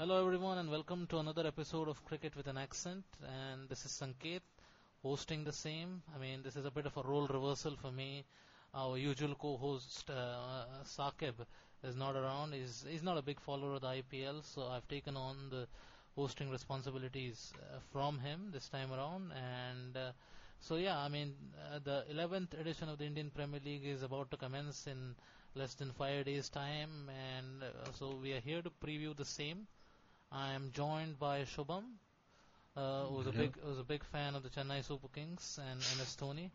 [0.00, 3.92] Hello everyone and welcome to another episode of Cricket with an Accent and this is
[3.92, 4.40] Sanket
[5.02, 6.00] hosting the same.
[6.16, 8.24] I mean this is a bit of a role reversal for me.
[8.74, 11.34] Our usual co-host uh, Saqib
[11.84, 12.54] is not around.
[12.54, 15.66] He's, he's not a big follower of the IPL so I've taken on the
[16.16, 20.12] hosting responsibilities uh, from him this time around and uh,
[20.60, 21.34] so yeah I mean
[21.74, 25.14] uh, the 11th edition of the Indian Premier League is about to commence in
[25.54, 29.66] less than 5 days time and uh, so we are here to preview the same
[30.32, 31.84] I am joined by Shubham,
[32.76, 36.16] uh, who's a big who's a big fan of the Chennai Super Kings and MS
[36.20, 36.50] Dhoni,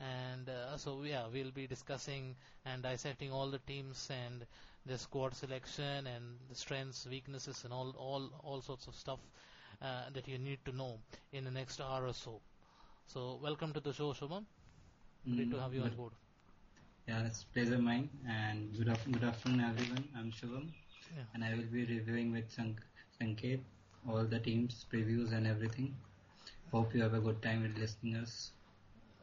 [0.00, 4.46] and uh, so yeah, we'll be discussing and dissecting all the teams and
[4.86, 9.20] the squad selection and the strengths, weaknesses, and all all all sorts of stuff
[9.82, 10.98] uh, that you need to know
[11.32, 12.40] in the next hour or so.
[13.06, 14.44] So welcome to the show, Shubham.
[15.34, 16.12] Great to have you on board.
[17.08, 20.08] Yeah, it's pleasure mine, and good, af- good afternoon, everyone.
[20.16, 20.72] I'm Shubham,
[21.16, 21.24] Yeah.
[21.34, 22.82] and I will be reviewing with Sank-
[23.20, 23.60] Sanket
[24.08, 25.94] all the teams, previews, and everything.
[26.72, 28.52] Hope you have a good time with listening us.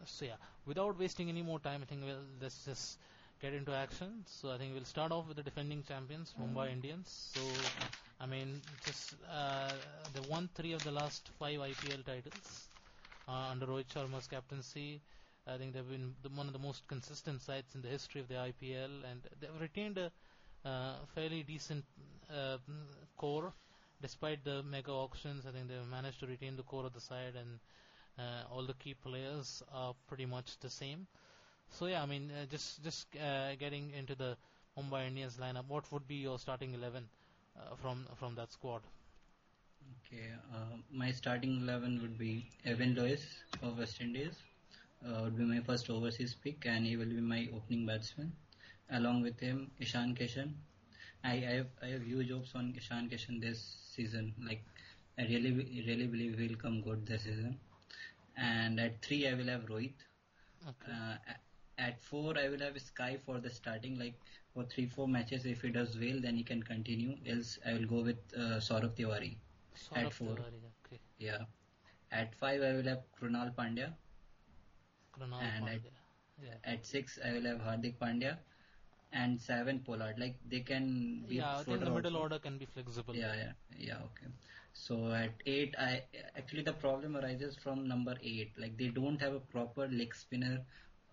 [0.06, 3.00] So yeah, without wasting any more time, I think we'll let's just
[3.42, 4.24] get into action.
[4.26, 7.10] So I think we'll start off with the defending champions, Mumbai Indians.
[7.36, 7.42] So
[8.20, 9.72] I mean, just uh,
[10.14, 12.70] they won three of the last five IPL titles
[13.28, 15.02] uh, under Rohit Sharma's captaincy.
[15.48, 18.28] I think they've been the, one of the most consistent sides in the history of
[18.28, 20.12] the IPL, and they've retained a
[20.66, 21.84] uh, fairly decent
[22.34, 22.58] uh,
[23.18, 23.54] core
[24.04, 25.48] despite the mega auctions.
[25.48, 27.60] I think they've managed to retain the core of the side and
[28.20, 31.08] uh, all the key players are pretty much the same.
[31.70, 34.38] So yeah, I mean, uh, just just uh, getting into the
[34.78, 37.10] Mumbai Indians lineup, what would be your starting eleven
[37.58, 38.84] uh, from from that squad?
[40.06, 44.36] Okay, uh, my starting 11 would be Evan Lewis of West Indies.
[45.06, 48.32] Uh, would be my first overseas pick, and he will be my opening batsman.
[48.90, 50.54] Along with him, Ishan Kishan.
[51.24, 53.60] I, I have I have huge hopes on Ishan Kishan this
[53.96, 54.34] season.
[54.50, 54.64] Like
[55.20, 55.52] I really
[55.88, 57.58] really believe he'll come good this season.
[58.36, 59.94] And at three, I will have Rohit.
[60.68, 60.92] Okay.
[60.92, 61.16] Uh,
[61.78, 63.98] at four, I will have Sky for the starting.
[64.00, 64.16] Like
[64.54, 67.16] for three four matches, if he does well, then he can continue.
[67.28, 69.36] Else, I will go with uh, Saurav Tiwari.
[69.76, 70.28] Saurabh at four.
[70.28, 71.00] Tiwari, okay.
[71.20, 71.44] Yeah.
[72.12, 73.94] At five, I will have Krunal Pandya.
[75.18, 75.92] Krunal And Pandya.
[76.44, 76.56] Yeah.
[76.64, 78.38] At six, I will have Hardik Pandya.
[79.14, 80.18] And seven, Pollard.
[80.18, 81.36] Like they can be.
[81.36, 83.16] Yeah, I think the middle order can be flexible.
[83.16, 83.98] Yeah, yeah, yeah.
[84.06, 84.32] Okay.
[84.74, 86.02] So at eight, I
[86.36, 88.54] actually the problem arises from number eight.
[88.58, 90.62] Like they don't have a proper leg spinner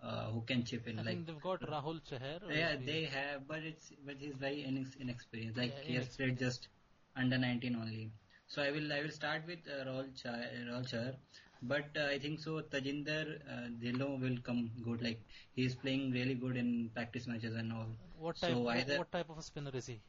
[0.03, 0.97] uh, who can chip in.
[0.97, 2.39] I like think they've got Rahul Chahar.
[2.51, 5.57] yeah, they have, but it's but he's very inex- inexperienced.
[5.59, 6.69] Like Yeah, he has played just
[7.15, 8.11] under 19 only.
[8.47, 10.39] So I will I will start with uh, Rahul Char,
[10.71, 11.13] Rahul Chahar,
[11.61, 15.01] but uh, I think so Tajinder uh, Dhillon will come good.
[15.01, 15.21] Like
[15.55, 17.87] he is playing really good in practice matches and all.
[18.19, 18.51] What type?
[18.51, 19.99] So either what type of a spinner is he?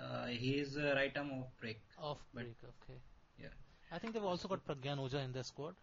[0.00, 1.80] uh, he is uh, right arm off break.
[1.98, 2.56] Off But- break.
[2.62, 2.98] Okay.
[3.40, 3.54] Yeah.
[3.92, 5.74] I think they've also got Pragyan Oja in their squad.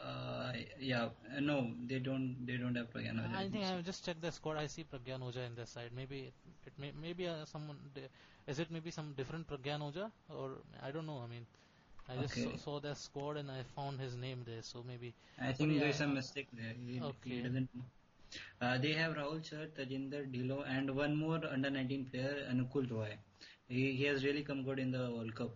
[0.00, 2.36] Uh, yeah, uh, no, they don't.
[2.46, 3.16] They don't have Pragyan.
[3.20, 3.34] Oja.
[3.36, 4.56] I think I just checked the squad.
[4.56, 5.90] I see Pragyan Oja in their side.
[5.94, 6.34] Maybe it,
[6.66, 7.78] it may maybe uh, someone
[8.46, 10.50] is it maybe some different Pragyan Oja or
[10.82, 11.20] I don't know.
[11.24, 11.46] I mean,
[12.08, 12.50] I just Okay.
[12.50, 14.62] saw, saw their squad and I found his name there.
[14.62, 15.80] So maybe I think yeah.
[15.80, 16.74] there's a mistake there.
[16.74, 17.42] He, Okay.
[17.42, 17.68] he.
[18.60, 23.16] Uh, they have Rahul Char, Tajinder Dhilo, and one more under 19 player, Anukul Roy.
[23.68, 25.50] He, he has really come good in the World Cup.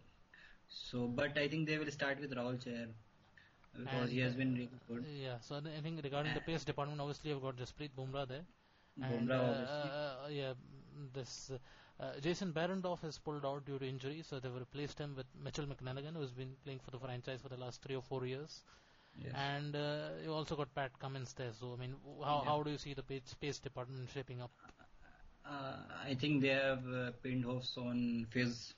[0.69, 2.87] So, but I think they will start with Rahul Char
[3.77, 5.05] because he has been uh, really good.
[5.23, 5.39] Yeah.
[5.41, 8.45] So I think regarding the pace department, obviously I've got Jasprit Bumrah there.
[9.01, 9.91] And, Bumrah, uh, obviously.
[9.91, 10.53] uh, yeah,
[11.15, 11.51] this
[12.01, 15.67] uh, Jason Behrendorff has pulled out due to injury, so they've replaced him with Mitchell
[15.67, 18.65] McClenaghan, who's been playing for the franchise for the last three or four years.
[19.17, 19.51] Yes.
[19.51, 21.53] And uh, you also got Pat Cummins there.
[21.53, 22.53] So I mean, how Yeah.
[22.53, 24.51] how do you see the pace, space department shaping up?
[25.45, 28.75] Uh, I think they have uh, pinned hopes on Fizz.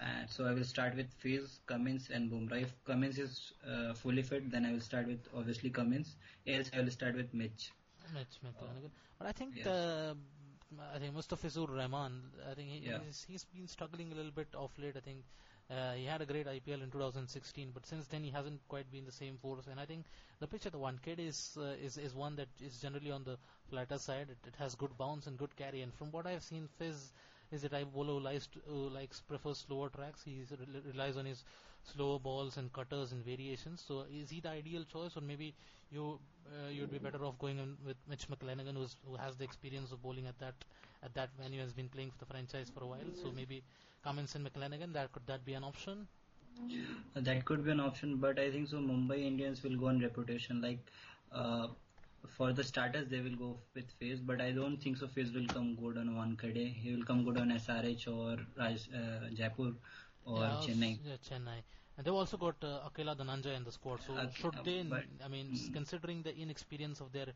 [0.00, 2.62] Uh, so I will start with Fizz, Cummins, and Bumrah.
[2.62, 6.16] If Cummins is uh, fully fit, then I will start with obviously Cummins.
[6.46, 7.72] Else I will start with Mitch.
[8.08, 8.90] Mitch McClenaghan.
[9.18, 9.66] But I think Yes.
[9.66, 10.14] uh,
[10.94, 12.20] I think Mustafizur Rahman.
[12.50, 12.98] I think he, Yeah.
[13.06, 14.96] he's, he's been struggling a little bit off late.
[14.96, 15.24] I think
[15.70, 19.04] uh, he had a great IPL in 2016, but since then he hasn't quite been
[19.06, 19.66] the same force.
[19.66, 20.04] And I think
[20.40, 23.38] the pitch at the Wankhede is uh, is is one that is generally on the
[23.70, 24.28] flatter side.
[24.30, 25.80] It, it has good bounce and good carry.
[25.82, 27.12] And from what I've seen, Fizz
[27.50, 30.22] is a type bowler who likes to, who likes prefers slower tracks.
[30.22, 30.44] He
[30.86, 31.44] relies on his
[31.92, 33.84] slower balls and cutters and variations.
[33.86, 35.54] So is he the ideal choice, or maybe
[35.90, 36.18] you
[36.50, 39.92] uh, you'd be better off going in with Mitch McClenaghan, who's, who has the experience
[39.92, 40.54] of bowling at that
[41.02, 43.10] at that venue, has been playing for the franchise for a while.
[43.22, 43.62] So maybe
[44.04, 44.92] Cummins and McClenaghan.
[44.92, 46.06] That could that be an option?
[47.16, 48.76] Uh, That could be an option, but I think so.
[48.78, 50.60] Mumbai Indians will go on reputation.
[50.60, 50.78] Like
[51.32, 51.68] uh,
[52.36, 55.06] for the starters, they will go with Fizz, but I don't think so.
[55.06, 56.74] Fizz will come good on Wankhede.
[56.74, 59.72] He will come good on SRH or Raj, uh, Jaipur.
[60.24, 60.98] or yeah, Chennai.
[61.04, 61.58] Yeah, Chennai.
[61.98, 64.00] And they've also got uh, Akila Dhananjay in the squad.
[64.06, 64.82] So Uh, should uh, they?
[64.84, 65.72] but- I mean, Mm.
[65.78, 67.26] considering the inexperience of their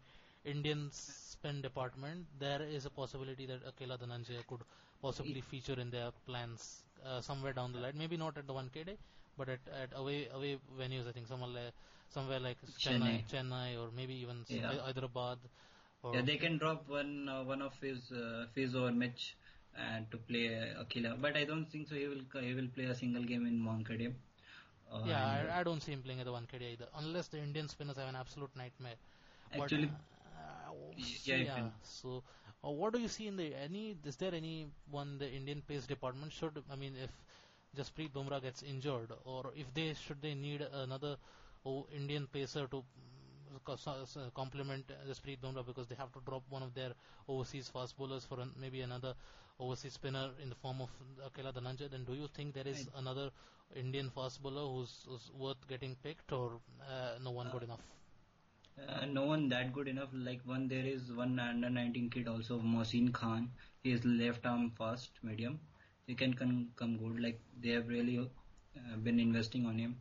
[0.53, 4.63] Indian spin department, there is a possibility that Akila Dhananjay could
[5.01, 7.99] possibly feature in their plans uh, somewhere down the line.
[8.05, 8.97] Maybe not at the Wankhede,
[9.37, 11.09] but at, at away away venues.
[11.09, 11.75] I think somewhere like,
[12.17, 14.79] somewhere like Chennai, Chennai, or maybe even Yeah.
[14.89, 15.39] Hyderabad.
[16.05, 19.35] Or Yeah, they can drop one uh, one of his uh, Fizz or Mitch
[19.77, 20.47] and to play
[20.85, 21.95] Akila, but I don't think so.
[21.97, 24.13] He will he will play a single game in Wankhede.
[24.93, 27.69] Uh, yeah, I, I don't see him playing at the Wankhede either, unless the Indian
[27.69, 28.97] spinners have an absolute nightmare.
[29.55, 29.91] But, Actually,
[30.37, 30.73] uh,
[31.25, 32.23] yeah, yeah, so
[32.65, 33.97] uh, what do you see in the any?
[34.05, 36.63] Is there any one the Indian pace department should?
[36.71, 37.11] I mean, if
[37.77, 41.17] Jasprit Bumrah gets injured, or if they should they need another
[41.67, 46.21] oh, Indian pacer to mm, co- so- so complement Jasprit Bumrah because they have to
[46.27, 46.93] drop one of their
[47.29, 49.15] overseas fast bowlers for an, maybe another
[49.59, 50.91] overseas spinner in the form of
[51.27, 53.31] Akila Dhananjay, then do you think there is another
[53.75, 57.81] Indian fast bowler who's, who's worth getting picked, or uh, no one good enough?
[58.89, 60.09] Uh, no one that good enough.
[60.13, 63.51] Like one, there is one under 19 kid also, Mohsin Khan.
[63.83, 65.61] He is left arm fast, medium.
[66.07, 67.21] He can come, come good.
[67.21, 69.97] Like they have really uh, been investing on him.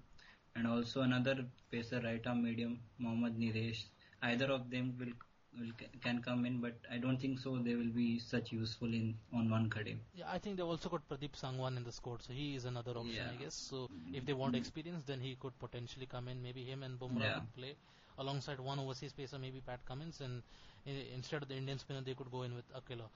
[0.55, 3.85] And also another pacer, right arm medium, Mohammad Nidesh.
[4.21, 5.13] Either of them will,
[5.59, 5.71] will
[6.01, 7.57] can come in, but I don't think so.
[7.57, 9.97] They will be such useful in on Wankhede.
[10.15, 12.91] Yeah, I think they've also got Pradeep Sangwan in the squad, so he is another
[12.91, 13.31] option, Yeah.
[13.31, 13.53] I guess.
[13.55, 16.41] So if they want experience, then he could potentially come in.
[16.41, 17.33] Maybe him and Bumrah Yeah.
[17.39, 17.75] could play
[18.17, 20.41] alongside one overseas pacer, maybe Pat Cummins, and
[20.85, 23.09] instead of the Indian spinner, they could go in with Akila.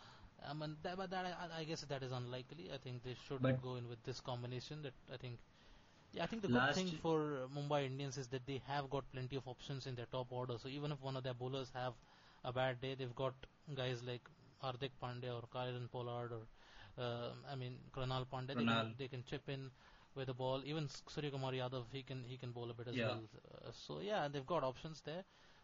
[0.48, 2.70] Um, and that, but that, I, I guess that is unlikely.
[2.74, 4.82] I think they should But- go in with this combination.
[4.82, 5.40] That I think.
[6.14, 9.36] Yeah, I think the good thing for Mumbai Indians is that they have got plenty
[9.36, 10.58] of options in their top order.
[10.58, 11.94] So even if one of their bowlers have
[12.46, 13.34] a bad day, they've got
[13.76, 14.22] guys like
[14.64, 16.44] Hardik Pandya or Kieron Pollard or
[17.04, 18.48] uh, I mean Krunal Pandya.
[18.50, 18.98] They can, Krunal.
[18.98, 19.70] they can chip in
[20.16, 20.62] with the ball.
[20.66, 23.08] Even Surya Kumar Yadav, he can he can bowl a bit as Yeah.
[23.08, 23.24] well.
[23.54, 25.24] Uh, so yeah, they've got options there.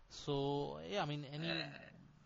[0.09, 1.65] So yeah, I mean any Uh,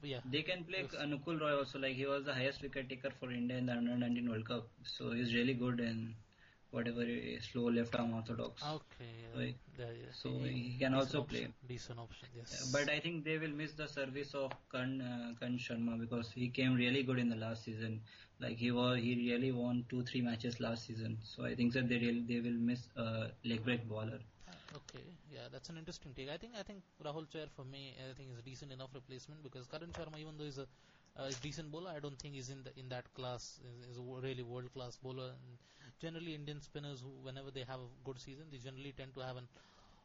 [0.04, 0.20] yeah.
[0.36, 0.96] They can play Yes.
[1.06, 1.80] Anukul Roy also.
[1.80, 4.68] Like he was the highest wicket taker for India in the under 19 World Cup.
[4.84, 6.16] So he's really good in
[6.76, 8.64] whatever uh, slow left arm orthodox.
[8.78, 9.12] Okay.
[9.34, 11.70] So Yeah, he- yeah, so He- can also option, play.
[11.74, 12.30] Decent option.
[12.40, 12.54] Yes.
[12.60, 16.32] Uh, But I think they will miss the service of Kan, uh, Kan Sharma because
[16.42, 18.00] he came really good in the last season.
[18.46, 21.18] Like he was, he really won two, three matches last season.
[21.34, 24.20] So I think that they really, they will miss a leg break bowler.
[24.80, 26.30] Okay, yeah, that's an interesting take.
[26.30, 29.42] I think I think Rahul Chahar for me, I think is a decent enough replacement
[29.48, 30.68] because Karan Sharma, even though he's a
[31.18, 33.46] uh, decent bowler, I don't think he's in the in that class.
[33.70, 35.30] Is, is a really world class bowler.
[35.30, 35.58] And
[36.00, 39.38] generally, Indian spinners who, whenever they have a good season, they generally tend to have
[39.38, 39.48] an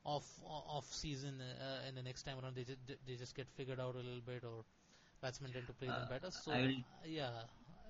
[0.04, 3.81] off off season, uh, and the next time around they just they just get figured
[3.81, 4.64] out a little bit, or
[5.20, 6.31] batsmen tend to play them Uh, better.
[6.31, 7.42] So I will- yeah,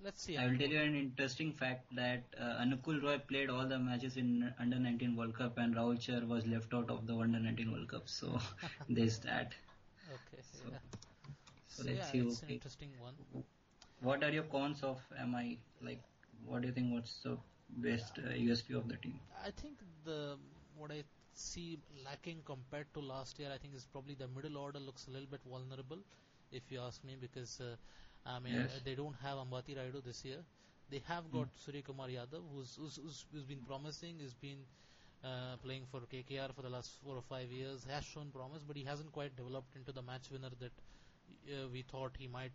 [0.02, 0.36] let's see.
[0.38, 4.16] I will tell you an interesting fact that uh, Anukul Roy played all the matches
[4.16, 7.72] in under 19 World Cup and Rahul Char was left out of the under 19
[7.72, 8.08] World Cup.
[8.08, 8.38] So
[8.88, 9.54] there's that.
[10.10, 10.78] Okay, So, yeah.
[11.68, 12.20] so So, let's yeah, see.
[12.20, 12.54] it's an Okay.
[12.54, 13.14] interesting one.
[14.00, 15.58] What are your cons of MI?
[15.80, 16.02] Like,
[16.44, 16.92] what do you think?
[16.92, 17.36] What's the
[17.76, 19.18] best uh, USP of the team?
[19.44, 20.36] I think the
[20.76, 21.02] what I
[21.34, 25.10] see lacking compared to last year, I think is probably the middle order looks a
[25.10, 25.98] little bit vulnerable,
[26.52, 27.76] if you ask me, because uh,
[28.26, 28.80] I mean Yes.
[28.84, 30.38] they don't have Ambati Rayudu this year.
[30.90, 34.64] They have got Surya Kumar Yadav, who's, who's, who's, who's been promising, has been
[35.24, 38.76] uh, playing for KKR for the last four or five years, has shown promise, but
[38.76, 40.72] he hasn't quite developed into the match winner that
[41.52, 42.52] uh, we thought he might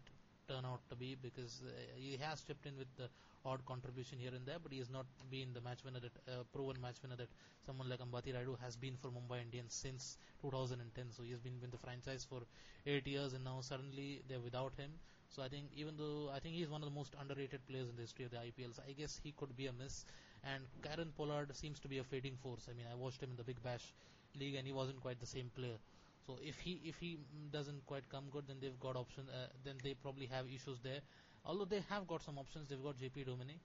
[0.48, 3.10] turn out to be because uh, he has chipped in with the
[3.46, 6.44] odd contribution here and there, but he has not been the match winner that uh,
[6.54, 7.30] proven match winner that
[7.66, 11.06] someone like Ambati Rayudu has been for Mumbai Indians since 2010.
[11.12, 12.42] So he has been with the franchise for
[12.86, 14.92] eight years, and now suddenly they're without him.
[15.30, 17.96] So I think even though I think he's one of the most underrated players in
[17.96, 20.06] the history of the IPLs, I guess he could be a miss.
[20.44, 22.68] And Kieron Pollard seems to be a fading force.
[22.70, 23.94] I mean, I watched him in the Big Bash
[24.40, 25.78] league, and he wasn't quite the same player.
[26.26, 29.26] So if he if he mm, doesn't quite come good, then they've got option.
[29.30, 31.00] Uh, then they probably have issues there.
[31.46, 33.58] Although they have got some options, they've got JP Duminy,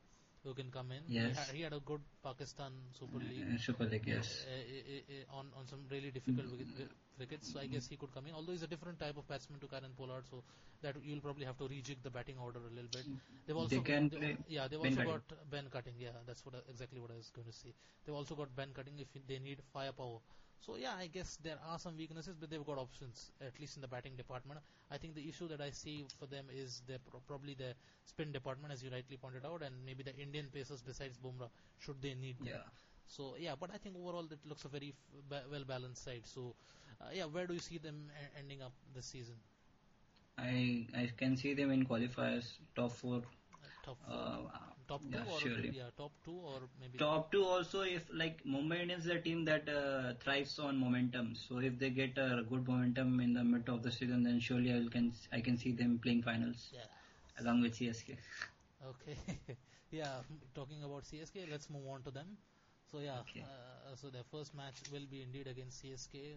[0.44, 1.02] who can come in.
[1.06, 1.38] He, Yes.
[1.38, 4.44] had, he had a good Pakistan Super League Uh, Super League, yes.
[4.46, 7.52] uh, uh, uh, on on some really difficult wicket, wi- wickets.
[7.52, 8.34] So I guess he could come in.
[8.34, 10.42] Although he's a different type of batsman to Kieron Pollard, so
[10.82, 13.06] that you'll probably have to rejig the batting order a little bit.
[13.46, 15.22] They've also They can they- play yeah they've Ben also Cutting.
[15.38, 15.94] got Ben Cutting.
[15.98, 17.72] Yeah, that's what exactly what I was going to say.
[18.04, 20.20] They've also got Ben Cutting if they need firepower.
[20.60, 23.82] So yeah, I guess there are some weaknesses, but they've got options at least in
[23.82, 24.60] the batting department.
[24.90, 27.74] I think the issue that I see for them is their pro- probably the
[28.04, 32.00] spin department, as you rightly pointed out, and maybe the Indian pacers besides Bumrah, should
[32.02, 32.48] they need them.
[32.54, 32.68] Yeah.
[33.08, 36.22] So yeah, but I think overall it looks a very f- ba- well balanced side.
[36.26, 36.54] So
[37.00, 39.36] uh, yeah, where do you see them ending up this season?
[40.38, 43.18] I I can see them in qualifiers top four.
[43.18, 45.70] Uh, top four, Uh, top two Yeah, or surely.
[45.78, 49.44] yeah, top two or maybe Top two also if like Mumbai Indians is a team
[49.44, 51.34] that uh, thrives on momentum.
[51.42, 54.72] So if they get a good momentum in the mid of the season, then surely
[54.76, 56.88] I can I can see them playing finals yeah.
[57.44, 58.16] along with CSK.
[58.90, 59.16] Okay.
[59.90, 60.22] yeah,
[60.54, 62.36] talking about CSK, let's move on to them.
[62.90, 63.42] So yeah, Okay.
[63.42, 66.34] uh, so their first match will be indeed against CSK,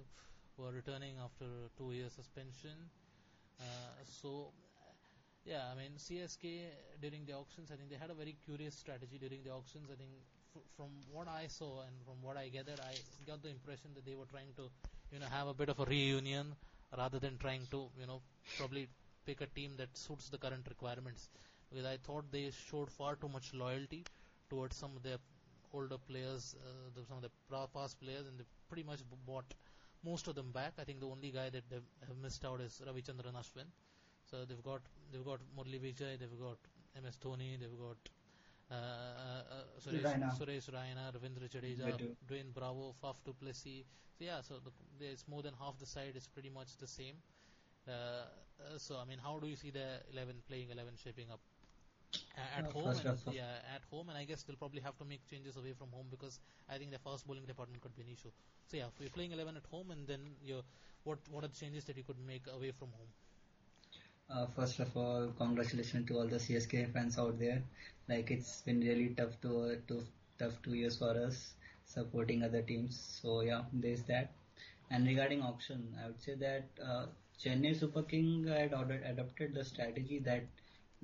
[0.55, 2.77] who are returning after two year suspension.
[3.59, 3.63] Uh,
[4.05, 4.51] so
[5.45, 6.45] yeah, I mean CSK
[7.01, 9.89] during the auctions, I think they had a very curious strategy during the auctions.
[9.91, 10.11] I think
[10.75, 12.93] from what I saw and from what I gathered, I
[13.27, 14.69] got the impression that they were trying to,
[15.11, 16.55] you know, have a bit of a reunion
[16.97, 18.21] rather than trying to, you know,
[18.57, 18.87] probably
[19.25, 21.29] pick a team that suits the current requirements.
[21.69, 24.03] Because I thought they showed far too much loyalty
[24.49, 25.17] towards some of their
[25.73, 27.31] older players, uh, some of the
[27.73, 29.45] past players, and they pretty much bought
[30.05, 30.73] most of them back.
[30.77, 33.65] I think the only guy that they have missed out is Ravichandran Ashwin.
[34.29, 34.81] So they've got
[35.13, 36.57] they've got Murli Vijay, they've got
[37.01, 38.09] MS Dhoni, they've got
[38.71, 40.31] uh, uh, uh, Suresh, Raina.
[40.39, 41.93] Suresh Raina, Ravindra Jadeja,
[42.29, 43.85] Dwayne Bravo, Faf du Plessis.
[44.17, 47.15] So yeah, so the, there's more than half the side is pretty much the same.
[47.87, 51.39] Uh, uh, so I mean, how do you see the 11 playing 11 shaping up?
[52.37, 55.25] At Uh, home, and, yeah, at home, and I guess they'll probably have to make
[55.29, 56.39] changes away from home because
[56.69, 58.29] I think the fast bowling department could be an issue.
[58.67, 60.61] So yeah, if you're playing 11 at home, and then you
[61.03, 63.09] what what are the changes that you could make away from home?
[64.33, 67.61] Uh, first of all, congratulations to all the CSK fans out there.
[68.09, 70.03] Like it's been really tough to, to
[70.39, 71.53] tough two years for us
[71.85, 73.19] supporting other teams.
[73.21, 74.31] So yeah, there's that.
[74.89, 77.05] And regarding auction, I would say that uh,
[77.39, 80.45] Chennai Super King had ordered, adopted the strategy that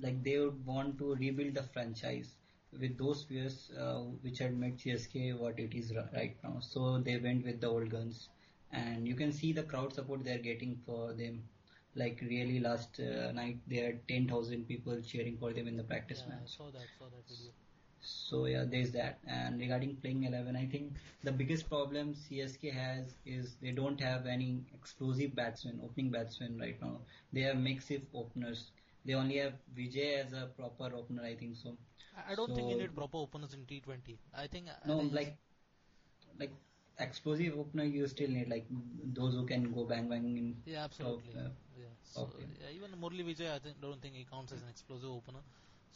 [0.00, 2.34] like they would want to rebuild the franchise
[2.80, 6.58] with those players uh, which had made CSK what it is right now.
[6.60, 8.28] So they went with the old guns,
[8.72, 11.42] and you can see the crowd support they are getting for them.
[11.94, 15.84] Like really, last uh, night they had ten thousand people cheering for them in the
[15.84, 16.50] practice Yeah, I match.
[16.56, 17.52] saw that saw that video.
[18.00, 19.18] So yeah, there's that.
[19.26, 20.92] And regarding playing 11, I think
[21.22, 26.80] the biggest problem CSK has is they don't have any explosive batsmen, opening batsmen right
[26.80, 27.00] now.
[27.32, 28.70] They have makeshift openers.
[29.04, 31.76] They only have Vijay as a proper opener, I think so.
[32.16, 34.18] I I don't think you need proper openers in T20.
[34.34, 35.36] I think I No, think- like
[36.38, 36.52] like
[36.98, 38.66] explosive opener you still need like
[39.14, 40.56] those who can go bang bang in.
[40.66, 41.32] yeah, absolutely.
[41.36, 41.84] uh, yeah.
[42.02, 42.44] So, okay.
[42.60, 45.40] yeah, even Murli Vijay, I think, don't think he counts as an explosive opener.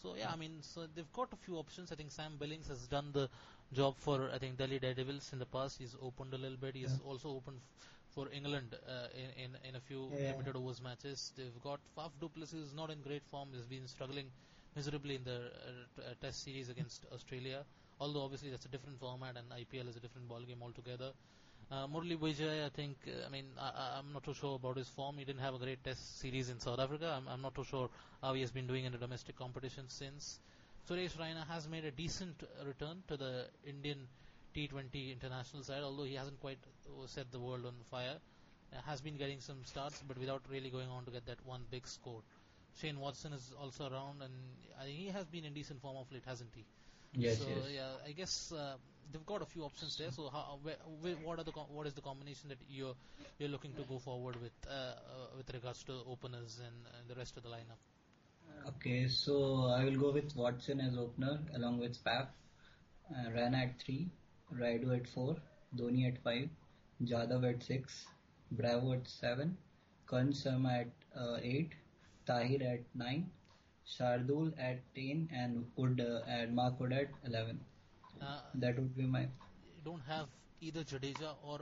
[0.03, 1.91] So yeah, I mean, so they've got a few options.
[1.93, 3.29] I think Sam Billings has done the
[3.73, 5.79] job for I think Delhi Daredevils in the past.
[5.79, 6.75] He's opened a little bit.
[6.77, 7.11] He's Yeah.
[7.11, 10.33] also opened f- for England uh, in, in in a few Yeah.
[10.33, 11.33] limited overs matches.
[11.37, 13.49] They've got Faf du Plessis is not in great form.
[13.53, 14.31] He's been struggling
[14.77, 17.65] miserably in the uh, t- uh, Test series against Australia.
[18.01, 21.13] Although obviously that's a different format and IPL is a different ballgame altogether.
[21.71, 24.89] Uh, Murli Vijay, I think, uh, I mean, I, I'm not too sure about his
[24.89, 25.17] form.
[25.17, 27.15] He didn't have a great test series in South Africa.
[27.17, 27.89] I'm, I'm not too sure
[28.23, 30.41] how he has been doing in the domestic competition since.
[30.89, 34.07] Suresh Raina has made a decent uh, return to the Indian
[34.55, 38.19] T20 international side, although he hasn't quite uh, set the world on fire.
[38.73, 41.63] Uh, has been getting some starts, but without really going on to get that one
[41.71, 42.21] big score.
[42.81, 44.33] Shane Watson is also around, and
[44.85, 46.65] think he has been in decent form of late, hasn't he?
[47.17, 47.71] Yes, so yes.
[47.75, 48.75] yeah, I guess uh,
[49.13, 50.11] they've got a few options there.
[50.11, 52.95] So how, where, where, what are the com- what is the combination that you're
[53.39, 57.15] you're looking to go forward with uh, uh, with regards to openers and, and the
[57.15, 57.79] rest of the lineup?
[58.67, 62.29] Okay, so I will go with Watson as opener along with Faf,
[63.11, 64.09] uh, Rana at 3,
[64.55, 65.37] Rayudu at 4,
[65.77, 66.49] Dhoni at 5,
[67.03, 68.07] Jadhav at 6,
[68.53, 69.57] Bravo at 7,
[70.07, 71.73] Karn Sharma at uh, 8,
[72.27, 73.31] Tahir at 9,
[73.87, 77.61] Shardul at 10 and Wood uh, at Mark at 11.
[78.21, 80.29] Uh, That would be my you don't have
[80.61, 81.61] either Jadeja or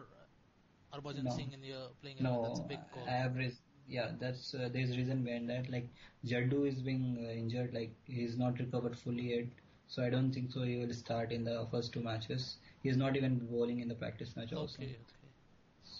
[0.92, 1.30] Harbhajan No.
[1.36, 2.42] Singh in your playing eleven.
[2.44, 3.08] That's a no big call.
[3.08, 3.54] average.
[3.88, 5.68] Yeah, that's uh, there's reason behind that.
[5.70, 5.88] Like
[6.24, 9.46] Jaddu is being uh, injured, like he's not recovered fully yet.
[9.88, 10.62] So I don't think so.
[10.62, 12.56] He will start in the first two matches.
[12.82, 14.76] He's not even bowling in the practice match also.
[14.82, 15.32] okay, okay.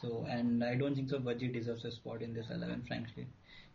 [0.01, 1.19] So and I don't think so.
[1.19, 2.83] Bhajji deserves a spot in this eleven.
[2.87, 3.27] Frankly,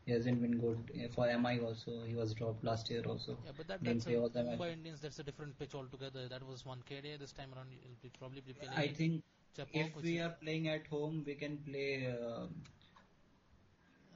[0.07, 1.91] he hasn't been good for MI also.
[2.07, 3.37] He was dropped last year also.
[3.45, 4.57] Yeah, but that, that's a, play all the match.
[4.57, 5.01] Mumbai Indians.
[5.01, 6.29] That's a different pitch altogether.
[6.29, 7.19] That was Wankhede.
[7.19, 9.21] This time around, you'll be probably be playing I think
[9.57, 12.07] if we are playing at home, we can play.
[12.07, 12.45] Uh,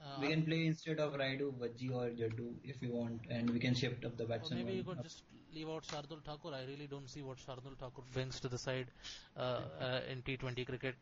[0.01, 3.59] uh, we can play instead of Rayudu, Vaji or Jaddu if you want, and we
[3.59, 4.59] can shift up the batsman.
[4.59, 5.03] maybe you could up.
[5.03, 6.53] just leave out Shardul Thakur.
[6.55, 8.87] I really don't see what Shardul Thakur brings to the side
[9.35, 10.95] uh, uh, in T20 cricket,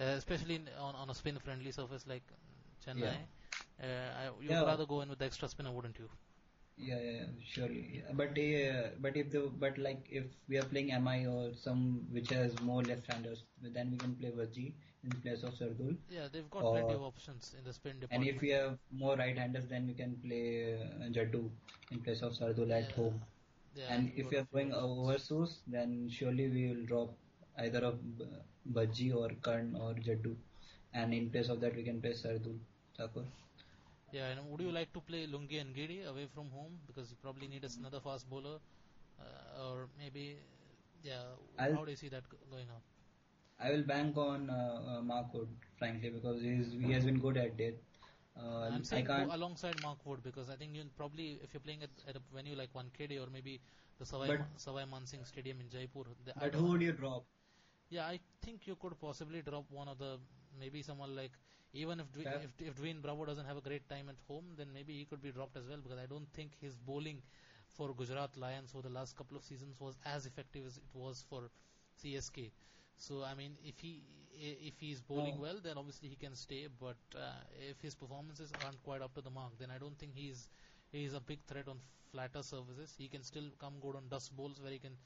[0.00, 2.24] uh, especially in, on, on a spin friendly surface like
[2.84, 3.14] Chennai.
[3.82, 4.60] Uh, I, you Yeah.
[4.60, 6.08] would rather go in with the extra spinner, wouldn't you?
[6.78, 7.80] Yeah, yeah, yeah, surely.
[7.96, 8.12] Yeah.
[8.20, 12.30] But uh, but if the but like if we are playing MI or some which
[12.30, 13.42] has more left-handers,
[13.76, 14.72] then we can play Vaji
[15.04, 15.96] in place of Sardul.
[16.10, 18.28] Yeah, they've got plenty of options in the spin department.
[18.28, 21.50] And if we have more right-handers, then we can play uh, Jaddu
[21.90, 23.20] in place of Sardul at home.
[23.76, 27.14] Yeah, And if we are going overseas, then surely we will drop
[27.58, 27.98] either of
[28.72, 30.36] Bhajji or Karn or Jaddu.
[30.94, 32.58] And in place of that, we can play Sardul
[32.96, 33.24] Thakur.
[34.12, 37.48] Yeah, and would you like to play Lungi Ngidi away from home because you probably
[37.48, 38.58] need us another fast bowler,
[39.18, 40.36] uh, or maybe,
[41.02, 41.22] yeah.
[41.58, 42.82] I'll- How do you see that going on?
[43.58, 47.36] I will bank on uh, uh, Mark Wood, frankly, because he's, he has been good
[47.36, 47.82] at it.
[48.36, 49.32] Uh, I'm I saying can't.
[49.32, 52.56] alongside Mark Wood because I think you probably if you're playing at, at a venue
[52.56, 53.60] like Wankhede or maybe
[53.98, 56.04] the Sawai, Sawai Mansingh Stadium in Jaipur.
[56.24, 57.24] the- I But don't- who would you drop?
[57.90, 60.18] Yeah, I think you could possibly drop one of the
[60.58, 61.32] maybe someone like
[61.72, 64.72] even if Dwayne, if if Dwayne Bravo doesn't have a great time at home, then
[64.72, 67.22] maybe he could be dropped as well because I don't think his bowling
[67.68, 71.24] for Gujarat Lions for the last couple of seasons was as effective as it was
[71.28, 71.50] for
[72.02, 72.50] CSK.
[72.96, 74.02] So I mean, if he
[74.34, 75.42] if he's bowling No.
[75.42, 76.66] well, then obviously he can stay.
[76.80, 80.14] But uh, if his performances aren't quite up to the mark, then I don't think
[80.14, 80.48] he's
[80.90, 82.94] he's a big threat on flatter surfaces.
[82.98, 84.96] He can still come good on dust bowls where he can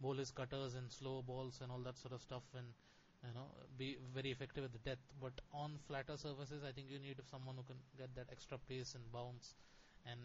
[0.00, 2.66] bowl his cutters and slow balls and all that sort of stuff and
[3.26, 3.46] you know
[3.76, 5.06] be very effective at the depth.
[5.20, 8.94] But on flatter surfaces, I think you need someone who can get that extra pace
[8.94, 9.54] and bounce,
[10.06, 10.20] and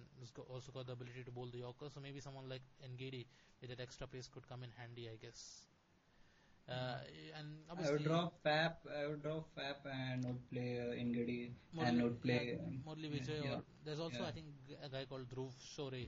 [0.49, 1.89] also got the ability to bowl the Yorker.
[1.93, 2.61] So maybe someone like
[2.95, 3.25] Ngidi
[3.61, 5.65] with that extra pace could come in handy, I guess.
[6.69, 6.95] Uh,
[7.37, 7.47] and
[7.77, 8.75] I would drop Faf.
[8.97, 12.57] I would drop Faf and would play uh, Ngidi Murli- and would play.
[12.57, 14.27] yeah, um, Murli Vijay, yeah, or there's also yeah.
[14.27, 14.45] I think
[14.81, 16.07] a guy called Dhruv Shorey.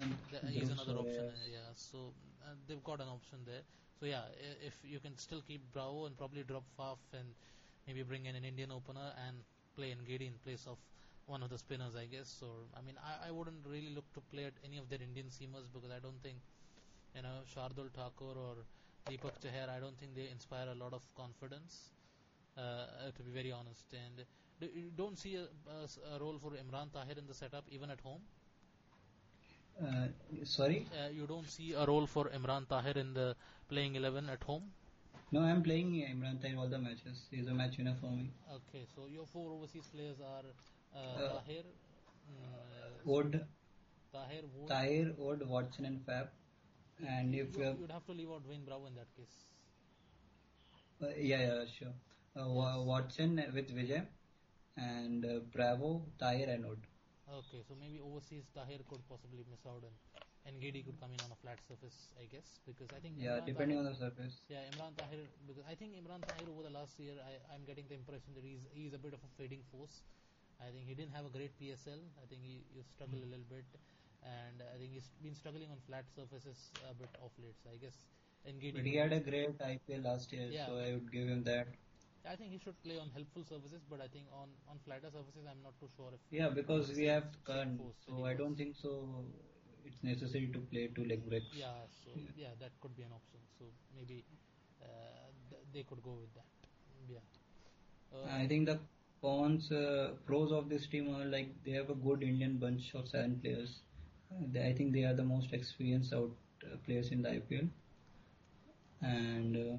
[0.00, 1.30] and Th- he's Dhruv another Shorey, option.
[1.52, 3.60] Yeah, so uh, they've got an option there.
[4.00, 4.22] So yeah,
[4.66, 7.28] if you can still keep Bravo and probably drop Faf and
[7.86, 9.36] maybe bring in an Indian opener and
[9.76, 10.78] play Ngidi in place of
[11.26, 12.40] one of the spinners, I guess.
[12.42, 15.26] Or I mean, I, I wouldn't really look to play at any of their Indian
[15.26, 16.38] seamers because I don't think
[17.14, 18.56] you know Shardul Thakur or
[19.08, 19.68] Deepak Chahar.
[19.70, 21.90] I don't think they inspire a lot of confidence.
[22.56, 24.26] Uh, to be very honest, and
[24.60, 28.00] you don't see a, a a role for Imran Tahir in the setup even at
[28.00, 28.22] home.
[29.82, 30.08] Uh,
[30.44, 30.86] sorry?
[30.92, 33.34] Uh, you don't see a role for Imran Tahir in the
[33.68, 34.64] playing 11 at home?
[35.32, 37.22] No, I'm playing Imran Tahir in all the matches.
[37.30, 38.30] He's a match winner for me.
[38.56, 40.44] Okay, so your four overseas players are
[40.94, 41.62] uh, Uh, Tahir,
[42.32, 43.40] mm, Wood,
[44.12, 44.68] Tahir, Wood.
[44.68, 46.28] Tahir, Wood, Watson, and Faf.
[47.06, 49.36] And if you, you have, you'd have to leave out Dwayne Bravo in that case.
[51.02, 51.94] uh, yeah, yeah, sure.
[52.36, 52.86] Uh, Yes.
[52.86, 54.02] Watson with Vijay,
[54.76, 56.86] and uh, Bravo, Tahir, and Wood.
[57.30, 59.82] Okay, so maybe overseas Tahir could possibly miss out
[60.46, 63.38] and Ngidi could come in on a flat surface, I guess, because I think Yeah,
[63.38, 64.34] Imran depending Tahir, on the surface.
[64.48, 67.86] Yeah, Imran Tahir, because I think Imran Tahir over the last year, I, I'm getting
[67.86, 70.02] the impression that he's he's a bit of a fading force.
[70.58, 72.02] I think he didn't have a great PSL.
[72.22, 73.64] I think he, he struggled a little bit,
[74.24, 77.56] and I think he's been struggling on flat surfaces a bit off late.
[77.62, 78.02] So I guess
[78.48, 78.74] Ngidi.
[78.74, 80.66] But he had a great IPL last year, Yeah.
[80.66, 81.68] so I would give him that.
[82.28, 85.46] I think he should play on helpful surfaces, but I think on on flatter surfaces,
[85.50, 86.20] I'm not too sure if.
[86.30, 87.24] Yeah, because we have
[87.78, 89.24] force so that I don't think so.
[89.86, 91.56] It's necessary to play two leg breaks.
[91.58, 93.40] Yeah, so yeah, that could be an option.
[93.58, 93.64] So
[93.96, 94.24] maybe
[94.82, 96.48] uh, th- they could go with that.
[97.08, 97.24] Yeah.
[98.14, 98.78] Uh, I think the
[99.22, 103.08] cons, uh, pros of this team are like they have a good Indian bunch of
[103.08, 103.80] seven players.
[104.30, 106.30] Uh, they, I think they are the most experienced out
[106.64, 107.68] uh, players in the IPL,
[109.02, 109.78] and uh,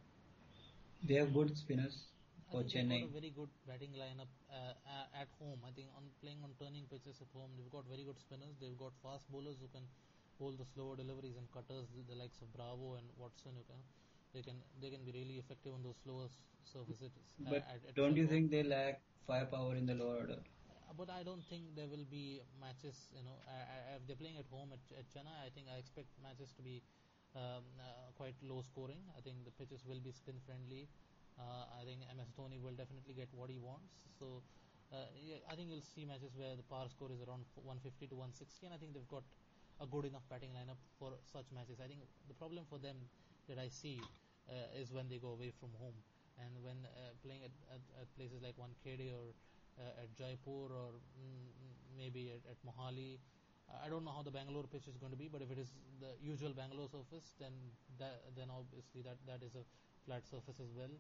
[1.04, 2.11] they have good spinners
[2.52, 3.00] I for think they've Chennai.
[3.00, 4.74] got a very good batting lineup uh,
[5.22, 5.60] at home.
[5.66, 8.56] I think on playing on turning pitches at home, they've got very good spinners.
[8.60, 9.88] They've got fast bowlers who can
[10.40, 13.54] hold the slower deliveries and cutters, the, the likes of Bravo and Watson.
[13.58, 13.80] Who can
[14.34, 16.28] they can they can be really effective on those slower
[16.74, 17.12] surfaces.
[17.48, 20.40] uh, But at, at don't you think they lack firepower in the lower order?
[20.70, 23.08] Uh, But I don't think there will be matches.
[23.16, 25.78] You know, I, I, if they're playing at home at, at Chennai, I think I
[25.80, 26.82] expect matches to be
[27.36, 29.02] um, uh, quite low scoring.
[29.18, 30.90] I think the pitches will be spin friendly.
[31.40, 33.94] Uh, I think MS Dhoni will definitely get what he wants.
[34.20, 34.44] So
[34.92, 38.16] uh, yeah, I think you'll see matches where the power score is around 150 to
[38.16, 39.24] 160, and I think they've got
[39.80, 41.80] a good enough batting lineup for such matches.
[41.80, 43.08] I think the problem for them
[43.48, 44.04] that I see
[44.52, 45.96] uh, is when they go away from home
[46.38, 49.32] and when uh, playing at, at, at places like Wankhede or
[49.80, 53.18] uh, at Jaipur or mm, mm, maybe at, at Mohali.
[53.72, 55.72] I don't know how the Bangalore pitch is going to be, but if it is
[56.04, 57.56] the usual Bangalore surface, then
[58.00, 59.64] that, then obviously that, that is a
[60.06, 60.92] flat surface as well.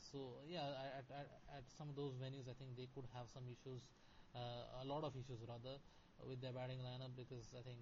[0.00, 0.64] So yeah,
[0.96, 3.84] at, at, at some of those venues, I think they could have some issues,
[4.32, 5.76] uh, a lot of issues rather,
[6.24, 7.80] with their batting lineup because I think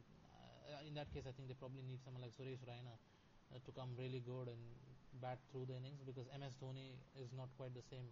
[0.68, 3.70] uh, in that case, I think they probably need someone like Suresh Raina uh, to
[3.72, 4.61] come really good and
[5.22, 8.07] bat through the innings because MS Dhoni is not quite the same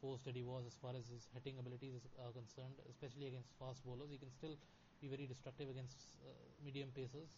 [0.00, 3.84] force that he was as far as his hitting abilities are concerned, especially against fast
[3.84, 4.08] bowlers.
[4.08, 4.56] He can still
[5.00, 6.32] be very destructive against uh,
[6.64, 7.36] medium pacers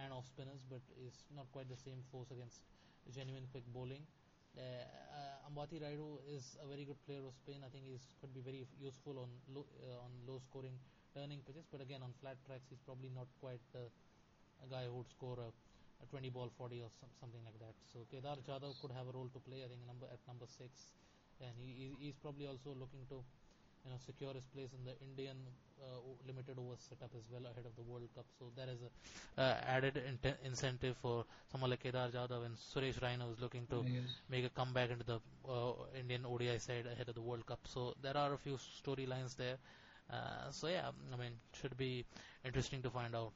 [0.00, 2.64] and off spinners, but is not quite the same force against
[3.14, 4.04] genuine quick bowling.
[4.56, 7.62] Uh, uh, Ambati Rayudu is a very good player of spin.
[7.64, 10.74] I think he could be very useful on low, uh, on low scoring
[11.14, 13.88] turning pitches, but again on flat tracks he's probably not quite the
[14.62, 15.50] a guy who would score a,
[16.02, 17.74] a 20 ball 40 or some, something like that.
[17.92, 19.62] So Kedar Jadhav could have a role to play.
[19.64, 20.92] I think number at number six,
[21.40, 23.22] and he- he's probably also looking to
[23.84, 25.36] you know secure his place in the Indian
[25.82, 28.26] uh, limited overs setup as well ahead of the World Cup.
[28.38, 30.00] So there is a uh, added
[30.44, 34.20] incentive for someone like Kedar Jadhav and Suresh Raina is looking to Yes.
[34.28, 37.60] make a comeback into the uh, Indian ODI side ahead of the World Cup.
[37.66, 39.56] So there are a few storylines there.
[40.10, 42.04] Uh, so yeah, I mean, should be
[42.44, 43.32] interesting to find out.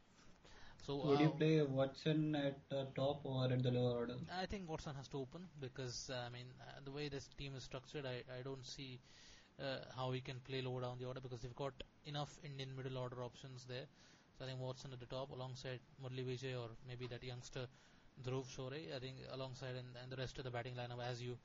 [0.86, 4.16] So Would you uh, play Watson at the top or at the lower order?
[4.32, 7.64] I think Watson has to open because I mean uh, the way this team is
[7.64, 9.00] structured, I, I don't see
[9.60, 11.72] uh, how he can play lower down the order because they've got
[12.06, 13.86] enough Indian middle order options there.
[14.38, 17.66] So I think Watson at the top alongside Murli Vijay or maybe that youngster
[18.24, 18.94] Dhruv Shorey.
[18.94, 21.36] I think alongside and, and the rest of the batting lineup as you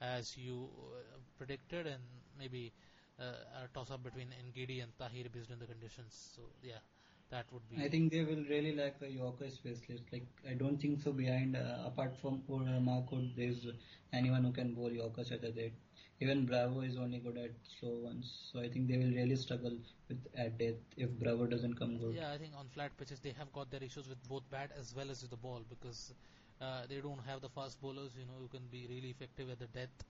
[0.00, 2.02] as you uh, predicted and
[2.38, 2.72] maybe
[3.18, 6.32] uh, a toss up between Ngidi and Tahir based on the conditions.
[6.36, 6.82] So yeah,
[7.30, 7.82] that would be.
[7.82, 10.04] I think they will really lack a Yorker specialist.
[10.12, 11.12] Like I don't think so.
[11.12, 13.66] Behind uh, apart from Mark Wood, there's
[14.12, 15.72] anyone who can bowl Yorkers at the dead.
[16.20, 18.48] Even Bravo is only good at slow ones.
[18.52, 19.76] So I think they will really struggle
[20.08, 22.14] with at death if Bravo doesn't come good.
[22.16, 24.94] Yeah, I think on flat pitches they have got their issues with both bat as
[24.94, 26.14] well as with the ball because
[26.60, 29.58] uh, they don't have the fast bowlers, you know, who can be really effective at
[29.58, 30.04] the death.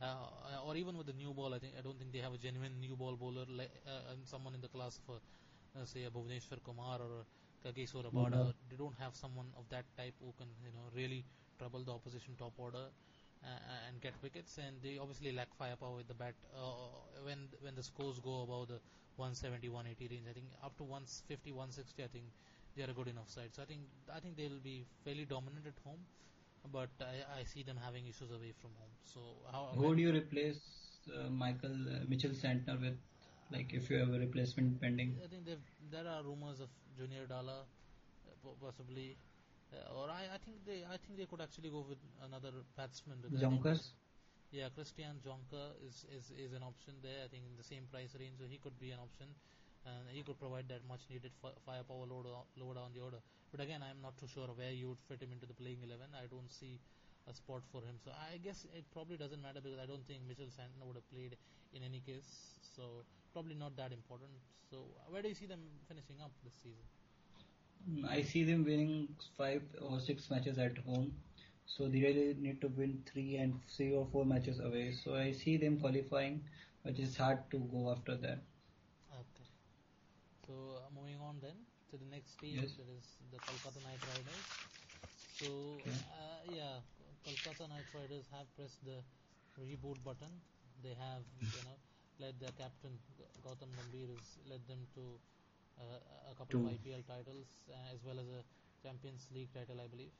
[0.00, 2.38] Uh, or even with the new ball, I think I don't think they have a
[2.38, 5.20] genuine new ball bowler like uh, someone in the class of
[5.80, 7.24] uh, say a Bhuvneshwar Kumar or a
[7.66, 8.42] Kagiso Rabada.
[8.44, 8.54] Mhm.
[8.70, 11.24] They don't have someone of that type who can, you know, really
[11.58, 12.86] trouble the opposition top order
[13.88, 14.58] and get wickets.
[14.58, 16.34] And they obviously lack firepower with the bat.
[16.54, 18.80] Uh, when when the scores go above the
[19.16, 22.24] 170, 180 range, I think up to 150, 160, I think
[22.76, 23.50] they are a good enough side.
[23.52, 23.80] So I think
[24.14, 26.00] I think they'll be fairly dominant at home,
[26.72, 28.94] but I, I see them having issues away from home.
[29.04, 29.20] So
[29.52, 29.70] how?
[29.74, 30.60] Who do you replace
[31.10, 32.98] uh, Michael uh, Mitchell Santner with?
[33.50, 35.16] Like if you have a replacement pending.
[35.24, 35.46] I think
[35.90, 39.16] there are rumors of Junior Dala, uh, possibly,
[39.72, 43.18] uh, or I, I think they I think they could actually go with another batsman.
[43.42, 43.92] Jonkers.
[44.50, 47.20] Yeah, Christian Jonker is, is is an option there.
[47.24, 49.28] I think in the same price range, so he could be an option,
[49.84, 53.20] and he could provide that much needed fi- firepower load o- lower down the order.
[53.52, 56.16] But again, I'm not too sure where you would fit him into the playing eleven.
[56.16, 56.80] I don't see
[57.28, 58.00] a spot for him.
[58.02, 61.10] So I guess it probably doesn't matter because I don't think Mitchell Santner would have
[61.12, 61.36] played
[61.74, 62.56] in any case.
[62.74, 63.04] So
[63.34, 64.32] probably not that important.
[64.70, 66.84] So where do you see them finishing up this season?
[67.86, 71.12] Mm, I see them winning five or six matches at home.
[71.66, 74.92] So they really need to win three and three or four matches away.
[74.92, 76.44] So I see them qualifying,
[76.82, 78.42] but it's hard to go after that.
[79.10, 79.48] Okay.
[80.46, 82.76] So uh, moving on then to the next team, Yes.
[82.76, 84.48] that is the Kolkata Knight Riders.
[85.28, 85.96] So Okay.
[86.10, 86.80] uh, yeah,
[87.24, 89.02] Kolkata Knight Riders have pressed the
[89.58, 90.40] reboot button.
[90.82, 91.78] They have you know
[92.18, 92.98] led their captain
[93.42, 95.20] Gautam Gambhir has led them to
[95.82, 98.42] a couple of IPL titles uh, as well as a
[98.82, 100.12] Champions League title, I believe.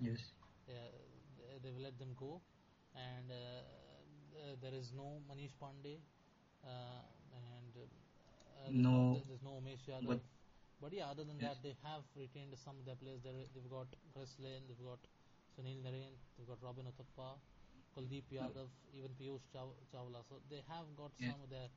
[0.00, 0.20] Yes.
[0.68, 0.74] Yeah,
[1.38, 2.40] they- they've let them go,
[2.94, 6.00] and uh, uh, there is no Manish Pandey,
[6.64, 7.86] uh, and uh,
[8.66, 9.22] there's No.
[9.28, 10.06] there's no Umesh Yadav.
[10.06, 10.24] But-
[10.82, 11.54] But yeah, other than Yes.
[11.54, 13.22] that, they have retained some of their players.
[13.22, 14.98] They're, they've got Chris Lynn, they've got
[15.56, 17.38] Sunil Narine, they've got Robin Uthappa,
[17.96, 20.20] Kuldeep Yadav, even Piyush Chaw- Chawla.
[20.28, 21.30] So they have got Yes.
[21.32, 21.68] some of their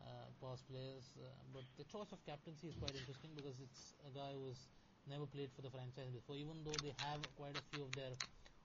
[0.00, 1.14] uh, past players.
[1.18, 4.68] Uh, but the choice of captaincy is quite interesting because it's a guy who's
[5.08, 6.36] never played for the franchise before.
[6.36, 8.12] Even though they have quite a few of their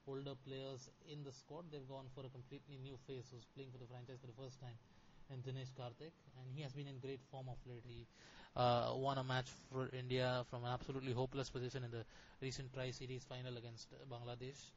[0.06, 3.78] older players in the squad, they've gone for a completely new face who's playing for
[3.78, 4.76] the franchise for the first time.
[5.30, 6.10] And Dinesh Karthik,
[6.42, 7.84] and he has been in great form of late.
[7.86, 8.04] He
[8.56, 12.04] uh, won a match for India from an absolutely hopeless position in the
[12.42, 14.72] recent Tri-Series final against Bangladesh.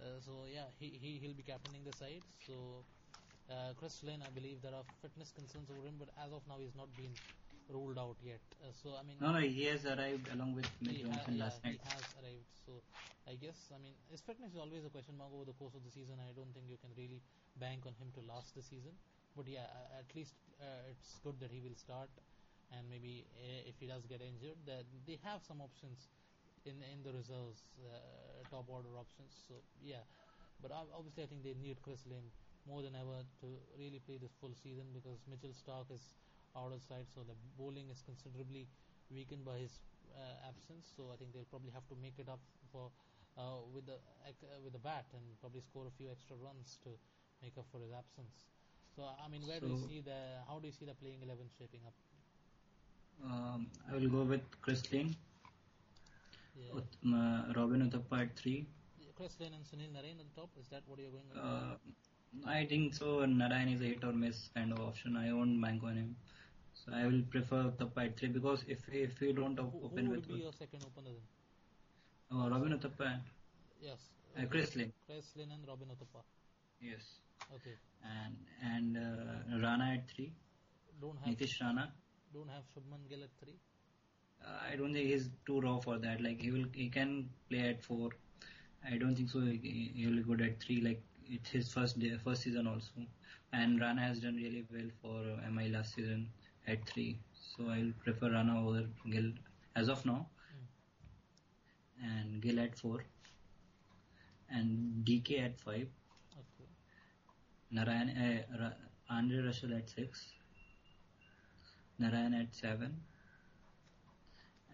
[0.00, 2.22] Uh, so yeah, he, he he'll be captaining the side.
[2.46, 2.84] So
[3.50, 6.56] uh, Chris Lynn, I believe there are fitness concerns over him, but as of now
[6.60, 7.12] he's not been
[7.68, 8.40] ruled out yet.
[8.60, 11.44] Uh, so I mean, No, no, he has arrived along with Mick ha- Johnson yeah,
[11.44, 12.48] last he has arrived.
[12.64, 12.72] So
[13.28, 15.84] I guess I mean his fitness is always a question mark over the course of
[15.84, 16.16] the season.
[16.20, 17.20] I don't think you can really
[17.60, 18.92] bank on him to last the season.
[19.36, 22.10] But yeah, at least uh, it's good that he will start.
[22.72, 26.08] And maybe uh, if he does get injured, that they have some options
[26.64, 29.32] in in the reserves, uh, top order options.
[29.48, 30.04] So yeah,
[30.60, 32.28] but obviously I think they need Chris Lynn
[32.68, 33.46] more than ever to
[33.80, 36.14] really play this full season because Mitchell Stark is
[36.56, 38.68] out of sight, so the bowling is considerably
[39.10, 39.80] weakened by his
[40.14, 40.92] uh, absence.
[40.96, 42.40] So I think they'll probably have to make it up
[42.72, 42.90] for
[43.38, 46.90] uh, with the uh, with the bat and probably score a few extra runs to
[47.42, 48.46] make up for his absence.
[48.94, 51.48] So I mean, where do you see the how do you see the playing eleven
[51.58, 51.94] shaping up?
[53.24, 55.16] Um, I will go with Chris Lynn,
[56.54, 56.74] Yeah.
[56.74, 58.66] with, uh, Robin Uthappa at three.
[59.16, 60.50] Chris Lynn and Sunil Narine on top.
[60.60, 61.38] Is that what you're going with?
[61.38, 61.74] Uh,
[62.46, 63.24] I think so.
[63.24, 65.16] Narayan is a hit or miss kind of option.
[65.16, 66.16] I won't bank on him.
[66.74, 69.84] So I will prefer Uthappa at three because if if we don't who, op- who
[69.86, 71.26] open would with be your second opener then?
[72.30, 73.20] Oh, Robin Uthappa.
[73.80, 73.98] Yes.
[74.36, 74.92] Uh, Chris Lynn.
[75.06, 76.22] Chris Lynn and Robin Uthappa.
[76.80, 77.02] Yes.
[77.54, 77.74] Okay.
[78.04, 80.32] And and uh, Rana at three.
[81.00, 81.92] Don't have Nitish Rana.
[82.32, 83.56] don't have Shubman Gill at three.
[84.44, 86.20] Uh, I don't think he's too raw for that.
[86.20, 88.10] Like he will, he can play at four.
[88.88, 89.40] I don't think so.
[89.40, 90.80] He, he will be good at three.
[90.80, 93.06] Like it's his first day, first season also.
[93.52, 96.28] And Rana has done really well for uh, MI last season
[96.66, 97.18] at three.
[97.56, 99.32] So I will prefer Rana over Gill
[99.76, 100.26] as of now.
[102.02, 103.04] And Gill at four.
[104.50, 105.88] And DK at five.
[106.40, 106.68] Okay.
[107.70, 110.26] Narayan, uh, Ra- Andre Russell at six.
[111.98, 113.00] Narayan at seven.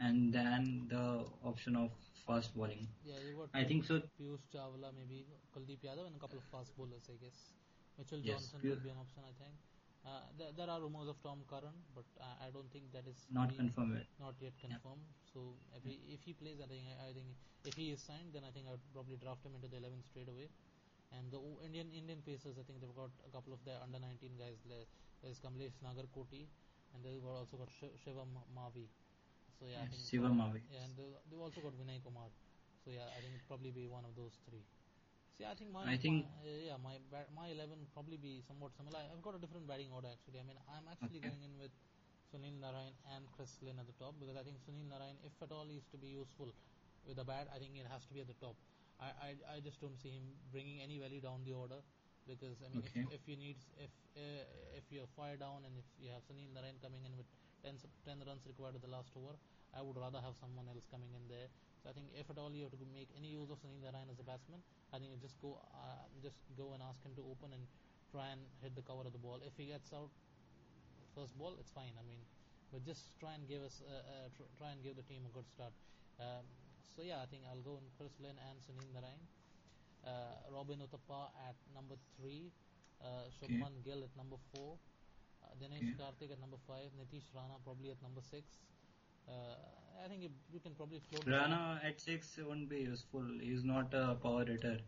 [0.01, 1.91] And then the option of
[2.27, 2.89] fast bowling.
[3.05, 4.01] Yeah, you got I think so.
[4.21, 7.53] Piyush Chawla, maybe Kuldeep Yadav, and a couple of fast bowlers, I guess.
[7.99, 9.55] Mitchell Johnson could be an option, I think.
[10.05, 13.17] Uh, there, there are rumors of Tom Curran, but I, I don't think that is
[13.33, 14.07] Not really- confirmed yet.
[14.21, 15.07] not yet confirmed.
[15.33, 17.29] So if he if he plays, I think I think
[17.65, 20.29] if he is signed, then I think I'd probably draft him into the 11 straight
[20.29, 20.49] away.
[21.17, 24.37] And the Indian Indian Pacers, I think they've got a couple of their under 19
[24.37, 24.61] guys.
[24.69, 26.45] There's Kamlesh Nagarkoti,
[26.93, 28.85] and they've got also got Sh- Shivam Mavi.
[29.61, 32.29] So yeah, I think Shivam Mavi, Yeah, and they- they've also got Vinay Kumar.
[32.85, 34.65] So yeah, I think it'd probably be one of those three.
[35.39, 36.99] See, I think my, I think- my uh, yeah my
[37.35, 39.01] my 11 probably be somewhat similar.
[39.01, 40.39] I've got a different batting order actually.
[40.41, 41.29] I mean, I'm actually Okay.
[41.31, 41.73] going in with
[42.31, 45.51] Sunil Narayan and Chris Lynn at the top because I think Sunil Narayan, if at
[45.53, 46.51] all, is to be useful
[47.07, 48.57] with the bat, I think it has to be at the top.
[49.01, 51.81] I, I, I just don't see him bringing any value down the order
[52.27, 53.01] because I mean, Okay.
[53.11, 56.51] if, if you need if uh, if you're fire down and if you have Sunil
[56.55, 57.27] Narayan coming in with
[57.65, 59.35] 10, s- 10 runs required at the last over,
[59.75, 61.49] I would rather have someone else coming in there.
[61.83, 64.09] So I think if at all you have to make any use of Sunil Narayan
[64.13, 64.61] as a batsman,
[64.93, 67.65] I think you just go uh, just go and ask him to open and
[68.13, 69.41] try and hit the cover of the ball.
[69.43, 70.09] If he gets out
[71.15, 71.93] first ball, it's fine.
[71.99, 72.21] I mean,
[72.73, 75.47] but just try and give us uh, uh, try and give the team a good
[75.51, 75.73] start.
[76.21, 76.45] Um,
[76.95, 79.23] so yeah, I think I'll go in Chris Lynn and Sunil Narayan.
[80.05, 82.53] Uh, Robin Uthappa at number three,
[83.01, 84.77] uh, Shubman Gill at number four,
[85.45, 85.95] uh, Dinesh Okay.
[86.01, 88.47] Karthik at number five, Nitish Rana probably at number six.
[89.29, 89.33] Uh,
[90.05, 91.27] I think you, you can probably float.
[91.27, 93.25] Rana at six won't be useful.
[93.41, 94.79] He's not a power hitter.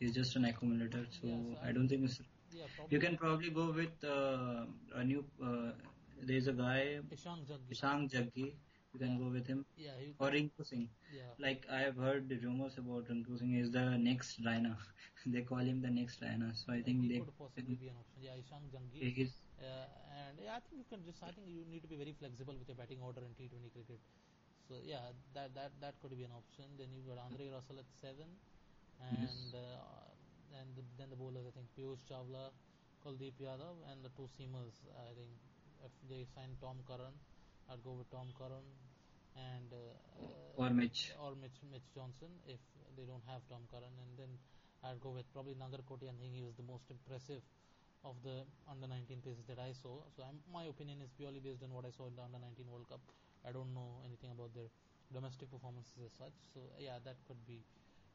[0.00, 1.06] He's just an accumulator.
[1.10, 2.20] So, Yeah, so I I don't think it's,
[2.52, 2.94] Yeah, probably.
[2.96, 5.24] you can probably go with uh, a new.
[5.42, 5.72] Uh,
[6.22, 7.70] there's a guy Ishank Jaggi.
[7.76, 8.52] Ishank Jaggi.
[8.96, 10.88] You can go with him Yeah, or Rinku Singh.
[11.12, 11.22] yeah.
[11.38, 14.76] Like I have heard rumors about Rinku Singh is the next Raina.
[15.26, 16.50] they call him the next Raina.
[16.56, 17.18] So I think he they.
[17.20, 18.22] could possibly be an option.
[18.28, 19.14] Yeah, Ishank Jaggi.
[19.18, 19.34] He's,
[19.66, 19.88] Uh,
[20.22, 21.22] and yeah, I think you can just.
[21.26, 24.00] I think you need to be very flexible with your batting order in T20 cricket.
[24.68, 26.66] So yeah, that that that could be an option.
[26.80, 28.28] Then you've got Andre Russell at seven,
[29.00, 30.12] and uh,
[30.60, 31.46] and the, then the bowlers.
[31.48, 32.50] I think Piyush Chawla,
[33.04, 34.76] Kuldeep Yadav, and the two seamers.
[35.08, 35.32] I think
[35.84, 37.16] if they sign Tom Curran,
[37.70, 38.64] I'd go with Tom Curran,
[39.36, 41.12] and uh, or Mitch.
[41.20, 42.60] or Mitch Mitch Johnson if
[42.96, 44.32] they don't have Tom Curran, and then
[44.82, 46.08] I'd go with probably Nagarkoti.
[46.08, 47.42] I think he was the most impressive
[48.04, 50.00] of the under 19 players that I saw.
[50.14, 52.64] So I'm, my opinion is purely based on what I saw in the under 19
[52.70, 53.02] World Cup.
[53.44, 54.70] I don't know anything about their
[55.12, 56.34] domestic performances as such.
[56.54, 57.60] So yeah, that could be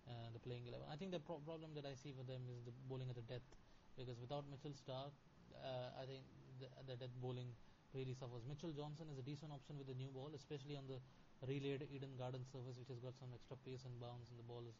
[0.07, 0.87] uh, the playing 11.
[0.89, 3.27] I think the pro- problem that I see for them is the bowling at the
[3.27, 3.45] death
[3.99, 5.11] because without Mitchell Stark,
[5.59, 6.23] uh, I think
[6.59, 7.51] the, the death bowling
[7.93, 8.43] really suffers.
[8.47, 10.99] Mitchell Johnson is a decent option with the new ball, especially on the
[11.47, 14.63] relayed Eden Garden surface, which has got some extra pace and bounce, and the ball
[14.67, 14.77] is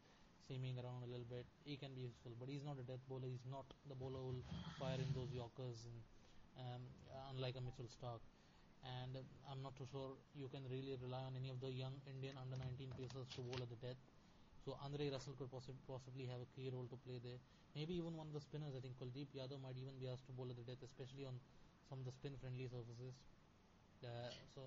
[0.47, 1.45] seaming around a little bit.
[1.65, 3.28] He can be useful, but he's not a death bowler.
[3.28, 4.45] He's not the bowler who will
[4.80, 6.00] fire in those Yorkers, and
[6.60, 6.82] um,
[7.34, 8.21] unlike a Mitchell Stark.
[8.84, 9.17] And
[9.50, 12.58] I'm not too sure you can really rely on any of the young Indian under
[12.58, 14.00] 19 pacers to bowl at the death.
[14.65, 17.38] So Andre Russell could possi- possibly have a key role to play there.
[17.76, 18.74] Maybe even one of the spinners.
[18.78, 21.38] I think Kuldeep Yadav might even be asked to bowl at the death, especially on
[21.92, 23.14] some of the spin-friendly surfaces.
[24.10, 24.62] Uh, so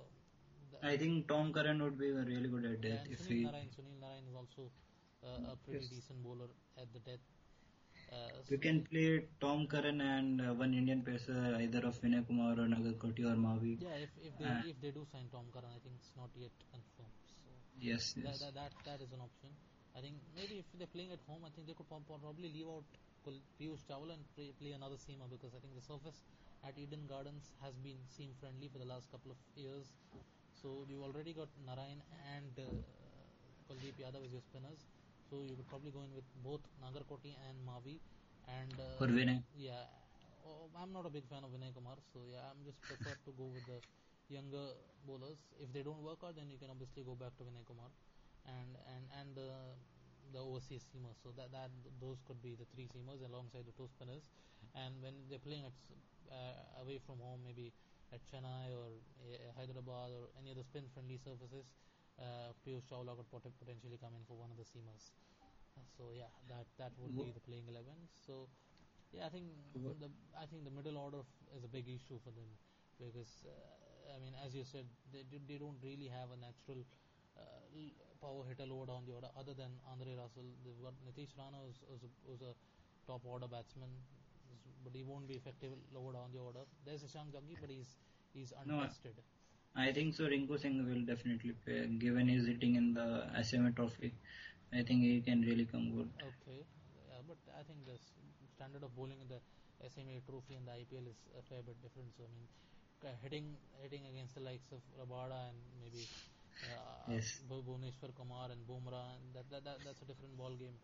[0.72, 3.44] the- I think Tom Curran would be really good at yeah, that if Sunil he.
[3.44, 3.70] Narayan.
[3.76, 4.64] Sunil Narayan is also
[5.28, 5.88] uh, a pretty Yes.
[5.94, 6.48] decent bowler
[6.82, 7.24] at the death.
[8.12, 8.16] Uh,
[8.50, 9.06] You so- can play
[9.44, 13.72] Tom Curran and uh, one Indian pacer, either of Vinay Kumar or Nagarkoti or Mavi.
[13.86, 16.30] yeah, if if they Uh, if they do sign Tom Curran, I think it's not
[16.44, 17.16] yet confirmed.
[17.38, 17.54] So
[17.88, 18.42] Yes, yes.
[18.44, 19.56] that that that is an option.
[19.96, 22.84] I think maybe if they're playing at home, I think they could probably leave out
[23.24, 26.20] Kul- Piyush Chawla and play, play another seamer because I think the surface
[26.66, 29.92] at Eden Gardens has been seam friendly for the last couple of years.
[30.62, 32.00] So you've already got Narayan
[32.36, 32.72] and uh,
[33.68, 34.86] Kuldeep Yadav as your spinners.
[35.28, 38.00] So you could probably go in with both Nagarkoti and Mavi.
[38.48, 39.42] And uh, Or Vinay.
[39.56, 39.84] yeah,
[40.46, 43.30] oh, I'm not a big fan of Vinay Kumar, so yeah, I'm just prefer to
[43.36, 43.80] go with the
[44.28, 45.40] younger bowlers.
[45.60, 47.88] If they don't work out, then you can obviously go back to Vinay Kumar,
[48.44, 49.48] and and and the
[50.32, 51.16] the overseas seamers.
[51.24, 54.28] So that that those could be the three seamers alongside the two spinners.
[54.76, 55.72] And when they're playing at
[56.34, 57.72] uh, away from home, maybe
[58.12, 58.90] at Chennai or
[59.22, 61.70] uh, Hyderabad or any other spin-friendly surfaces,
[62.18, 65.14] uh, Piyush Chawla could pot- potentially come in for one of the seamers.
[65.96, 67.94] So yeah, that that would be the playing eleven.
[68.26, 68.46] So
[69.12, 69.46] yeah, I think
[70.00, 71.22] the I think the middle order
[71.56, 72.50] is a big issue for them
[72.98, 76.86] because uh, I mean, as you said, they they don't really have a natural
[77.38, 77.62] uh,
[78.20, 80.46] power hitter lower down the order other than Andre Russell.
[80.64, 82.54] They've got Nitish Rana who's, who's, a, who's a
[83.06, 83.90] top order batsman,
[84.84, 86.64] but he won't be effective lower down the order.
[86.86, 87.96] There's Ishank Jaggi, but he's
[88.32, 89.14] he's untested.
[89.76, 90.24] No, I- think so.
[90.34, 93.08] Rinku Singh will definitely play, given his hitting in the
[93.42, 94.12] SMA Trophy.
[94.72, 96.10] I think he can really come good.
[96.30, 96.60] Okay,
[97.10, 97.96] yeah, but I think the
[98.56, 99.40] standard of bowling in the
[99.88, 102.14] SMA Trophy and the IPL is a fair bit different.
[102.16, 102.46] So I mean,
[103.22, 106.06] hitting hitting against the likes of Rabada and maybe
[106.70, 107.40] uh, Yes.
[107.50, 110.76] Bhuvneshwar Kumar and Bumrah, and that, that, that that's a different ball game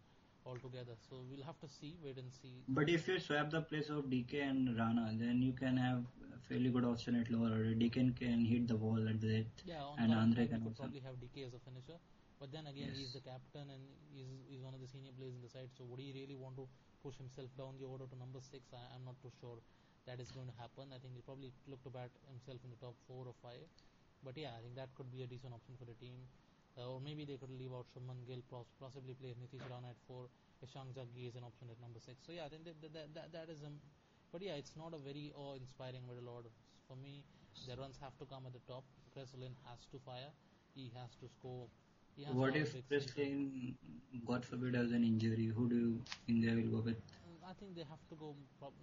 [0.47, 0.97] altogether.
[1.09, 2.63] So we'll have to see, wait and see.
[2.69, 6.03] But if you swap the place of DK and Rana, then you can have
[6.35, 7.75] a fairly good option at lower order.
[7.75, 10.83] DK can hit the ball at the depth, Yeah, and Andre can also.
[10.85, 11.99] probably have DK as a finisher.
[12.41, 13.83] But then again, he's the captain and
[14.17, 15.69] he's, he's one of the senior players in the side.
[15.77, 16.65] So would he really want to
[17.05, 18.65] push himself down the order to number six?
[18.73, 19.61] I, I'm not too sure
[20.09, 20.89] that is going to happen.
[20.89, 23.61] I think he'll probably look to bat himself in the top four or five.
[24.25, 26.17] But yeah, I think that could be a decent option for the team.
[26.79, 28.43] Uh, or maybe they could leave out Shubman Gill,
[28.79, 30.31] possibly play Nitish Rana at four.
[30.65, 32.21] Ishank Jaggi is an option at number six.
[32.27, 33.81] So yeah, I think that, that, that, that is um,
[34.33, 36.51] but yeah, it's not a very awe-inspiring middle order.
[36.87, 37.25] For me,
[37.67, 38.85] the runs have to come at the top.
[39.13, 40.31] Chris Lynn has to fire.
[40.75, 41.67] He has to score.
[42.15, 43.07] He has What to if Chris.
[43.17, 43.75] Lynn,
[44.27, 45.51] God forbid, has an injury?
[45.51, 47.01] Who do you think they will go with?
[47.27, 48.37] Mm, I think they have to go.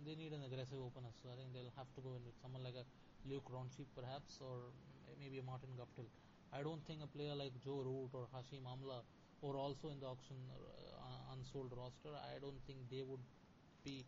[0.05, 2.63] They need an aggressive opener, so I think they'll have to go in with someone
[2.63, 2.83] like a
[3.29, 4.75] Luke Ronchi, perhaps, or
[5.19, 6.11] maybe a Martin Guptill.
[6.51, 9.03] I don't think a player like Joe Root or Hashim Amla,
[9.41, 13.23] or also in the auction uh, unsold roster, I don't think they would
[13.83, 14.05] be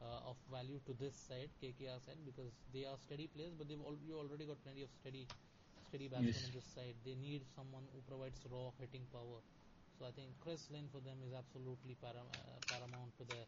[0.00, 3.80] uh, of value to this side, KKR side, because they are steady players, but they've
[3.80, 5.28] al- already got plenty of steady,
[5.80, 6.44] steady batsmen Yes.
[6.44, 6.96] on this side.
[7.04, 9.40] They need someone who provides raw hitting power.
[9.98, 13.46] So I think Chris Lynn for them is absolutely param- uh, paramount to their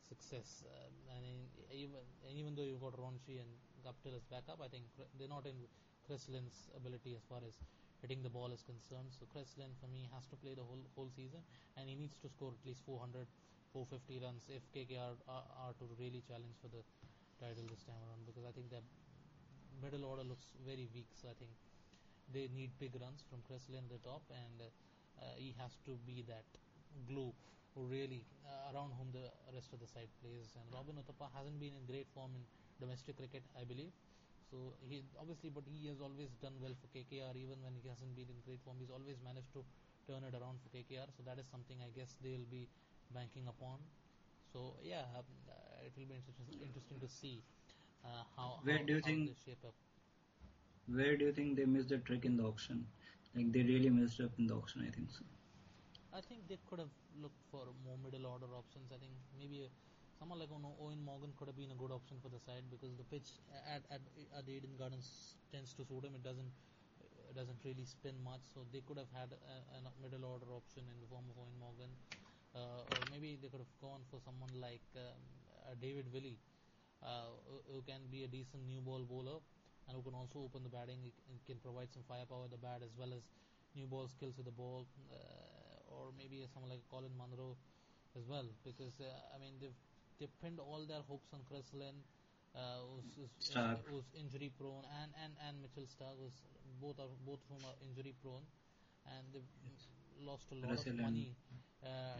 [0.00, 0.64] success.
[0.66, 1.38] Uh, and in,
[1.72, 3.50] even and even though you've got Ronchi and
[3.84, 4.84] Guptill as backup, I think
[5.18, 5.68] they're not in
[6.06, 7.58] Chris Lynn's ability as far as
[8.00, 9.10] hitting the ball is concerned.
[9.10, 11.42] So Chris Lynn for me has to play the whole whole season,
[11.76, 13.26] and he needs to score at least 400,
[13.74, 16.82] 450 runs if KKR are, are to really challenge for the
[17.42, 18.22] title this time around.
[18.24, 18.86] Because I think their
[19.82, 21.10] middle order looks very weak.
[21.18, 21.50] So I think
[22.32, 25.98] they need big runs from Chris Lynn at the top, and uh, he has to
[26.06, 26.46] be that
[27.10, 27.34] glue
[27.74, 30.54] who really uh, around whom the rest of the side plays.
[30.56, 32.42] And Robin Uthappa hasn't been in great form in
[32.80, 33.92] domestic cricket, I believe.
[34.50, 38.14] So he obviously, but he has always done well for KKR, even when he hasn't
[38.16, 38.76] been in great form.
[38.80, 39.64] He's always managed to
[40.06, 41.08] turn it around for KKR.
[41.16, 42.68] So that is something I guess they'll be
[43.12, 43.78] banking upon.
[44.52, 47.42] So yeah, um, uh, it will be interesting, interesting to see
[48.04, 49.74] uh, how, Where how, do you think- they shape up.
[50.86, 52.86] Where do you think they missed the trick in the auction?
[53.34, 55.24] Like they really messed up in the auction, I think so.
[56.12, 58.90] I think they could have looked for more middle order options.
[58.92, 59.68] I think maybe a,
[60.18, 63.04] someone like Eoin Morgan could have been a good option for the side because the
[63.04, 63.36] pitch
[63.68, 64.00] at at,
[64.36, 66.16] at the Eden Gardens tends to suit him.
[66.16, 66.52] It doesn't
[67.28, 70.88] it doesn't really spin much, so they could have had a, a middle order option
[70.88, 71.92] in the form of Eoin Morgan,
[72.56, 75.20] uh, or maybe they could have gone for someone like um,
[75.68, 76.40] uh, David Willey,
[77.04, 77.36] uh,
[77.68, 79.38] who, can be a decent new ball bowler
[79.86, 80.98] and who can also open the batting.
[81.28, 83.28] Can, can provide some firepower at the bat as well as
[83.76, 87.58] new ball skills with the ball, uh, or maybe someone like Colin Munro
[88.16, 88.48] as well.
[88.64, 89.76] Because uh, I mean they've
[90.18, 91.96] they've pinned all their hopes on Chris Lynn,
[92.54, 93.32] uh, who's, who's,
[93.90, 96.40] who's injury prone, and, and, and Mitchell Starc, who's
[96.80, 98.44] both are both of whom are injury prone,
[99.06, 99.52] and they've
[100.20, 101.36] lost a lot of money.
[101.84, 102.18] Uh,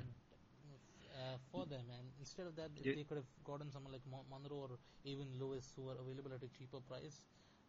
[1.17, 2.95] uh, for them, and instead of that, Yeah.
[2.95, 4.71] they could have gotten someone like Mon- Munro or
[5.05, 7.21] even Lewis, who are available at a cheaper price,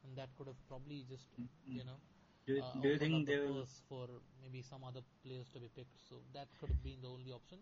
[0.03, 1.29] and that could have probably just
[1.65, 1.95] you know
[2.45, 3.65] Do, you- uh, do you think up they the will?
[3.87, 4.07] for
[4.41, 5.97] maybe some other players to be picked.
[6.09, 7.59] So that could have been the only option.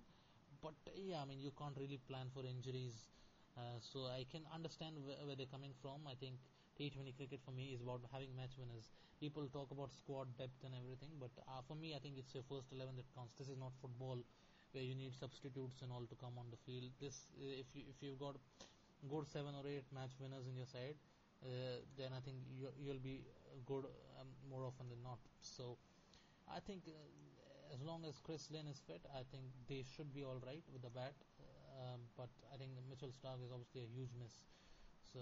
[0.65, 2.95] But yeah, I mean you can't really plan for injuries.
[3.57, 6.07] Uh, so I can understand where, where they're coming from.
[6.09, 6.35] I think
[6.77, 8.89] T20 cricket for me is about having match winners.
[9.19, 12.43] People talk about squad depth and everything, but uh, for me, I think it's your
[12.49, 13.37] first 11 that counts.
[13.39, 14.19] This is not football
[14.73, 16.91] where you need substitutes and all to come on the field.
[16.99, 18.35] This, uh, if you if you've got
[19.07, 20.97] good seven or eight match winners in your side,
[21.45, 23.23] uh, then I think you, you'll be
[23.65, 23.85] good
[24.19, 25.19] um, more often than not.
[25.39, 25.77] So
[26.49, 26.93] I think uh,
[27.73, 30.81] as long as Chris Lynn is fit, I think they should be all right with
[30.81, 31.15] the bat.
[31.75, 34.31] Um, but I think Mitchell Starc is obviously a huge miss.
[35.11, 35.19] So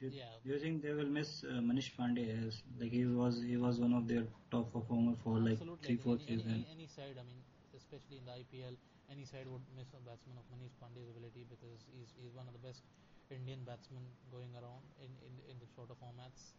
[0.00, 3.42] Do, yeah, do you think they will miss uh, Manish Pandey as like he was
[3.42, 5.86] he was one of their top performer for like absolutely.
[5.86, 6.52] three four seasons.
[6.52, 7.40] any, any side, I mean,
[7.76, 8.76] especially in the IPL,
[9.10, 12.54] any side would miss a batsman of Manish Pandey's ability because he's, he's one of
[12.56, 12.84] the best
[13.30, 16.54] Indian batsmen going around in, in, in the shorter formats.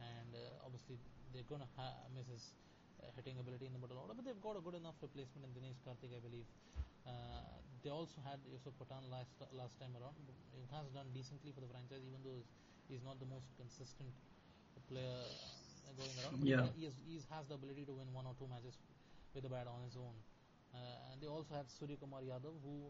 [0.00, 0.98] And uh, obviously,
[1.32, 2.52] they're going to ha- miss his
[3.16, 5.80] hitting ability in the middle order, but they've got a good enough replacement in Dinesh
[5.82, 6.46] Karthik, I believe.
[7.02, 10.14] Uh, they also had Yusuf Pathan last last time around.
[10.54, 12.38] He has done decently for the franchise, even though
[12.86, 14.14] he's not the most consistent
[14.86, 15.18] player
[15.98, 16.38] going around.
[16.40, 16.70] But Yeah.
[16.78, 18.78] he, has, he has the ability to win one or two matches
[19.34, 20.14] with the bat on his own.
[20.72, 22.88] Uh, and they also had Surya Kumar Yadav, who,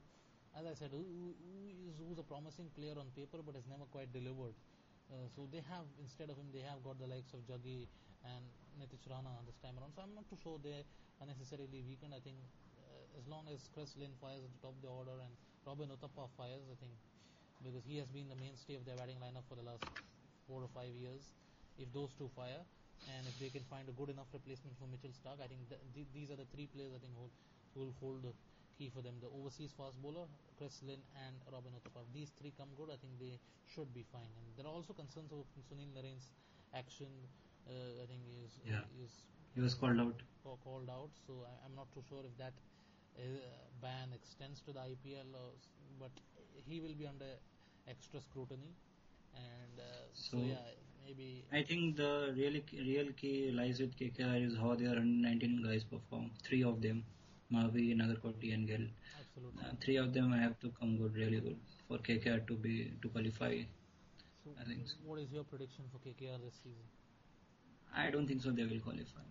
[0.54, 3.88] as I said, who, who is who's a promising player on paper, but has never
[3.90, 4.54] quite delivered.
[5.10, 7.88] Uh, so they have instead of him, they have got the likes of Jaggi
[8.24, 8.44] and
[8.80, 9.92] Nitish Rana this time around.
[9.94, 10.84] So I'm not too sure they
[11.20, 12.14] are necessarily weakened.
[12.14, 12.38] I think
[12.78, 15.32] uh, as long as Chris Lynn fires at the top of the order and
[15.66, 16.92] Robin Uthappa fires, I think
[17.62, 19.86] because he has been the mainstay of their batting lineup for the last
[20.46, 21.30] four or five years.
[21.78, 22.62] If those two fire,
[23.16, 25.80] and if they can find a good enough replacement for Mitchell Starc, I think th-
[25.94, 27.30] th- these are the three players I think who
[27.78, 28.34] will hold the
[28.78, 29.18] key for them.
[29.22, 30.26] The overseas fast bowler,
[30.58, 32.02] Chris Lynn, and Robin Uthappa.
[32.06, 34.30] If these three come good, I think they should be fine.
[34.38, 36.30] And there are also concerns over Sunil Narine's
[36.74, 37.10] action.
[37.68, 38.84] Uh, I think is Yeah.
[39.04, 39.12] is
[39.54, 40.22] He was called out.
[40.64, 41.10] called out.
[41.26, 42.54] So I, I'm not too sure if that
[43.18, 43.22] uh,
[43.80, 45.50] ban extends to the IPL, or,
[46.00, 46.10] but
[46.68, 47.32] he will be under
[47.88, 48.72] extra scrutiny.
[49.34, 50.72] And uh, so, So- yeah,
[51.06, 55.62] maybe I think the really real key lies with KKR is how their under 19
[55.62, 56.30] guys perform.
[56.42, 57.04] Three of them,
[57.52, 58.86] Mavi, Nagarkoti, and Gill.
[59.20, 59.62] absolutely.
[59.62, 61.56] Uh, three of them have to come good, really good,
[61.88, 63.54] for KKR to be to qualify.
[64.44, 64.96] So I think so.
[65.04, 66.86] what is your prediction for KKR this season?
[67.94, 68.50] I don't think so.
[68.50, 69.22] They will qualify.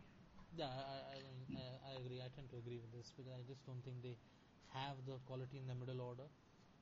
[0.56, 2.20] Yeah, I, I, I, mean, I, I agree.
[2.20, 4.18] I tend to agree with this because I just don't think they
[4.76, 6.28] have the quality in the middle order,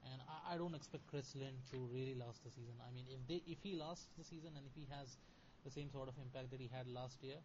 [0.03, 2.75] and I, I don't expect Chris Lynn to really last the season.
[2.81, 5.17] I mean, if they if he lasts the season and if he has
[5.63, 7.37] the same sort of impact that he had last year,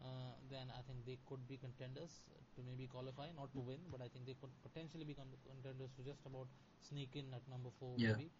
[0.00, 2.22] uh, then I think they could be contenders
[2.54, 6.02] to maybe qualify, not to win, but I think they could potentially be contenders to
[6.06, 6.46] just about
[6.80, 8.14] sneak in at number four Yeah.
[8.14, 8.30] maybe.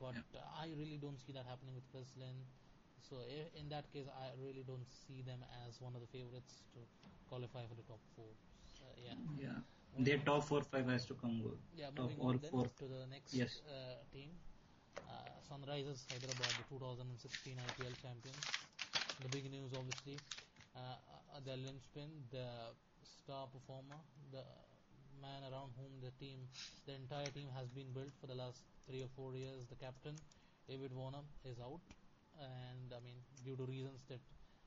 [0.00, 2.46] But uh, I really don't see that happening with Chris Lynn.
[3.08, 3.16] So
[3.58, 6.80] in that case, I really don't see them as one of the favorites to
[7.28, 8.30] qualify for the top four.
[8.78, 9.16] So, yeah.
[9.40, 9.58] Yeah,
[9.98, 11.58] their top four five has to come good.
[11.76, 12.66] Yeah, top moving all on then four.
[12.80, 13.60] to the next Yes.
[13.68, 14.30] uh, team,
[15.08, 18.44] uh, Sunrisers Hyderabad, the 2016 IPL champions.
[19.22, 20.18] The big news, obviously,
[20.76, 20.96] uh,
[21.44, 22.48] the linchpin, the
[23.04, 24.00] star performer,
[24.32, 24.42] the
[25.20, 26.38] man around whom the team,
[26.86, 29.66] the entire team has been built for the last three or four years.
[29.70, 30.16] The captain,
[30.68, 31.80] David Warner, is out,
[32.40, 34.20] and I mean, due to reasons that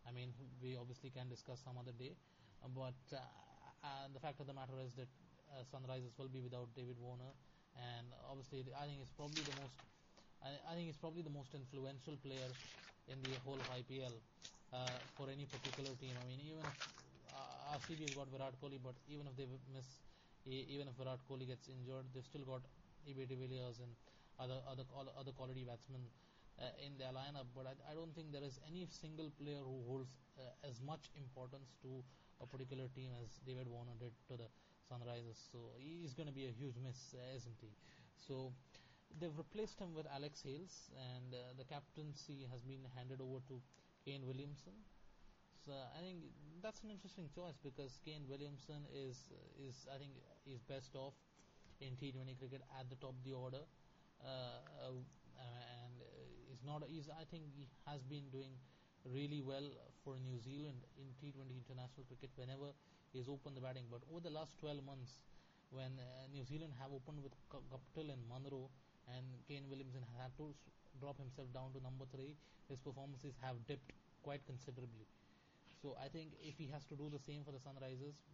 [0.07, 2.13] I mean, we obviously can discuss some other day.
[2.61, 5.09] But uh, the fact of the matter is that
[5.53, 7.33] uh, Sunrisers will be without David Warner,
[7.77, 9.77] and obviously, I think it's probably the most.
[10.41, 12.49] I, I think it's probably the most influential player
[13.07, 14.13] in the whole of IPL
[14.73, 16.13] uh, for any particular team.
[16.17, 16.77] I mean, even if
[17.33, 19.85] uh, RCB has got Virat Kohli, but even if they miss,
[20.45, 22.61] even if Virat Kohli gets injured, they've still got
[23.07, 23.91] AB de Villiers and
[24.39, 26.01] other other other- other quality batsmen
[26.59, 27.47] uh, in their lineup.
[27.55, 31.09] But I, I don't think there is any single player who holds uh, as much
[31.15, 32.03] importance to
[32.41, 34.49] a particular team as David Warner did to the
[34.85, 35.39] Sunrisers.
[35.51, 37.71] So he's going to be a huge miss, uh, isn't he?
[38.15, 38.51] So
[39.19, 43.61] they've replaced him with Alex Hales, and uh, the captaincy has been handed over to
[44.05, 44.73] Kane Williamson.
[45.65, 46.21] So I think
[46.61, 50.13] that's an interesting choice because Kane Williamson is is I think
[50.45, 51.13] is best off
[51.81, 53.63] in T20 cricket at the top of the order,
[54.23, 54.93] uh, uh,
[56.65, 56.83] not.
[56.83, 58.57] I think he has been doing
[59.05, 59.69] really well
[60.03, 62.73] for New Zealand in T20 international cricket whenever
[63.13, 63.85] he's opened the batting.
[63.89, 65.21] But over the last 12 months,
[65.69, 68.69] when uh, New Zealand have opened with Guptill and Munro,
[69.05, 70.49] and Kane Williamson had to
[70.97, 72.33] drop himself down to number three,
[72.69, 73.93] his performances have dipped
[74.23, 75.05] quite considerably.
[75.81, 78.25] So I think if he has to do the same for the Sunrisers,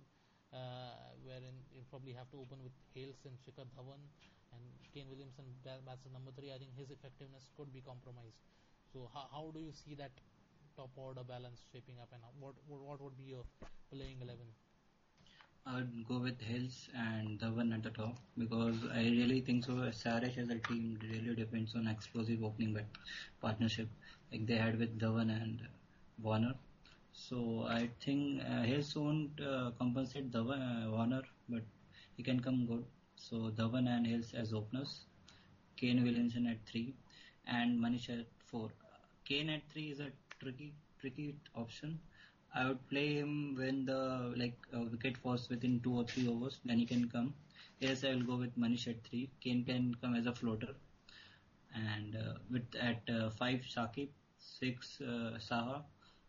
[0.55, 3.99] uh, wherein he'll probably have to open with Hales and Shikhar Dhawan,
[4.53, 8.39] and Kane Williamson at number three, I think his effectiveness could be compromised.
[8.93, 10.11] So how, how do you see that
[10.75, 13.43] top order balance shaping up, and what what, would be your
[13.91, 14.47] playing eleven?
[15.65, 19.73] I would go with Hales and Dhawan at the top because I really think so.
[19.91, 22.85] Sarish as a team really depends on explosive opening bat
[23.41, 23.87] partnership
[24.31, 25.61] like they had with Dhawan and
[26.21, 26.55] Warner.
[27.13, 31.63] So I think uh, Hales won't uh, compensate Dhawan, uh, Warner, but
[32.17, 32.83] he can come good.
[33.23, 35.01] So Dhawan and Hales as openers,
[35.77, 36.95] Kane Williamson at three,
[37.45, 38.69] and Manish at four.
[39.25, 40.07] Kane at three is a
[40.39, 41.99] tricky, tricky option.
[42.53, 46.59] I would play him when the like uh, wicket falls within two or three overs.
[46.65, 47.33] Then he can come.
[47.79, 49.29] Yes, I will go with Manish at three.
[49.39, 50.73] Kane can come as a floater,
[51.75, 54.09] and uh, with at uh, five Shakib,
[54.39, 55.83] six uh, Saha,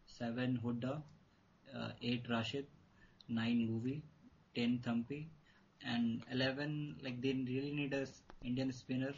[0.06, 1.02] seven Hooda,
[1.76, 2.66] uh, eight Rashid,
[3.28, 4.02] nine Bhuvi,
[4.54, 5.26] ten Thampi,
[5.86, 8.06] and eleven like they really need a
[8.44, 9.12] Indian spinner.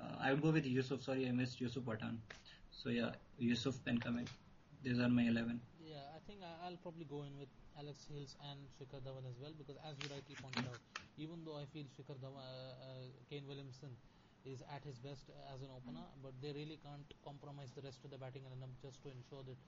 [0.00, 1.02] Uh, I would go with Yusuf.
[1.02, 2.18] Sorry, I missed Yusuf Pathan.
[2.70, 4.26] So yeah, Yusuf can come in.
[4.82, 5.60] These are my eleven.
[5.84, 9.52] Yeah, I think I'll probably go in with Alex Hales and Shikhar Dhawan as well
[9.56, 10.80] because as you rightly pointed out,
[11.18, 13.96] even though I feel Shikhar Dhawan, uh, uh, Kane Williamson
[14.44, 18.10] is at his best as an opener, but they really can't compromise the rest of
[18.10, 19.58] the batting lineup just to ensure that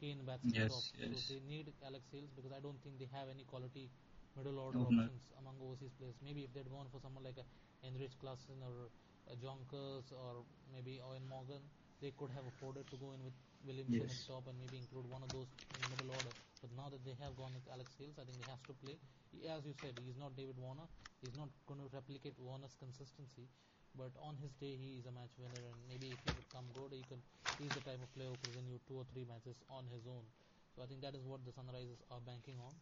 [0.00, 0.84] Kane bats Yes, top.
[0.98, 1.10] yes.
[1.28, 3.90] So they need Alex Hales because I don't think they have any quality
[4.36, 5.04] middle order Opener.
[5.04, 6.14] options among overseas players.
[6.22, 7.46] Maybe if they'd gone for someone like a
[7.82, 8.90] Heinrich Klaasen or
[9.30, 11.62] a Jonkers or maybe Eoin Morgan,
[12.00, 14.26] they could have afforded to go in with Williamson Yes.
[14.26, 16.32] the top and maybe include one of those in the middle order.
[16.60, 18.98] But now that they have gone with Alex Hales, I think he has to play.
[19.32, 20.88] He- As you said, he's not David Warner.
[21.20, 23.48] He's not going to replicate Warner's consistency.
[23.96, 26.66] But on his day, he is a match winner, and maybe if he would come
[26.74, 27.22] good, he could.
[27.56, 30.04] He's the type of player who could win you two or three matches on his
[30.10, 30.26] own.
[30.74, 32.74] So I think that is what the Sunrisers are banking on.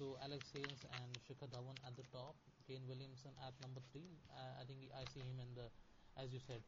[0.00, 2.32] So Alex Hales and Shikhar Dhawan at the top,
[2.64, 4.16] Kane Williamson at number three.
[4.32, 5.68] Uh, I think I see him in the,
[6.16, 6.64] as you said,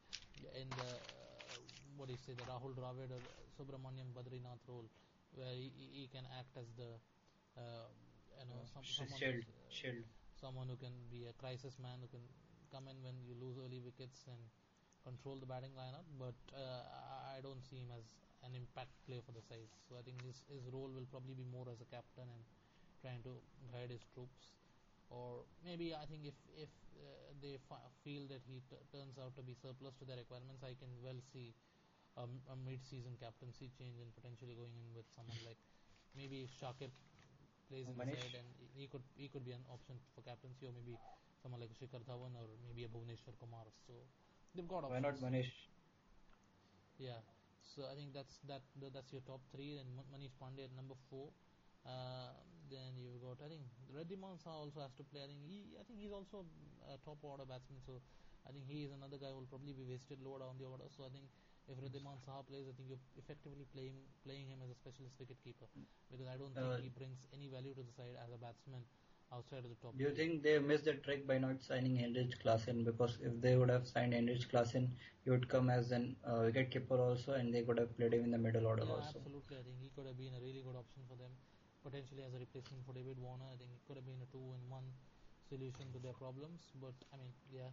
[0.53, 1.57] in the uh,
[1.97, 3.25] what do you say, the Rahul Dravid or
[3.57, 4.85] Subramaniam Badrinath role,
[5.33, 6.93] where he, he can act as the,
[7.57, 7.89] uh,
[8.37, 10.05] you know, some, someone shield, uh, shield.
[10.37, 12.25] someone who can be a crisis man who can
[12.69, 14.41] come in when you lose early wickets and
[15.09, 16.05] control the batting lineup.
[16.21, 18.05] But uh, I I don't see him as
[18.45, 19.73] an impact player for the side.
[19.89, 22.45] So I think his his role will probably be more as a captain and
[23.03, 23.35] trying to
[23.73, 24.51] guide his troops.
[25.11, 27.59] Or maybe I think if if uh, they
[28.05, 31.21] feel that he t- turns out to be surplus to their requirements, I can well
[31.33, 31.53] see
[32.17, 35.59] um, a mid-season captaincy change and potentially going in with someone like
[36.17, 36.93] maybe Shakib
[37.69, 38.23] plays in the Manish?
[38.23, 40.97] side and he could he could be an option for captaincy or maybe
[41.43, 43.67] someone like Shikhar Dhawan or maybe a Bhuvneshwar Kumar.
[43.87, 43.93] So
[44.55, 45.51] they've got Why not Manish?
[46.99, 47.21] Yeah.
[47.75, 49.79] So I think that's that that's your top three.
[49.97, 51.33] Ma- Manish Pandey at number four.
[51.87, 52.31] Uh,
[52.73, 53.63] then you've got I think
[53.97, 55.23] Riddhiman Saha also has to play.
[55.25, 56.45] I think he I think he's also
[56.95, 57.81] a top order batsman.
[57.87, 58.01] So
[58.49, 60.89] I think he is another guy who will probably be wasted lower down the order.
[60.97, 61.29] So I think
[61.69, 65.43] if Riddhiman Saha plays, I think you're effectively playing playing him as a specialist wicket
[65.45, 65.69] keeper
[66.11, 68.85] because I don't think Uh, he brings any value to the side as a batsman
[69.33, 69.95] outside of the top.
[69.97, 72.85] Do you think they missed the trick by not signing Heinrich Klaasen?
[72.85, 74.89] Because if they would have signed Heinrich Klaasen,
[75.25, 78.25] he would come as an uh, wicket keeper also, and they could have played him
[78.25, 79.21] in the middle order Yeah, also.
[79.21, 79.57] absolutely.
[79.59, 81.31] I think he could have been a really good option for them,
[81.83, 83.47] potentially as a replacement for David Warner.
[83.51, 84.87] I think it could have been a two-in-one
[85.51, 86.71] solution to their problems.
[86.79, 87.71] But I mean, yeah,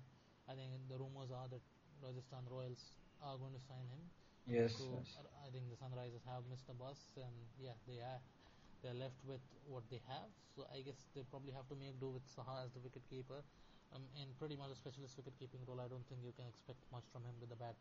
[0.50, 1.64] I think the rumors are that
[2.02, 4.04] Rajasthan Royals are going to sign him.
[4.50, 5.14] Yes, So yes.
[5.46, 8.18] I think the Sunrisers have missed the bus, and yeah, they are
[8.82, 10.32] they're left with what they have.
[10.56, 13.46] So I guess they probably have to make do with Saha as the wicket keeper.
[13.94, 16.78] Um, in pretty much a specialist wicket keeping role, I don't think you can expect
[16.94, 17.74] much from him with the bat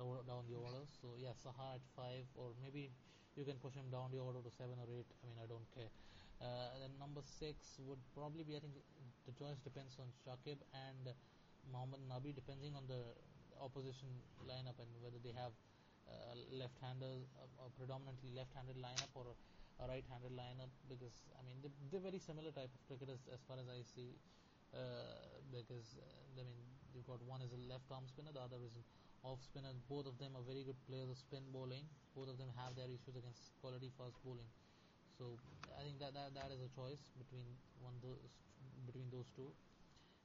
[0.00, 0.88] down the order.
[0.88, 2.88] So yeah, Saha at five, or maybe
[3.36, 5.06] you can push him down the order to seven or eight.
[5.22, 5.90] I mean, I don't care.
[6.40, 8.56] Uh, then number six would probably be.
[8.56, 8.74] I think
[9.28, 11.12] the choice depends on Shakib and
[11.68, 13.04] Mohammad Nabi, depending on the
[13.60, 14.08] opposition
[14.48, 15.52] lineup and whether they have
[16.08, 19.36] uh, left-handers, uh, a predominantly left-handed lineup or a,
[19.84, 20.72] right-handed lineup.
[20.88, 24.16] Because I mean, they, they're very similar type of cricketers as far as I see.
[24.72, 26.48] Uh, because uh, I mean,
[26.94, 28.84] you've got one is a left-arm spinner, the other is an
[29.22, 29.78] off spinners.
[29.88, 31.84] Both of them are very good players of spin bowling.
[32.16, 34.48] Both of them have their issues against quality fast bowling.
[35.18, 35.36] So
[35.78, 37.46] I think that that, that is a choice between
[37.80, 38.32] one those
[38.86, 39.52] between those two,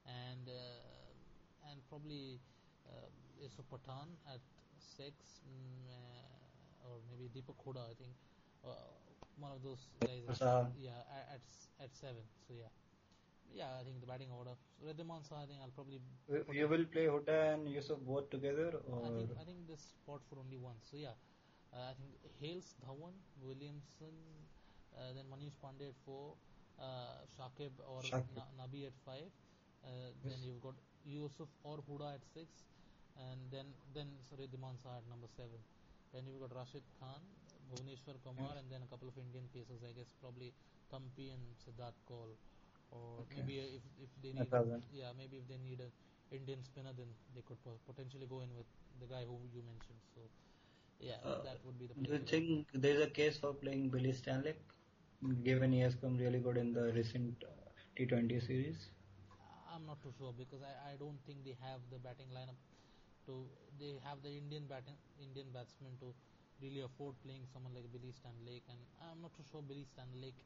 [0.08, 2.40] and uh, and probably
[2.88, 3.10] uh,
[3.42, 4.40] Yusuf Pathan at
[4.80, 7.84] six, mm, uh, or maybe Deepak Hooda.
[7.84, 8.16] I think
[8.64, 8.96] uh,
[9.38, 10.24] one of those guys.
[10.80, 11.44] yeah, at, at
[11.84, 12.24] at seven.
[12.48, 12.72] So yeah,
[13.54, 13.70] yeah.
[13.80, 14.56] I think the batting order.
[14.80, 16.00] So Riddhiman Saha, I think I'll probably.
[16.30, 19.06] You- will play Hooda and Yusuf both together, Or?
[19.06, 20.76] I think I think this spot for only one.
[20.90, 21.16] So yeah,
[21.74, 24.16] uh, I think Hales, Dhawan, Williamson,
[24.98, 26.36] uh, then Manish Pandey at four,
[26.80, 28.36] uh, Shakib or Shakib.
[28.36, 29.30] Na- Nabi at five.
[29.86, 30.34] Uh, Yes.
[30.34, 30.74] Then you've got
[31.06, 32.50] Yusuf or Hooda at six,
[33.30, 35.60] and then then sorry Diman Saha at number seven.
[36.12, 37.22] Then you've got Rashid Khan,
[37.72, 38.60] Bhuvneshwar Kumar, Yes.
[38.64, 39.84] and then a couple of Indian pacers.
[39.84, 40.54] I guess probably
[40.92, 42.34] Thampi and Siddharth Kaul,
[42.92, 43.36] or Okay.
[43.36, 44.84] maybe if if they need Nathan.
[44.92, 45.90] yeah maybe if they need a
[46.34, 48.68] Indian spinner, then they could potentially go in with
[49.00, 50.00] the guy who you mentioned.
[50.14, 50.22] So,
[51.00, 51.96] yeah, Uh, that would be the.
[52.04, 54.62] do you play think there is a case for playing Billy Stanlake,
[55.44, 58.90] given he has come really good in the recent uh, T20 series?
[59.74, 62.58] I'm not too sure because I, I don't think they have the batting lineup
[63.28, 63.48] to.
[63.80, 66.14] They have the Indian batting Indian batsmen to
[66.62, 70.40] really afford playing someone like Billy Stanlake, and I'm not too sure Billy Stanlake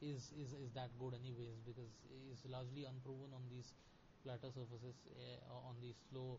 [0.00, 3.72] is is, is that good anyways because he's largely unproven on these
[4.22, 6.38] flatter surfaces uh, on these slow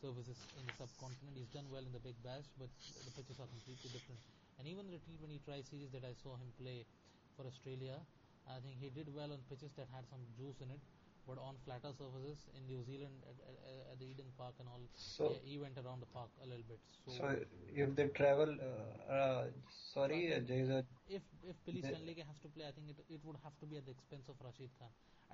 [0.00, 1.36] surfaces in the subcontinent.
[1.36, 2.68] He's done well in the Big Bash, but
[3.04, 4.20] the pitches are completely different.
[4.58, 6.84] And even the T20 Tri Series that I saw him play
[7.36, 8.00] for Australia,
[8.48, 10.80] I think he did well on pitches that had some juice in it.
[11.26, 14.80] But on flatter surfaces in New Zealand at, at, at the Eden park and all.
[14.94, 16.80] So- yeah, he went around the park a little bit.
[17.04, 17.36] So, So
[17.74, 19.44] if they travel, uh, uh,
[19.92, 20.70] sorry, uh, is
[21.08, 23.76] if if Billy Stanlake has to play, I think it it would have to be
[23.76, 24.88] at the expense of Rashid Khan.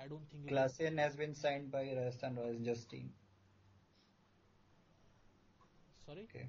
[0.05, 0.49] I don't think.
[0.53, 3.11] Klaasen has been signed by Rajasthan Royals Justine.
[6.07, 6.23] Sorry.
[6.31, 6.47] Okay.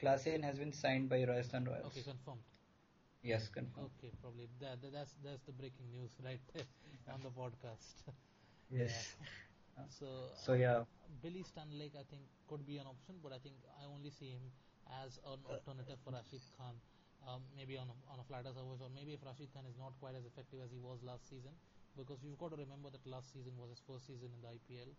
[0.00, 1.86] Klaasen has been signed by Rajasthan Royals.
[1.86, 2.42] Okay, confirmed.
[3.22, 3.90] Yes, confirmed.
[3.98, 6.66] Okay, probably that, that that's that's the breaking news right there
[7.12, 8.06] on the podcast.
[8.70, 9.16] Yes.
[9.90, 10.84] So So yeah,
[11.22, 14.44] Billy Stanlake, I think, could be an option, but I think I only see him
[15.04, 16.74] as an alternative for Rashid Khan.
[17.26, 19.92] Um, maybe on a, on a flatter surface, or maybe if Rashid Khan is not
[19.98, 21.50] quite as effective as he was last season,
[21.98, 24.90] because you've got to remember that last season was his first season in the IPL.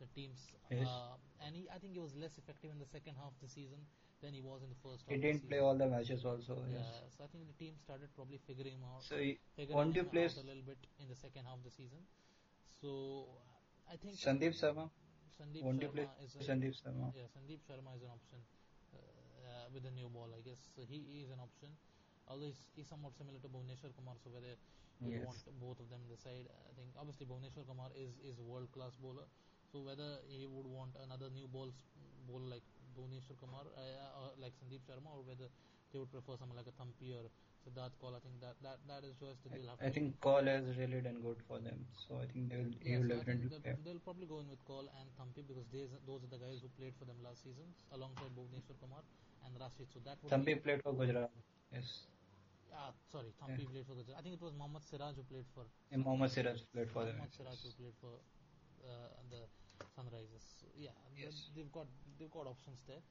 [0.00, 0.84] The teams, Yes.
[0.88, 3.48] uh, and he, I think he was less effective in the second half of the
[3.48, 3.80] season
[4.20, 5.12] than he was in the first half.
[5.12, 6.60] he of didn't play all the matches also.
[6.68, 7.16] Yeah, Yes.
[7.16, 10.36] so I think the team started probably figuring him out, So he- figuring him place
[10.36, 12.00] out a little bit in the second half of the season.
[12.80, 13.26] So
[13.90, 14.90] I think Sandeep Sharma?
[15.40, 17.12] Sandeep Won't Sharma play is a, Sandeep Sharma?
[17.16, 18.40] yeah, Sandeep Sharma is an option
[18.92, 20.28] uh, uh, with the new ball.
[20.36, 21.70] I guess so he is an option.
[22.28, 24.54] Although he's, he's somewhat similar to Bhuvneshwar Kumar, so whether
[25.04, 25.22] you Yes.
[25.28, 28.44] want both of them on the side, I think obviously Bhuvneshwar Kumar is is a
[28.44, 29.28] world class bowler.
[29.70, 31.70] So whether he would want another new ball
[32.26, 32.66] bowler like
[32.96, 35.48] Bhuvneshwar Kumar, uh, or like Sandeep Sharma, or whether
[35.96, 37.24] they would prefer someone like a Thampi or
[37.64, 39.80] Siddharth Kaul, I think that that that is that they'll have.
[39.80, 41.80] I, think Kaul has really done good for them.
[42.04, 44.84] So I think they Yeah, will so definitely they'll, they'll probably go in with Kaul
[45.00, 47.64] and Thampi because these, those are the guys who played for them last season
[47.96, 49.00] alongside Bhuvneshwar Kumar
[49.48, 49.88] and Rashid.
[49.96, 51.32] So that would Thampi be, played for Gujarat.
[51.72, 52.04] Yes.
[52.76, 54.20] ah, sorry, Thampi played for Gujarat.
[54.20, 57.16] I think it was Mohammad Siraj who played for And Mohammad Siraj played for them.
[57.16, 58.14] Mohammad Siraj who played for
[58.84, 59.42] uh, the
[59.96, 60.44] Sunrisers.
[60.60, 61.48] So, yeah, Yes.
[61.56, 61.88] they've got
[62.20, 63.02] they've got options there.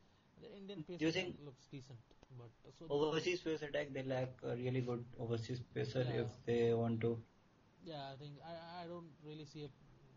[0.41, 1.99] The Indian pace Do you attack looks decent,
[2.37, 6.21] but so Overseas pace attack, they lack a really good overseas pacer Yeah.
[6.23, 7.17] if they want to.
[7.85, 9.69] Yeah, I think I, I don't really see a,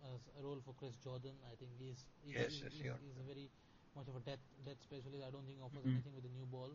[0.09, 1.37] a role for Chris Jordan.
[1.53, 3.51] I think he's he's, Yes, he's, yes, he's, you're he's a very
[3.95, 5.23] much of a death death specialist.
[5.27, 5.95] I don't think he offers Mhm.
[5.95, 6.73] anything with the new ball.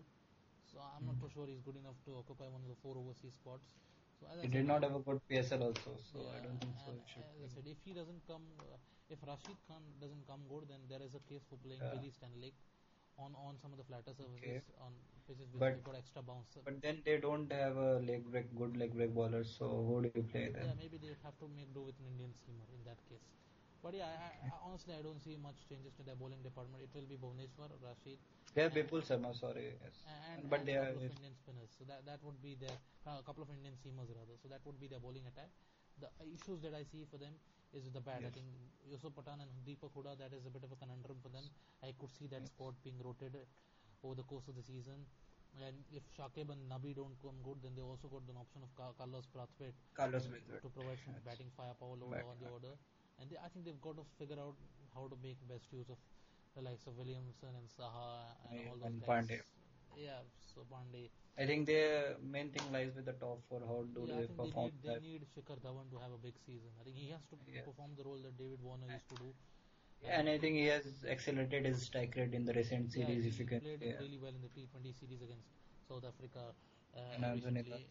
[0.71, 3.33] So I'm not too sure he's good enough to occupy one of the four overseas
[3.41, 3.67] spots.
[4.19, 6.57] So as I He said, did not have a good PSL also, so I don't
[6.63, 6.91] think so.
[6.91, 8.77] and It should as I said, if he doesn't come, uh,
[9.09, 11.93] if Rashid Khan doesn't come good, then there is a case for playing Yeah.
[11.93, 12.57] Billy Stanlake
[13.17, 14.61] on on some of the flatter surfaces Okay.
[14.85, 14.93] on
[15.27, 16.57] pitches which But- got extra bounce.
[16.65, 19.49] But then they don't have a leg break, good leg break bowlers.
[19.59, 20.65] so who do you play then?
[20.65, 23.23] Yeah, maybe they have to make do with an Indian seamer in that case.
[23.83, 26.83] But yeah, I, I, honestly, I don't see much changes to their bowling department.
[26.83, 28.17] It will be Bhuvneshwar, Rashid,
[28.55, 29.75] They have Bipul Sharma, sorry.
[29.83, 29.97] Yes.
[30.07, 30.91] and, but and they are.
[30.91, 31.71] Indian spinners.
[31.77, 34.37] So that that would be their uh, a couple of Indian seamers rather.
[34.41, 35.49] So that would be their bowling attack.
[35.99, 37.33] The issues that I see for them
[37.73, 38.21] is the bat.
[38.27, 38.45] I think
[38.89, 41.45] Yusuf Pathan and Deepak Hooda that is a bit of a conundrum for them.
[41.83, 42.49] I could see that Yes.
[42.53, 43.47] squad being rotated
[44.03, 45.05] over the course of the season.
[45.65, 48.69] And if Shakib and Nabi don't come good, then they also got an option of
[48.75, 51.23] Carlos Brathwaite Carlos to provide some Yes.
[51.25, 52.73] batting firepower on the order.
[53.19, 54.55] And they, I think they've got to figure out
[54.95, 55.97] how to make best use of
[56.55, 58.07] the likes of Williamson and Saha
[58.49, 59.09] and Yeah, all those and guys.
[59.09, 59.41] Pandey.
[59.95, 60.21] Yeah,
[60.53, 61.09] so Pandey.
[61.37, 63.59] I think the main thing lies with the top four.
[63.61, 66.17] How do yeah, I they think they need, they need Shikhar Dhawan to have a
[66.17, 66.71] big season.
[66.79, 67.61] I think he has to Yeah.
[67.61, 69.33] perform the role that David Warner used to do.
[70.05, 73.25] and I think he has accelerated his strike rate in the recent Yeah, series.
[73.25, 73.99] he if you can, played yeah.
[74.03, 75.47] really well in the T20 series against
[75.87, 76.43] South Africa
[76.97, 77.85] uh, And recently,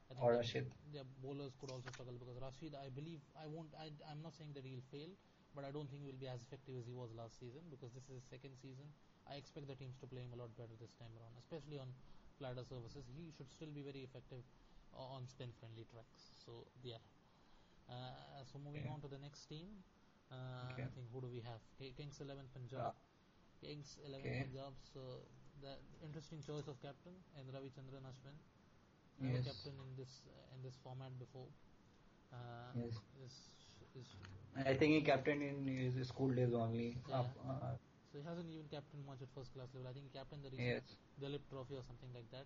[0.10, 0.72] I think Or that Rashid.
[0.94, 4.54] their bowlers could also struggle because Rashid, I believe, I won't, I, I'm not saying
[4.56, 5.12] that he'll fail,
[5.56, 7.92] but I don't think he will be as effective as he was last season because
[7.92, 8.88] this is his second season.
[9.28, 11.92] I expect the teams to play him a lot better this time around, especially on
[12.40, 13.04] flatter surfaces.
[13.12, 14.44] He should still be very effective
[14.96, 16.32] on spin friendly tracks.
[16.40, 17.04] So, yeah.
[17.90, 18.92] Uh, so, moving Okay.
[18.92, 19.84] on to the next team,
[20.32, 20.36] uh,
[20.74, 20.84] Okay.
[20.88, 21.60] I think who do we have?
[21.80, 22.96] K- Kings 11 Punjab.
[23.60, 24.40] Kings 11 Okay.
[24.44, 25.28] Punjab, so
[25.62, 28.36] the interesting choice of captain, and Ravichandran Ashwin.
[29.22, 29.46] Yes.
[29.46, 31.48] captain in this uh, in this format before.
[32.32, 32.38] Uh,
[32.76, 32.94] Yes.
[33.26, 33.34] Is,
[33.98, 34.08] is,
[34.66, 36.98] I think he captained in his school days only.
[37.08, 37.20] Yeah.
[37.20, 37.74] Up, uh,
[38.12, 39.90] so he hasn't even captained much at first class level.
[39.90, 40.98] I think he captained the recent yes.
[41.22, 42.46] Duleep Trophy or something like that.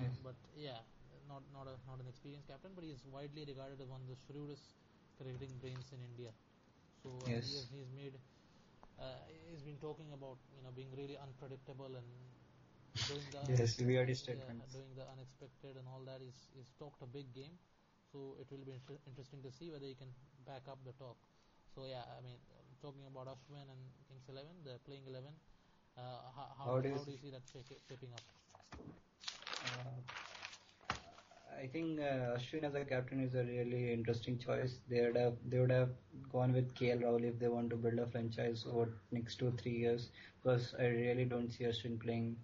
[0.00, 0.14] Yes.
[0.22, 0.80] But yeah,
[1.28, 4.08] not not a not an experienced captain, but he is widely regarded as one of
[4.08, 4.62] the shrewdest
[5.18, 6.30] cricketing brains in India.
[7.02, 7.48] So uh, Yes.
[7.50, 8.14] he has, he's made.
[8.98, 9.18] Uh,
[9.50, 12.08] he's been talking about you know being really unpredictable and
[13.06, 14.72] doing the Yes, weird yeah, statements.
[14.72, 17.56] doing the unexpected and all that is he's talked a big game,
[18.10, 20.12] so it will be inter- interesting to see whether he can
[20.46, 21.16] back up the talk.
[21.74, 22.38] So yeah, I mean,
[22.80, 25.32] talking about Ashwin and Kings Eleven, the playing eleven.
[25.96, 27.42] Uh, how, how, How do you how do you see that
[27.88, 28.22] shaping up?
[29.64, 30.00] Uh,
[31.60, 34.78] I think uh, Ashwin as a captain is a really interesting choice.
[34.88, 35.90] They would have they would have
[36.32, 39.76] gone with KL Rahul if they want to build a franchise over next two three
[39.84, 40.08] years.
[40.42, 42.36] Because I really don't see Ashwin playing,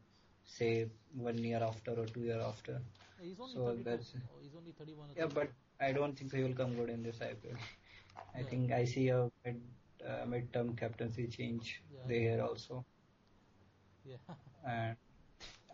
[0.56, 0.88] say
[1.28, 2.80] one year after or two year after.
[3.20, 3.84] He's only So 32.
[3.90, 5.10] that's- Oh, he's only 31.
[5.10, 5.34] or Yeah, 32.
[5.40, 7.58] but I don't think he will come good in this IPL.
[8.34, 8.46] I Yeah.
[8.52, 9.60] think I see a mid
[10.06, 12.06] uh, mid-term captaincy change Yeah.
[12.12, 12.84] there also.
[14.10, 14.16] yeah,
[14.74, 14.96] and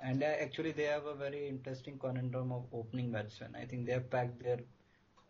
[0.03, 3.55] and uh, actually they have a very interesting conundrum of opening batsmen.
[3.55, 4.61] I think they have packed their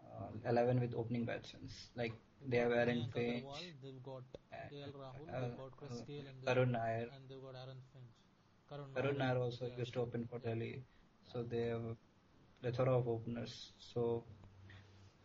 [0.06, 1.68] uh, eleven with opening batsmen.
[2.02, 2.14] Like
[2.46, 3.44] they have Aaron Finch,
[3.82, 4.22] they've got
[4.70, 7.08] KL Rahul, uh, they've got Chris uh, Gayle, and, Karun they've- Nair.
[7.16, 7.78] and they've got Aaron.
[8.74, 9.78] Karun, Karun Nair also yeah.
[9.78, 10.82] used to open for Delhi,
[11.32, 11.96] so they have a
[12.60, 13.72] plethora of openers.
[13.78, 14.24] So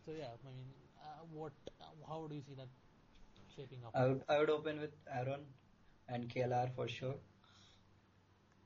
[0.04, 1.52] So yeah, I mean, uh, what?
[1.80, 2.68] Uh, how do you see that
[3.56, 3.92] shaping up?
[3.94, 5.46] I would I would open with Aaron
[6.08, 7.16] and KLR for sure.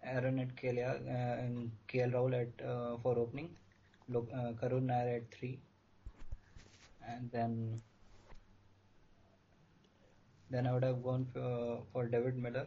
[0.02, 3.50] Aaron at KLR uh, and KL Rahul at uh, for opening.
[4.08, 5.58] Look, uh, Karun Nair at three,
[7.08, 7.80] and then
[10.50, 12.66] then I would have gone for, for David Miller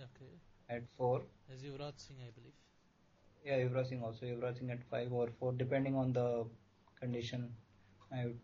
[0.00, 0.32] okay,
[0.68, 1.22] at four.
[1.52, 2.54] as Yuvraj Singh, I believe.
[3.44, 4.26] Yeah, Yuvraj Singh also.
[4.26, 6.44] Yuvraj Singh at five or four, depending on the
[7.00, 7.54] condition.
[8.12, 8.38] I would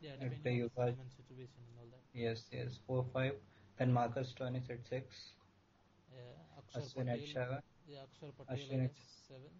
[0.00, 0.96] Yeah, depending on the Yuvraj.
[0.96, 2.02] form situation and all that.
[2.24, 3.34] yes yes four five.
[3.78, 5.22] Then Marcus Stoinis at six.
[6.14, 6.20] Yeah,
[6.60, 7.58] Akshar Ashwin at seven.
[7.86, 8.96] Yeah, Akshar Patel Ashwin at
[9.28, 9.50] seven.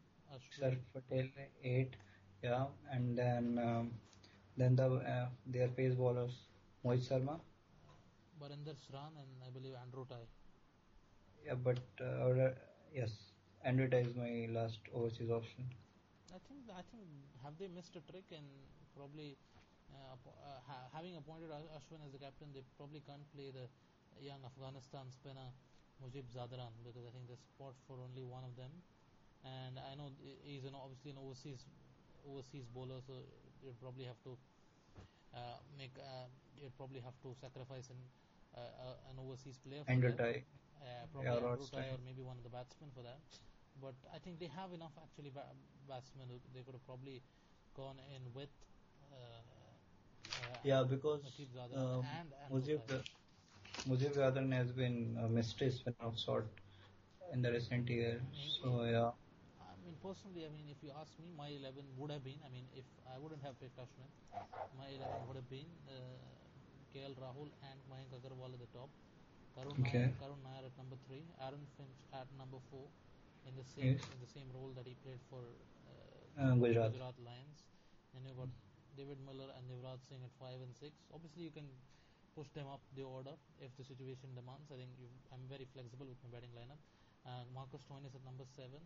[0.58, 0.78] Sir Ashwin.
[0.94, 1.28] Patel
[1.62, 1.96] eight,
[2.42, 3.90] yeah, and then um,
[4.56, 6.38] then the uh, their pace bowlers
[6.84, 7.38] Mohit Sharma,
[8.40, 10.26] Barinder Sran and I believe Andrew Tye.
[11.46, 12.50] Yeah, but uh, uh,
[12.92, 13.10] yes,
[13.62, 15.62] Andrew Tye is my last overseas option.
[16.34, 17.06] I think I think
[17.46, 18.42] have they missed a trick and
[18.98, 19.38] probably
[19.94, 23.70] uh, uh, ha- having appointed Ashwin as the captain, they probably can't play the
[24.18, 25.54] young Afghanistan spinner
[26.02, 28.74] Mujib Zadran because I think there's spot for only one of them,
[29.46, 30.10] and I know
[30.42, 31.62] he's an obviously an overseas
[32.26, 33.22] overseas bowler, so
[33.62, 34.34] you'd probably have to
[35.30, 36.26] uh, make uh,
[36.58, 38.00] you'd probably have to sacrifice an
[38.58, 39.94] uh, an overseas player for.
[40.82, 43.20] Uh, probably Yeah, Rod or maybe one of the batsmen for that.
[43.80, 45.32] But I think they have enough actually
[45.88, 47.22] batsmen who they could have probably
[47.74, 48.48] gone in with.
[49.12, 49.16] Uh,
[50.42, 51.20] uh, yeah, because
[51.74, 52.78] um, and Andrew
[53.88, 56.46] Mujib Zadran has been a mystery spinner of sort
[57.32, 58.20] in the recent year.
[58.62, 59.10] So yeah,
[59.60, 62.40] I mean, personally, I mean, if you ask me, my 11 would have been.
[62.46, 64.10] I mean, if I wouldn't have picked Ashwin,
[64.78, 66.18] my 11 would have been uh,
[66.92, 68.90] KL Rahul and Mayank Agarwal at the top.
[69.56, 69.98] Karun Okay.
[69.98, 72.86] Nair, Karun Nair at number three, Aaron Finch at number four,
[73.48, 74.04] in the same Yes.
[74.12, 76.92] in the same role that he played for uh, Uh, Gujarat.
[76.92, 77.64] Gujarat Lions.
[78.14, 78.52] And you've got
[78.96, 80.92] David Miller and Yuvraj Singh at five and six.
[81.12, 81.68] Obviously, you can
[82.36, 84.68] push them up the order if the situation demands.
[84.72, 84.92] I think
[85.32, 86.80] I'm very flexible with my batting lineup.
[87.24, 88.80] Uh, Marcus Stoinis at number seven,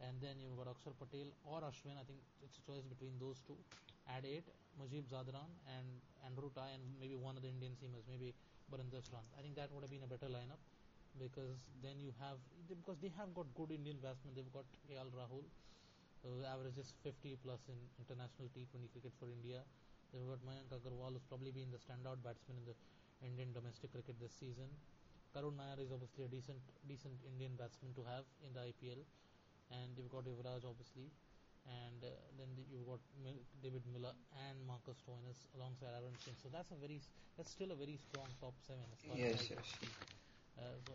[0.00, 1.96] and then you've got Akshar Patel or Ashwin.
[2.00, 3.56] I think it's a choice between those two.
[4.08, 4.48] At eight,
[4.80, 5.86] Mujib Zadran and
[6.26, 8.34] Andrew Tye, and maybe one of the Indian seamers, maybe
[8.74, 9.22] Barinder Sran.
[9.38, 10.58] I think that would have been a better lineup
[11.14, 14.34] because then you have because they have got good Indian batsmen.
[14.34, 15.46] They've got KL Rahul,
[16.26, 19.62] who averages 50 plus in international T20 cricket for India.
[20.10, 22.74] They've got Mayank Agarwal, who's probably been the standout batsman in the
[23.22, 24.66] Indian domestic cricket this season.
[25.30, 29.02] Karun Nair is obviously a decent, decent Indian batsman to have in the IPL,
[29.70, 31.10] and you've got Yuvraj obviously,
[31.66, 32.08] and uh,
[32.38, 34.12] then the- you've got Mil- David Miller
[34.48, 36.38] and Marcus Stoinis alongside Aaron Finch.
[36.42, 37.00] So that's a very,
[37.36, 38.84] that's still a very strong top seven.
[38.92, 39.68] As far yes, yes.
[40.58, 40.92] Uh, so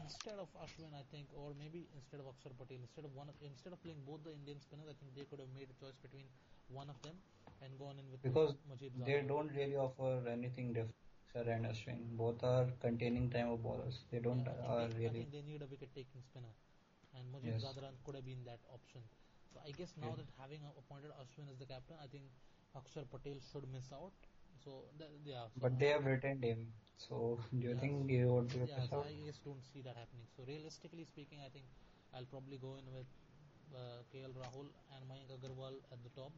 [0.00, 3.34] instead of Ashwin, I think, or maybe instead of Akshar Patel, instead of one, of,
[3.44, 5.98] instead of playing both the Indian spinners, I think they could have made a choice
[6.00, 6.24] between
[6.72, 7.12] one of them
[7.60, 10.96] and gone in with because Mujib they don't really offer anything different.
[11.32, 14.04] Sir and Ashwin, both are containing time of bowlers.
[14.10, 15.18] They don't Yeah, I think are they, I really.
[15.20, 16.54] think they need a wicket-taking spinner,
[17.14, 17.64] and Mujib Yes.
[17.64, 19.00] Zadran could have been that option.
[19.52, 20.16] So I guess now Yeah.
[20.16, 22.24] that having appointed Ashwin as the captain, I think
[22.76, 24.12] Akshar Patel should miss out.
[24.64, 25.46] So th- yeah.
[25.54, 26.72] So But they have retained him.
[26.96, 29.02] So do you Yeah, think he would be yeah, so?
[29.02, 30.26] I just don't see that happening.
[30.36, 31.64] So realistically speaking, I think
[32.14, 33.06] I'll probably go in with
[33.74, 36.32] uh, KL Rahul and Mayank Agarwal at the top,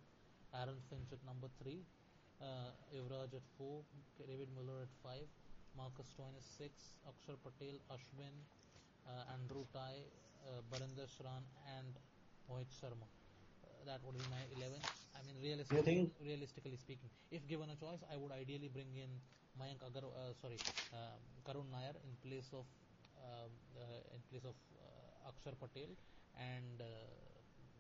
[0.55, 1.85] Aaron Finch at number three,
[2.41, 3.85] uh, Yuvraj at four,
[4.19, 5.27] David Miller at five,
[5.77, 8.35] Marcus Stoinis six, Akshar Patel, Ashwin,
[9.07, 10.03] uh, Andrew Tye,
[10.49, 11.43] uh, Barinder Sran,
[11.79, 11.99] and
[12.51, 13.07] Mohit Sharma.
[13.65, 14.81] Uh, that would be my 11.
[15.17, 19.11] I mean, realistically, realistically speaking, if given a choice, I would ideally bring in
[19.61, 20.59] Mayank Agar, uh, sorry,
[20.93, 22.67] um, Karun Nair in place of
[23.25, 25.91] um, uh, in place of uh, Akshar Patel
[26.37, 26.85] and uh,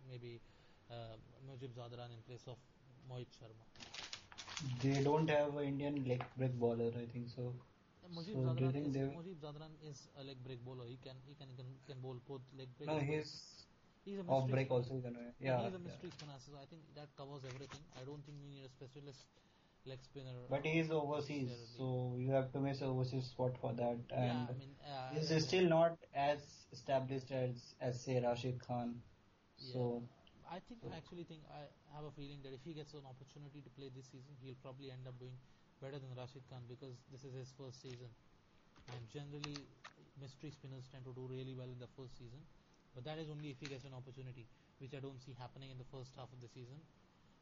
[0.08, 0.40] maybe
[0.90, 1.16] uh,
[1.48, 2.56] Mujib Zadran in place of
[3.10, 3.64] Mohit Sharma.
[4.82, 7.52] They don't have an Indian leg break bowler, I think so.
[8.14, 10.84] Mujib So Zadran is Mujib Zadran is a leg break bowler.
[10.86, 12.88] He can he can can, can bowl both leg break.
[12.88, 13.63] No, he's
[14.05, 14.94] he's a off break also.
[14.94, 15.84] Gonna, Yeah, yeah, he's a yeah.
[15.84, 17.80] mystery spinner, so I think that covers everything.
[18.00, 19.24] I don't think we need a specialist
[19.86, 20.34] leg spinner.
[20.50, 23.98] But he is overseas, so you have to miss overseas spot for that.
[24.11, 26.40] And yeah, I mean, uh, he's I- still not as
[26.72, 28.94] established as as say Rashid Khan.
[29.59, 29.72] yeah.
[29.72, 30.02] So
[30.50, 31.62] I think I actually think I
[31.96, 34.90] have a feeling that if he gets an opportunity to play this season, he'll probably
[34.90, 35.36] end up doing
[35.80, 38.09] better than Rashid Khan because this is his first season.
[38.92, 39.57] And generally,
[40.20, 42.40] mystery spinners tend to do really well in the first season,
[42.95, 44.47] but that is only if he gets an opportunity,
[44.78, 46.78] which I don't see happening in the first half of the season.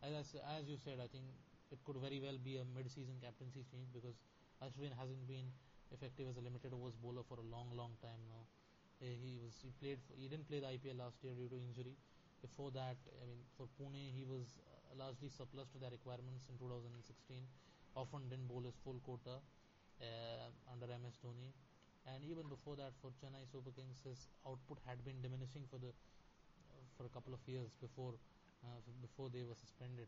[0.03, 1.25] As as you said, I think
[1.71, 4.17] it could very well be a mid-season captaincy change because
[4.61, 5.49] Ashwin hasn't been
[5.93, 8.43] effective as a limited overs bowler for a long, long time now.
[9.01, 11.97] He was he played for, he didn't play the IPL last year due to injury.
[12.41, 16.59] Before that, I mean, for Pune he was uh, largely surplus to their requirements in
[16.59, 17.43] 2016.
[17.95, 19.43] Often didn't bowl his full quota
[20.01, 21.51] uh, under MS Dhoni,
[22.07, 25.93] and even before that for Chennai Super Kings his output had been diminishing for the
[26.97, 28.15] for a couple of years before
[28.65, 30.07] uh, before they were suspended.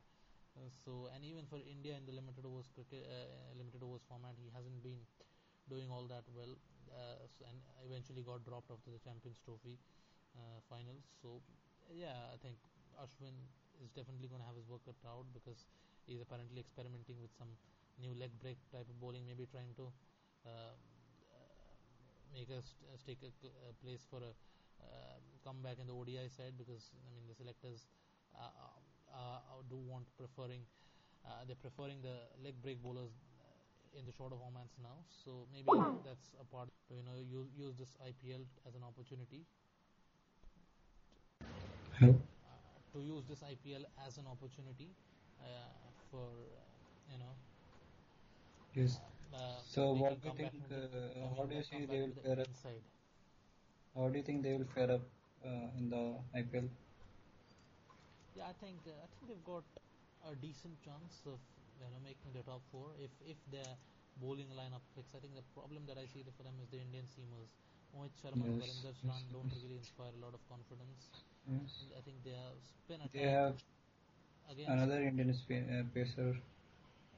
[0.55, 4.39] Uh, so and even for India in the limited overs cricket uh, limited overs format
[4.39, 5.03] he hasn't been
[5.67, 6.55] doing all that well
[6.95, 9.79] uh, so, and eventually got dropped after the Champions Trophy
[10.39, 11.03] uh, finals.
[11.23, 11.43] So
[11.91, 12.55] yeah, I think
[12.99, 13.35] Ashwin
[13.83, 15.67] is definitely going to have his work cut out because
[16.07, 17.51] he's apparently experimenting with some
[17.99, 19.91] new leg break type of bowling, maybe trying to
[20.47, 20.75] uh,
[22.35, 23.31] make us stake a,
[23.71, 24.33] a place for a
[24.83, 27.87] uh, comeback in the ODI side because I mean the selectors
[28.35, 28.79] uh, uh,
[29.15, 30.67] uh, do want preferring
[31.25, 35.01] uh, they're preferring the leg break bowlers uh, in the shorter formats now.
[35.09, 35.71] So maybe
[36.05, 36.69] that's a part.
[36.91, 39.47] You know, use use this IPL as an opportunity
[41.99, 42.15] Hello?
[42.45, 44.91] uh, to use this IPL as an opportunity
[45.41, 45.45] uh,
[46.11, 47.35] for uh, you know.
[48.75, 48.99] yes.
[49.35, 50.53] Uh, So what do you think?
[50.71, 52.49] Uh, how do you see they will the fare up?
[52.49, 52.83] inside.
[53.97, 55.03] How do you think they will fare up
[55.45, 56.05] uh, in the
[56.35, 56.69] IPL?
[58.37, 59.65] Yeah, I think uh, I think they've got
[60.31, 61.39] a decent chance of
[61.81, 63.73] you know making the top four if if their
[64.23, 65.15] bowling lineup clicks.
[65.15, 67.51] I think the problem that I see for them is the Indian seamers.
[67.95, 71.11] Mohit Sharma and Yes, Barinder yes, Sran don't really inspire a lot of confidence.
[71.47, 71.85] Yes.
[71.99, 73.55] I think their spin attack They have
[74.51, 76.37] against another Indian sp- uh, pacer,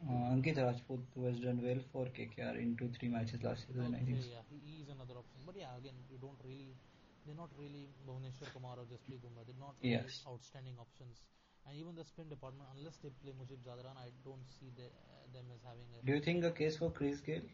[0.04, 3.94] uh, Ankit Rajput, was done well for KKR in two three matches last season.
[3.94, 4.18] I think.
[4.28, 5.40] yeah, he, is another option.
[5.46, 6.76] But yeah, again, you don't really,
[7.24, 9.46] they're not really Bhuvneshwar Kumar or Jasprit Bumrah.
[9.46, 10.22] They're not really Yes.
[10.28, 11.24] outstanding options.
[11.66, 15.26] And even the spin department, unless they play Mujib Zadran, I don't see the, uh,
[15.34, 16.04] them as having a.
[16.06, 17.48] Do you think a case for Chris Gayle?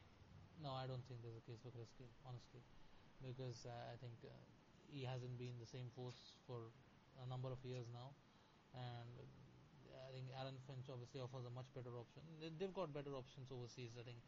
[0.62, 2.60] No, I don't think there's a case for Chris Gayle, honestly,
[3.24, 4.28] because uh, I think uh,
[4.92, 6.68] he hasn't been the same force for
[7.24, 8.12] a number of years now,
[8.76, 9.16] and
[10.12, 12.22] think Aaron Finch obviously offers a much better option.
[12.40, 13.96] They, they've got better options overseas.
[13.98, 14.20] I think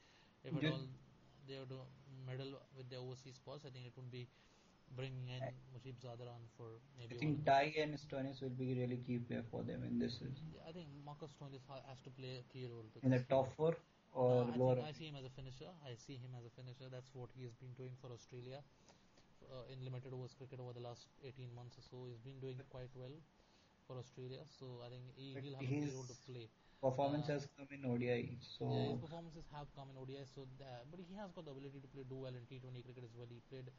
[0.45, 0.85] if at all
[1.49, 1.81] they were to
[2.27, 4.27] meddle with their overseas spots, I think it would be
[4.97, 5.53] bringing in I-
[5.85, 7.17] Zadran for maybe.
[7.17, 7.45] I think.
[7.45, 10.37] Tye and Stoinis will be really key player for them in this season.
[10.55, 12.85] Yeah, I think Marcus Stoinis ha- has to play a key role.
[13.03, 13.77] In the top four
[14.13, 14.75] or no, I, lower?
[14.77, 15.71] think I see him as a finisher.
[15.85, 16.89] I see him as a finisher.
[16.91, 18.63] That's what he has been doing for Australia
[19.53, 21.97] uh, in limited overs cricket over the last 18 months or so.
[22.09, 23.13] He's been doing quite well
[23.87, 24.43] for Australia.
[24.59, 26.49] So I think he, But he'll have a role to play.
[26.85, 30.45] Performance Uh, has come in ODI, so Yeah, his performances have come in ODI, so
[30.61, 33.15] that, but he has got the ability to play do well in T20 cricket as
[33.17, 33.27] well.
[33.31, 33.71] He played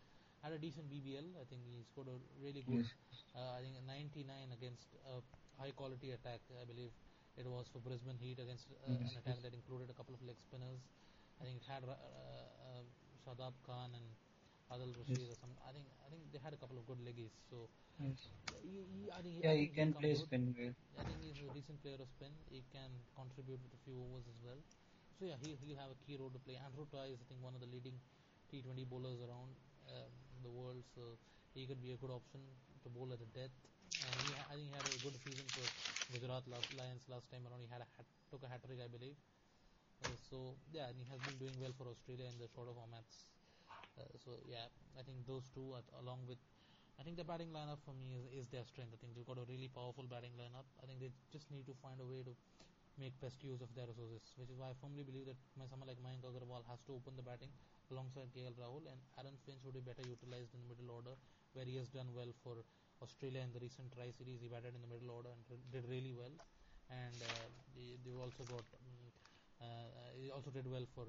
[0.41, 1.27] had a decent BBL.
[1.41, 2.85] I think he scored a really good.
[2.85, 3.21] yes.
[3.33, 4.25] Uh, I think 99
[4.57, 5.21] against a
[5.61, 6.41] high quality attack.
[6.61, 6.91] I believe
[7.37, 10.21] it was for Brisbane Heat against uh, Yes, an attack that included a couple of
[10.21, 10.81] leg spinners.
[11.41, 12.81] I think it had uh, uh,
[13.25, 14.05] Shadab Khan and
[14.71, 15.51] Adil Rashid or some.
[15.67, 17.33] I think I think they had a couple of good leggies.
[17.49, 18.29] So Yes.
[18.61, 20.27] he, he, I think Yeah, I he can play good.
[20.27, 20.73] spin well.
[20.99, 22.31] I think he's a decent player of spin.
[22.49, 24.59] He can contribute with a few overs as well.
[25.19, 26.57] So yeah, he he'll have a key role to play.
[26.57, 27.99] Andrew Tye is I think one of the leading
[28.49, 29.55] T20 bowlers around
[29.91, 30.11] um,
[30.43, 31.17] the world, so
[31.53, 32.41] he could be a good option
[32.83, 33.55] to bowl at the death.
[34.07, 35.69] And he, I think he had a good season for
[36.11, 37.61] Gujarat last, Lions last time around.
[37.61, 39.15] He had a hat, took a hat trick, I believe.
[40.01, 43.25] Uh, so yeah, and he has been doing well for Australia in the shorter formats.
[43.97, 44.67] Uh, so yeah,
[44.99, 46.39] I think those two, at, along with,
[46.99, 48.91] I think the batting lineup for me is, is their strength.
[48.95, 50.67] I think they've got a really powerful batting lineup.
[50.81, 52.33] I think they just need to find a way to
[52.99, 55.39] make best use of their resources, which is why I firmly believe that
[55.69, 57.51] someone like Mayank Agarwal has to open the batting
[57.91, 61.15] alongside KL Rahul, and Aaron Finch would be better utilized in the middle order,
[61.53, 62.63] where he has done well for
[63.03, 64.39] Australia in the recent tri series.
[64.43, 66.35] He batted in the middle order and re- did really well,
[66.89, 68.65] and uh, they, they've also got.
[68.79, 69.11] Um,
[69.61, 71.07] uh, he also did well for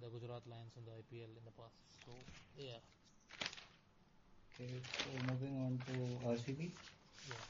[0.00, 1.76] the Gujarat Lions in the IPL in the past.
[2.04, 2.12] So
[2.56, 2.80] yeah,
[4.54, 4.68] Okay,
[5.02, 5.92] so moving on to
[6.28, 6.70] RCB.
[7.28, 7.44] yeah.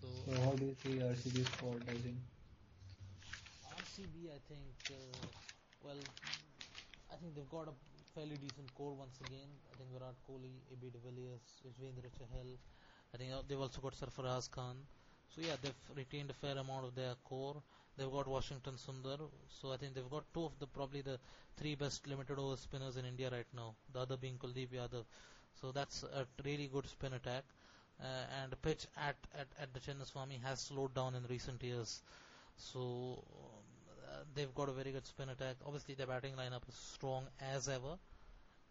[0.00, 2.16] So So how do you see RCB squad rising?
[3.72, 4.94] RCB, I think, uh,
[5.84, 5.96] well,
[7.12, 7.74] I think they've got a
[8.14, 9.48] fairly decent core once again.
[9.72, 12.56] I think Virat Kohli, AB de Villiers, Yuzvendra Chahal.
[13.14, 14.76] I think they've also got Sarfaraz Khan.
[15.34, 17.62] So yeah, they've retained a fair amount of their core.
[17.96, 19.18] They've got Washington Sundar.
[19.48, 21.18] So I think they've got two of the probably the
[21.56, 23.74] three best limited over spinners in India right now.
[23.92, 25.04] The other being Kuldeep Yadav.
[25.60, 27.44] So that's a really good spin attack.
[28.00, 32.02] Uh, and the pitch at, at, at the Chinnaswamy has slowed down in recent years.
[32.56, 33.62] So um,
[34.08, 35.56] uh, they've got a very good spin attack.
[35.64, 37.24] Obviously, their batting lineup is strong
[37.54, 37.96] as ever.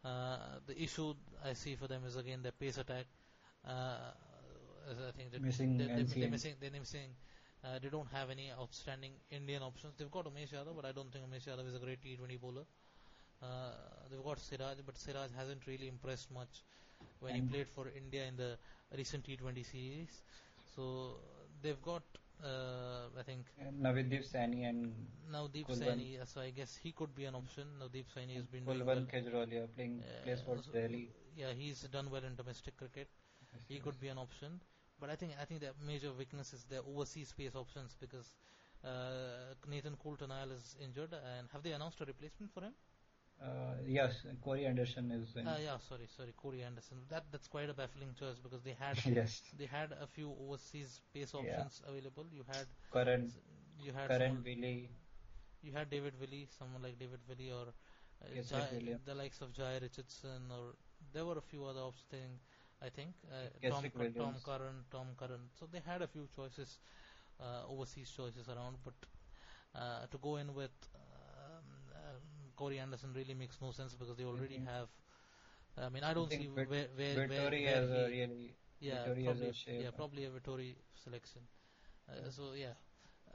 [0.03, 1.13] Uh, the issue
[1.45, 3.05] I see for them is again their pace attack.
[3.65, 3.95] Uh,
[4.89, 6.55] I think that Missing they, they, they're missing.
[6.59, 7.09] They're missing.
[7.63, 9.93] Uh, they don't have any outstanding Indian options.
[9.97, 12.63] They've got Umesh Yadav, but I don't think Umesh Yadav is a great T20 bowler.
[13.41, 13.71] Uh,
[14.09, 16.63] they've got Siraj, but Siraj hasn't really impressed much
[17.19, 18.57] when he played for India in the
[18.97, 20.21] recent T20 series.
[20.75, 21.17] So
[21.61, 22.03] they've got,
[22.43, 24.93] uh, I think, And Navdeep Saini and
[25.31, 25.67] Navdeep.
[25.67, 26.21] Saini.
[26.21, 27.65] uh, So I guess he could be an option.
[27.81, 29.05] Navdeep Saini has been doing well.
[29.13, 31.09] Kejriwal playing Uh, plays for so- Delhi.
[31.35, 33.07] Yeah, he's done well in domestic cricket.
[33.67, 34.59] He could be an option,
[35.03, 38.33] but I think I think their major weakness is their overseas space options because
[38.85, 42.73] uh, Nathan Coulton is injured, and have they announced a replacement for him?
[43.43, 45.47] Uh, yes, Corey Anderson is in.
[45.47, 46.97] Uh, yeah, sorry, sorry, Corey Anderson.
[47.09, 51.01] That that's quite a baffling choice because they had yes, they had a few overseas
[51.13, 51.41] pace Yeah.
[51.41, 52.25] options available.
[52.31, 53.31] You had current
[53.87, 54.89] you had current Willie.
[55.61, 59.53] you had David Willey, someone like David Willey, or uh, Yes, Jhye, the likes of
[59.53, 60.75] Jhye Richardson, or
[61.13, 62.41] there were a few other options.
[62.83, 63.83] I think uh, Tom
[64.17, 65.43] Tom Curran, Tom Curran.
[65.59, 66.79] So they had a few choices,
[67.39, 68.93] uh, overseas choices around, but
[69.75, 71.63] uh, to go in with um,
[71.95, 72.21] um,
[72.55, 74.67] Corey Anderson really makes no sense because they already Mhm.
[74.67, 74.89] have.
[75.77, 79.05] I mean, I don't think see where where, where, where has a he- really yeah,
[79.07, 79.53] Vettori probably,
[79.83, 81.41] yeah, probably a Vettori selection.
[82.09, 82.29] Uh, Yeah.
[82.29, 82.73] So yeah,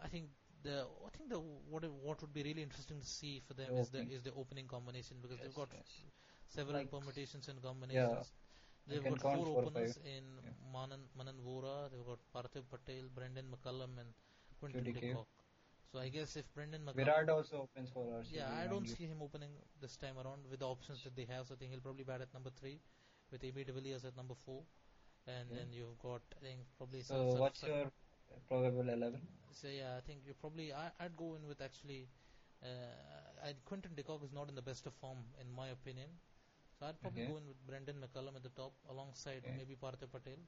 [0.03, 0.29] I think
[0.63, 0.77] the
[1.07, 3.91] I think the what what would be really interesting to see for them The is
[3.91, 4.17] the opening.
[4.19, 5.89] is the opening combination because they've Yes, got yes.
[6.47, 8.31] several Like- permutations and combinations.
[8.33, 8.48] You
[8.89, 10.07] They've got four four openers five.
[10.07, 10.51] in Yeah.
[10.73, 11.91] Manan Manan Vora.
[11.91, 14.13] They've got Parthiv Patel, Brendan McCullum, and
[14.61, 15.01] Quinton QDK.
[15.01, 15.29] de Kock.
[15.93, 18.33] So I guess if Brendan McCullum, Virat also opens for RCB.
[18.39, 21.47] yeah, I don't see him opening this time around with the options that they have.
[21.49, 22.81] So I think he'll probably bat at number three,
[23.31, 24.63] with AB de Villiers at number four,
[25.27, 25.57] and Yeah.
[25.59, 27.93] then you've got I think probably So some- what's some- your
[28.49, 29.21] probable eleven?
[29.53, 32.09] so yeah, I think you probably I, I'd go in with actually.
[32.61, 36.09] Uh, I, Quinton de Kock is not in the best of form in my opinion,
[36.79, 37.33] so I'd probably Okay.
[37.33, 39.57] go in with Brendan McCullum at the top alongside Okay.
[39.57, 40.39] maybe Parthiv Patel,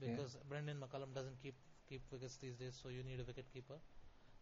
[0.00, 0.10] Yeah.
[0.10, 1.54] because Brendan McCullum doesn't keep
[1.88, 3.78] keep wickets these days, so you need a wicket keeper.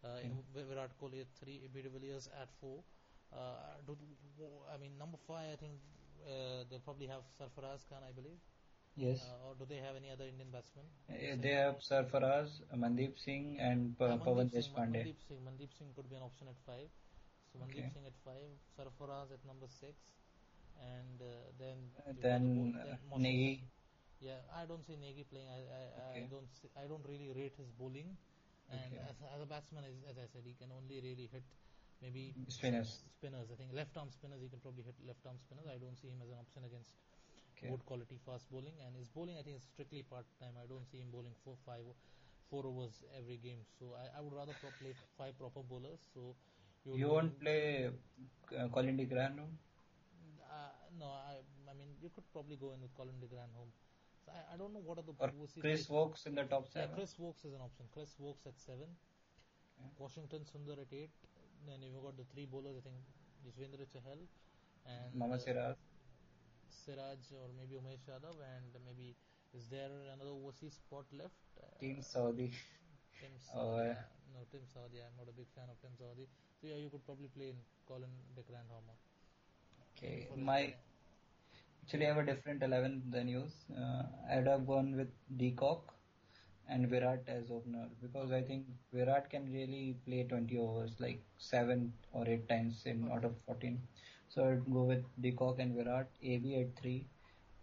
[0.05, 0.29] Uh, Yeah.
[0.55, 2.85] Vi- Virat Kohli at three, de Villiers at four.
[3.33, 3.97] Uh, do,
[4.73, 5.81] I mean number five, I think
[6.25, 8.39] uh, they'll probably have Sarfaraz Khan, I believe,
[8.95, 9.25] Yes.
[9.27, 10.87] uh, or do they have any other Indian batsmen?
[11.09, 15.03] Uh, they have Sarfaraz, Mandeep Singh, and Pa- Yeah, Pawan Mandeep Singh, Deshpande.
[15.03, 16.89] Mandeep Singh, Mandeep Singh could be an option at five.
[17.53, 17.91] So Mandeep Okay.
[17.95, 19.99] Singh at five, Sarfaraz at number six,
[20.81, 23.23] and uh, then you've then uh, Moshing.
[23.25, 23.61] Negi.
[24.21, 25.49] Yeah, I don't see Negi playing.
[25.51, 25.83] I I,
[26.25, 28.17] I don't see, I don't really rate his bowling,
[28.71, 29.03] and Okay.
[29.11, 31.43] as, as a batsman, as, as I said, he can only really hit
[32.01, 33.03] maybe Spinners.
[33.19, 33.51] Spinners.
[33.53, 34.41] I think left arm spinners.
[34.43, 35.67] He can probably hit left arm spinners.
[35.67, 36.95] I don't see him as an option against
[37.59, 37.69] Okay.
[37.71, 40.55] good quality fast bowling, and his bowling I think is strictly part time.
[40.63, 41.85] I don't see him bowling four five
[42.51, 43.63] four overs every game.
[43.79, 46.01] So I, I would rather pro- play five proper bowlers.
[46.15, 46.35] So
[46.85, 47.91] would You won't play
[48.59, 49.59] uh, Colin de Grandhomme?
[50.53, 50.69] Uh,
[51.01, 51.41] no, I
[51.71, 53.73] I mean you could probably go in with Colin de Grandhomme.
[54.25, 55.31] So I, I don't know what are the or
[55.61, 56.91] Chris Woakes in the top seven.
[56.91, 56.97] Yeah.
[56.97, 57.87] Chris Woakes is an option.
[57.95, 58.91] Chris Woakes at seven.
[59.81, 59.89] Yeah.
[59.99, 61.11] Washington Sundar at eight.
[61.67, 62.77] Then you've got the three bowlers.
[62.77, 62.99] I think
[63.47, 64.21] Yuzvendra Chahal
[64.87, 65.77] and Mohammad uh, Siraj.
[66.85, 69.15] Siraj or maybe Umesh Yadav, and maybe
[69.55, 71.39] is there another overseas spot left?
[71.57, 72.53] Uh, Team Southee.
[73.21, 73.87] Tim Oh, Southee.
[73.87, 73.93] yeah.
[73.93, 75.01] uh, No, Tim Southee.
[75.07, 76.29] I'm not a big fan of Tim Southee.
[76.61, 78.93] So yeah, you could probably play in Colin de Grandhomme.
[79.97, 80.75] Okay, my
[81.83, 83.53] actually I have a different eleven than yours.
[83.83, 85.93] Uh, I'd have gone with de Kock
[86.69, 91.93] and Virat as opener because I think Virat can really play 20 overs like seven
[92.13, 93.81] or eight times in out of 14.
[94.29, 97.07] So I'd go with de Kock and Virat, AB at three,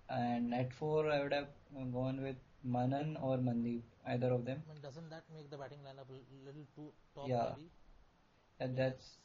[0.10, 1.48] and at four I would have
[1.94, 4.64] gone with Manan or Mandeep, either of them.
[4.70, 7.50] I mean, doesn't that make the batting lineup a little too top Yeah.
[7.52, 7.70] heavy?
[8.60, 9.18] And that's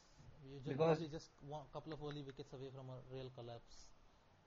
[0.63, 3.75] Because- probably just one couple of early wickets away from a real collapse.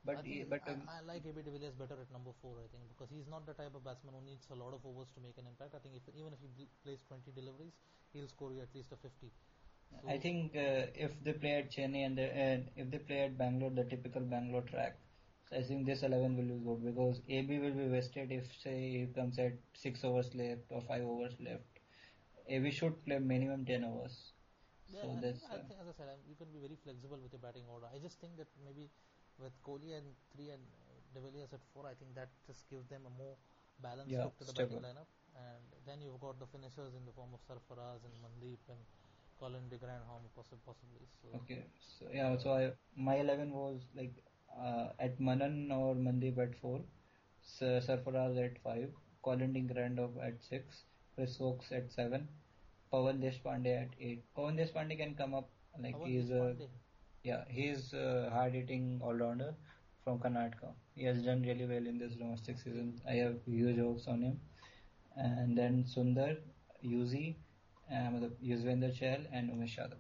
[0.05, 2.53] but I, think but I, um, I like AB de Villiers better at number four.
[2.65, 5.11] I think because he's not the type of batsman who needs a lot of overs
[5.17, 5.75] to make an impact.
[5.75, 7.75] I think if even if he plays 20 deliveries,
[8.13, 9.33] he'll score you at least a 50.
[9.91, 13.21] So, I think uh, if they play at Chennai and, the, and if they play
[13.25, 14.97] at Bangalore, the typical Bangalore track,
[15.51, 18.77] so I think this 11 will be good because AB will be wasted if say
[18.91, 21.65] he comes at 6 overs left or 5 overs left.
[22.49, 24.33] AB should play minimum 10 overs.
[24.89, 27.19] Yeah, so I, think, I think, as I said, I'm, you can be very flexible
[27.21, 27.87] with your batting order.
[27.93, 28.89] I just think that maybe
[29.39, 30.63] with Kohli and three and
[31.15, 33.37] De Villiers at four, I think that just gives them a more
[33.85, 34.81] balanced Yeah, look to the stable.
[34.81, 35.11] batting lineup.
[35.37, 38.81] And then you've got the finishers in the form of Sarfaraz and Mandeep and
[39.39, 41.05] Colin de Grandhomme possi- possibly.
[41.21, 41.63] So okay.
[41.99, 44.15] So yeah, so I, my 11 was like
[44.59, 46.81] uh, at Manan or Mandeep at 4,
[47.43, 48.89] Sir Sarfaraz at 5,
[49.23, 50.83] Colin de Grandhomme at 6,
[51.15, 52.27] Chris Woakes at 7,
[52.93, 54.25] Pawan Deshpande at 8.
[54.37, 55.49] Pawan Deshpande can come up
[55.81, 56.57] like Pawan he's a
[57.25, 59.55] Yeah, he's a hard-hitting all-rounder
[60.05, 60.73] from Karnataka.
[60.95, 63.01] He has done really well in this domestic season.
[63.09, 64.41] I have huge hopes on him.
[65.17, 66.39] And then Sundar,
[66.85, 67.37] Yuzi,
[67.91, 69.99] um, Yuzvendra Chahal, and Umesh Yadav.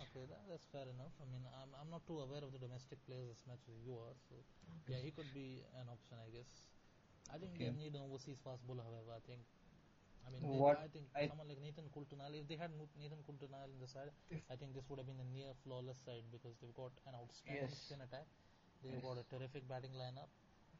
[0.00, 1.12] Okay, that, that's fair enough.
[1.20, 3.94] I mean, I'm, I'm not too aware of the domestic players as much as you
[3.96, 4.34] are, so
[4.88, 6.48] yeah, he could be an option, I guess.
[7.32, 7.72] I think Okay.
[7.74, 9.12] need an overseas fast bowler, however.
[9.16, 9.40] I think,
[10.26, 13.70] I mean, What I think I- someone like Nathan Coulter-Nile, if they had Nathan Coulter-Nile
[13.70, 14.10] in the side,
[14.50, 17.70] I think this would have been a near flawless side because they've got an outstanding
[17.70, 17.78] Yes.
[17.86, 18.26] spin attack,
[18.82, 19.02] they've Yes.
[19.02, 20.28] got a terrific batting lineup,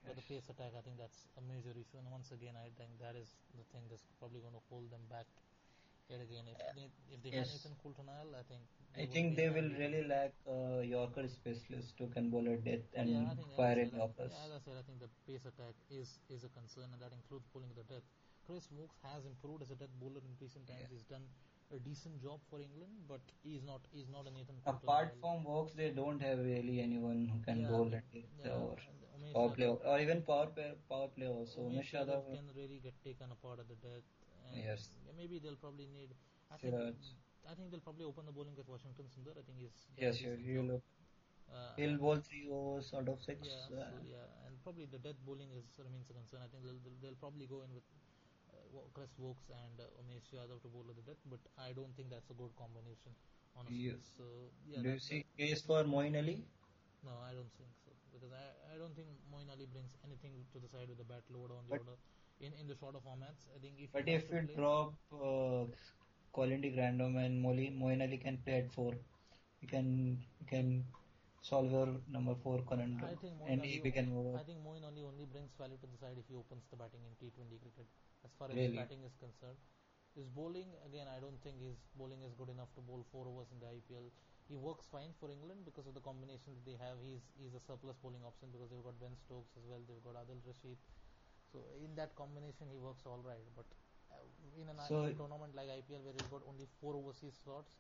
[0.05, 1.99] but the pace attack, I think that's a major issue.
[1.99, 5.07] And once again, I think that is the thing that's probably going to hold them
[5.09, 5.27] back.
[6.09, 8.63] Yet again, if they, if they had Nathan Coulter-Nile, I think
[8.97, 13.11] I think they will really lack a Yorker specialist who can bowl at death and
[13.11, 14.33] yeah, I think, fire in Yorkers.
[14.33, 17.13] yeah, as I said, I think the pace attack is is a concern, and that
[17.13, 18.07] includes bowling the death.
[18.47, 20.87] Chris Woakes has improved as a death bowler in recent times.
[20.87, 20.95] Yeah.
[20.95, 21.27] He's done
[21.75, 25.73] a decent job for England, but he's not he's not a Nathan Apart from Woakes,
[25.75, 28.77] they don't have really anyone who can Yeah, bowl at yeah, or
[29.19, 31.67] Umesh power play or even power play, power play also.
[31.69, 34.07] Umesh Yadav can really get taken apart at the death.
[34.55, 34.91] Yes.
[35.17, 36.15] maybe they'll probably need.
[36.53, 36.75] I think
[37.51, 39.35] I think they'll probably open the bowling with Washington Sundar.
[39.39, 40.83] I think he's yes, sure, he'll.
[41.47, 43.47] Uh, he'll bowl three overs out of six.
[43.47, 46.43] Yeah, uh, so, yeah, and probably the death bowling is remains a concern.
[46.43, 47.87] I think they'll, they'll, they'll probably go in with
[48.95, 52.11] Chris Woakes and uh, Umesh Yadav to bowl at the death, but I don't think
[52.11, 53.13] that's a good combination,
[53.57, 53.93] honestly.
[53.93, 54.03] Yes.
[54.17, 54.25] So
[54.69, 56.37] yeah, Do you see case for Moeen Ali?
[57.05, 60.59] no, I don't think so because I, I don't think Moeen Ali brings anything to
[60.59, 61.97] the side with the bat load on the But- order
[62.41, 63.49] in in the shorter formats.
[63.57, 65.65] I think if But if you drop uh,
[66.37, 68.93] Colin de Grandhomme and Molly, Moeen Ali can play at four.
[69.61, 69.89] He can
[70.39, 70.85] he can
[71.41, 74.85] solve your number four conundrum, I think Moeen and he can move I think Moeen
[74.89, 77.87] Ali only brings value to the side if he opens the batting in T20 cricket.
[78.27, 78.77] As far as Really?
[78.77, 79.59] batting is concerned,
[80.19, 83.51] his bowling again, I don't think his bowling is good enough to bowl four overs
[83.55, 84.11] in the IPL.
[84.49, 86.99] He works fine for England because of the combination that they have.
[87.03, 89.83] He's he's a surplus bowling option because they've got Ben Stokes as well.
[89.89, 90.79] They've got Adil Rashid.
[91.53, 93.47] So in that combination, he works all right.
[93.59, 93.67] But
[94.11, 94.23] uh,
[94.61, 97.75] in an So- tournament like IPL where you've got only four overseas slots,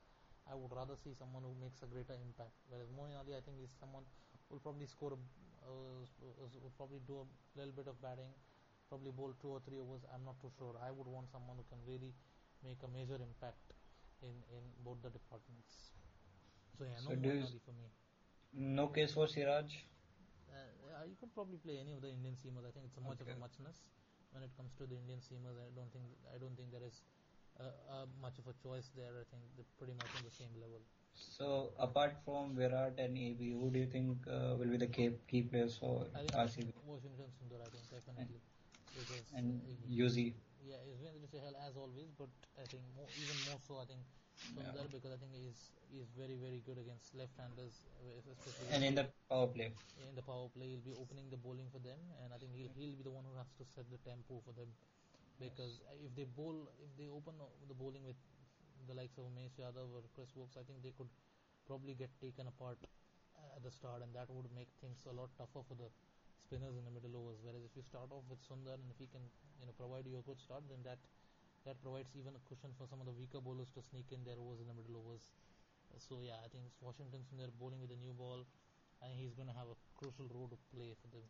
[0.51, 2.55] I would rather see someone who makes a greater impact.
[2.70, 4.05] Whereas Moeen Ali, I think, is someone
[4.48, 5.18] who will probably score, a,
[5.70, 7.27] uh, will probably do a
[7.59, 8.31] little bit of batting,
[8.88, 10.02] probably bowl two or three overs.
[10.14, 10.74] I'm not too sure.
[10.82, 12.12] I would want someone who can really
[12.64, 13.72] make a major impact
[14.22, 15.92] in, in both the departments.
[16.78, 17.88] So yeah, no So Moeen for me.
[18.54, 19.68] No case for Siraj.
[20.48, 20.54] Uh,
[20.88, 22.64] yeah, you could probably play any of the Indian seamers.
[22.64, 23.40] I think it's a much of a Okay.
[23.40, 23.76] muchness
[24.32, 25.56] when it comes to the Indian seamers.
[25.60, 26.04] I don't think
[26.34, 27.02] I don't think there is
[27.60, 29.12] uh, uh, much of a choice there.
[29.20, 30.80] I think they're pretty much on the same level.
[31.14, 35.10] So apart from Virat and AB, who do you think uh, will be the key,
[35.28, 36.72] key players for I RCB?
[36.84, 37.60] Washington Sundar.
[37.64, 38.40] I think definitely
[38.98, 39.60] because And
[39.90, 40.35] Yuzi.
[40.64, 42.28] yeah, Yuzvendra Chahal as always, but
[42.59, 43.78] I think more, even more so.
[43.78, 44.02] I think
[44.55, 44.93] Sundar Yeah.
[44.93, 45.60] because I think he's
[45.93, 47.77] he's very very good against left-handers,
[48.18, 49.70] especially And in the power play.
[50.09, 50.68] in the power play.
[50.73, 53.24] He'll be opening the bowling for them, and I think he'll he'll be the one
[53.28, 54.70] who has to set the tempo for them.
[55.40, 57.35] Because if they bowl, if they open
[57.68, 58.16] the bowling with
[58.89, 61.10] the likes of Umesh Yadav or Chris Woakes, I think they could
[61.66, 62.78] probably get taken apart
[63.56, 65.89] at the start, and that would make things a lot tougher for the
[66.47, 67.43] spinners in the middle overs.
[67.43, 69.24] Whereas if you start off with Sundar and if he can
[69.60, 70.98] you know provide you a good start, then that
[71.66, 74.39] that provides even a cushion for some of the weaker bowlers to sneak in their
[74.39, 75.27] overs in the middle overs.
[75.98, 78.47] So yeah, I think Washington Sundar bowling with a new ball,
[79.02, 81.27] and he's going to have a crucial role to play for them.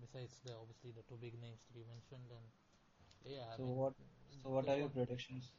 [0.00, 2.46] Besides the obviously the two big names to be mentioned, and
[3.24, 3.46] yeah.
[3.54, 3.94] I So mean, what?
[4.42, 5.52] So what are your predictions?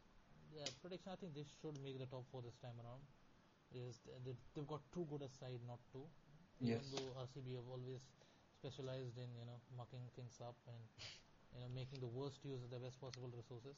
[0.52, 1.12] yeah, prediction.
[1.12, 3.04] I think they should make the top four this time around.
[3.74, 6.06] Is they, they've got too good a side not to.
[6.62, 6.92] Even Yes.
[6.92, 8.02] though RCB have always
[8.60, 10.82] specialized in you know mucking things up and
[11.54, 13.78] you know making the worst use of the best possible resources.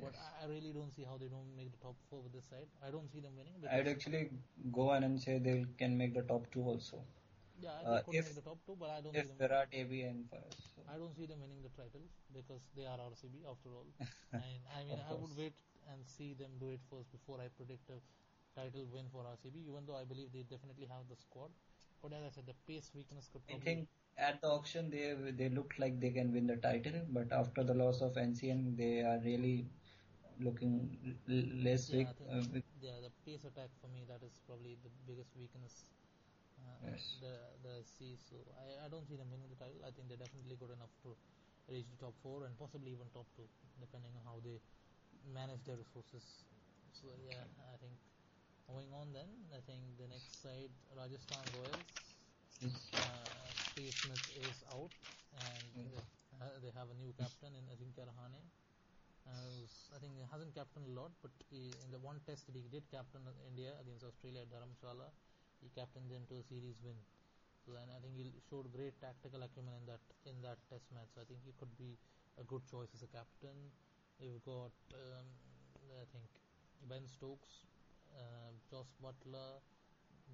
[0.00, 0.22] But Yes.
[0.26, 2.68] I, I really don't see how they don't make the top four with this side.
[2.86, 3.54] I don't see them winning.
[3.70, 4.30] I'd actually
[4.72, 7.02] go on and say they can make the top two also.
[7.60, 9.36] yeah, uh, if- make the top two, but I don't see If them.
[9.42, 10.56] Virat, AB, and Faiz.
[10.74, 10.82] So.
[10.92, 12.06] I don't see them winning the title
[12.38, 13.86] because they are RCB after all.
[14.32, 15.52] and I mean, I would wait
[15.92, 18.00] and see them do it first before I predict a
[18.58, 19.60] title win for RCB.
[19.68, 21.50] Even though I believe they definitely have the squad,
[22.02, 23.86] but as I said, the pace weakness could I think
[24.18, 27.74] at the auction they they looked like they can win the title, but after the
[27.74, 29.68] loss of NCN, they are really
[30.40, 32.08] looking l- less yeah, weak.
[32.30, 32.42] Uh,
[32.80, 35.84] yeah, the pace attack for me that is probably the biggest weakness.
[36.58, 37.18] Uh, Yes.
[37.20, 38.16] that, that I see.
[38.18, 39.80] So I, I don't see them winning the title.
[39.86, 41.16] I think they're definitely good enough to
[41.70, 43.48] reach the top four and possibly even top two,
[43.80, 44.60] depending on how they
[45.26, 46.44] manage their resources.
[46.92, 47.96] So yeah, I think
[48.68, 51.92] going on then, I think the next side, Rajasthan Royals.
[52.94, 54.92] Uh, Steve Smith is out,
[55.32, 56.04] and Yes.
[56.40, 58.42] uh, they have a new captain in Ajinkya Rahane.
[59.26, 62.56] Uh, I think he hasn't captained a lot, but he, in the one test that
[62.56, 65.08] he did captain India against Australia at Dharamshala,
[65.62, 66.98] he captained them to a series win.
[67.64, 71.10] So and I think he showed great tactical acumen in that in that test match.
[71.14, 71.96] So I think he could be
[72.40, 73.70] a good choice as a captain.
[74.18, 75.26] You've got um,
[76.02, 76.26] I think
[76.90, 77.64] Ben Stokes,
[78.16, 79.62] uh, Jos Buttler.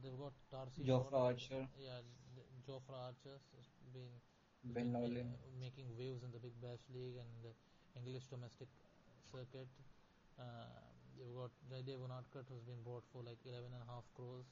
[0.03, 1.13] They've got Darcy Jofra.
[1.35, 1.67] Archer.
[1.79, 2.01] Yeah,
[2.67, 4.13] Jofra Archer has been
[4.65, 7.53] Ben been ma- making waves in the Big Bash League and the
[7.99, 8.69] English domestic
[9.33, 9.69] circuit.
[10.39, 10.71] Uh,
[11.19, 14.47] you've got Jaidev Unadkat who's been bought for like 11 and a half crores.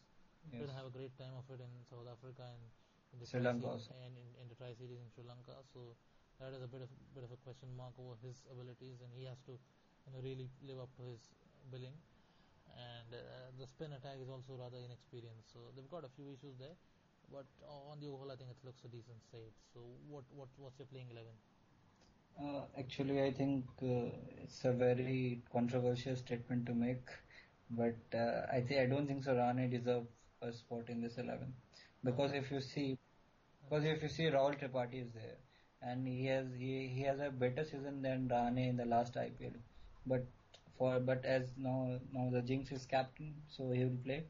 [0.51, 0.63] Yes.
[0.63, 2.63] Didn't have a great time of it in South Africa and
[3.15, 5.55] in the Sri tri- Lanka series- and in, in the tri series in Sri Lanka.
[5.75, 5.95] So
[6.43, 9.25] that is a bit of bit of a question mark over his abilities, and he
[9.31, 11.23] has to you know really live up to his
[11.71, 11.95] billing.
[12.77, 15.53] And uh, the spin attack is also rather inexperienced.
[15.53, 16.77] So they've got a few issues there,
[17.33, 19.55] but on the overall, I think it looks a decent side.
[19.75, 21.37] So what what what's your playing eleven?
[22.41, 24.11] Uh, actually, I think uh,
[24.43, 27.09] it's a very controversial statement to make,
[27.71, 29.35] but uh, I think I don't think so.
[29.35, 30.09] Rahane deserves
[30.43, 31.55] a spot in this eleven
[32.05, 32.99] because if you see,
[33.65, 35.39] because if you see, Rahul Tripathi is there,
[35.83, 39.59] and he has he, he has a better season than Rahane in the last IPL,
[40.07, 40.27] but
[40.79, 44.25] for but as now now the Jinx is captain, so he will play.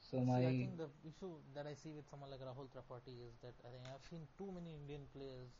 [0.00, 3.14] So my See, I think the issue that I see with someone like Rahul Tripathi
[3.26, 5.50] is that I think I've seen too many Indian players,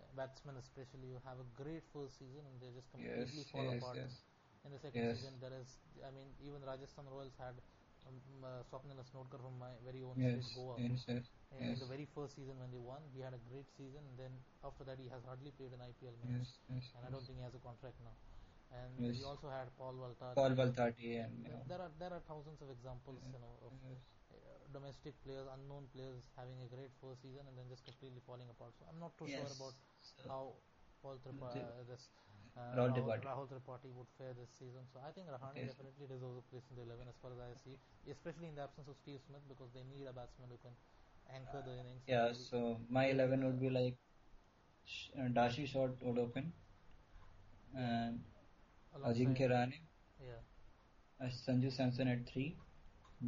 [0.00, 3.68] uh, batsmen especially, who have a great first season and they just completely yes fall
[3.70, 3.98] yes apart.
[3.98, 4.12] yes
[4.64, 7.56] In the second season, there is, I mean, even Rajasthan Royals had
[8.08, 10.78] um, uh, Swapnil Asnodkar from my very own yes state, Goa.
[10.78, 13.68] yes yes In, in the very first season when they won, he had a great
[13.76, 14.32] season, and then
[14.64, 16.42] after that, he has hardly played an IPL match,
[16.96, 18.16] and I don't think he has a contract now.
[18.70, 19.16] And Yes.
[19.18, 20.34] we also had Paul Valthaty.
[20.34, 23.54] Paul Valthaty and you There- know, There are there are thousands of examples, you know,
[23.66, 23.98] of yes.
[24.32, 24.36] uh,
[24.72, 28.74] domestic players, unknown players having a great first season and then just completely falling apart.
[28.78, 30.42] So I'm not too sure about So- how
[31.02, 32.08] Paul Tripa- uh, this
[32.56, 33.24] uh, Rahul Rahul, Tripathi.
[33.30, 34.84] Rahul Tripathi would fare this season.
[34.92, 35.68] So I think Rahane Yes.
[35.74, 37.78] definitely deserves a place in the 11 as far as I see,
[38.10, 40.74] especially in the absence of Steve Smith because they need a batsman who can
[41.30, 42.02] anchor the innings.
[42.06, 43.96] Yeah, so my 11 would be like
[45.18, 46.52] uh, Darcy Short would open,
[49.04, 49.74] Ajinkya Rane,
[50.20, 50.40] Yeah.
[51.20, 52.56] uh, Sanju Samson at 3,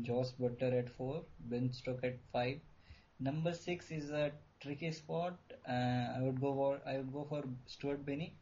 [0.03, 2.61] Joss Butter at 4, Ben Stokes at 5.
[3.19, 5.39] Number 6 is a tricky spot.
[5.69, 5.73] Uh,
[6.17, 8.35] I would go for I would go for Stuart Binney,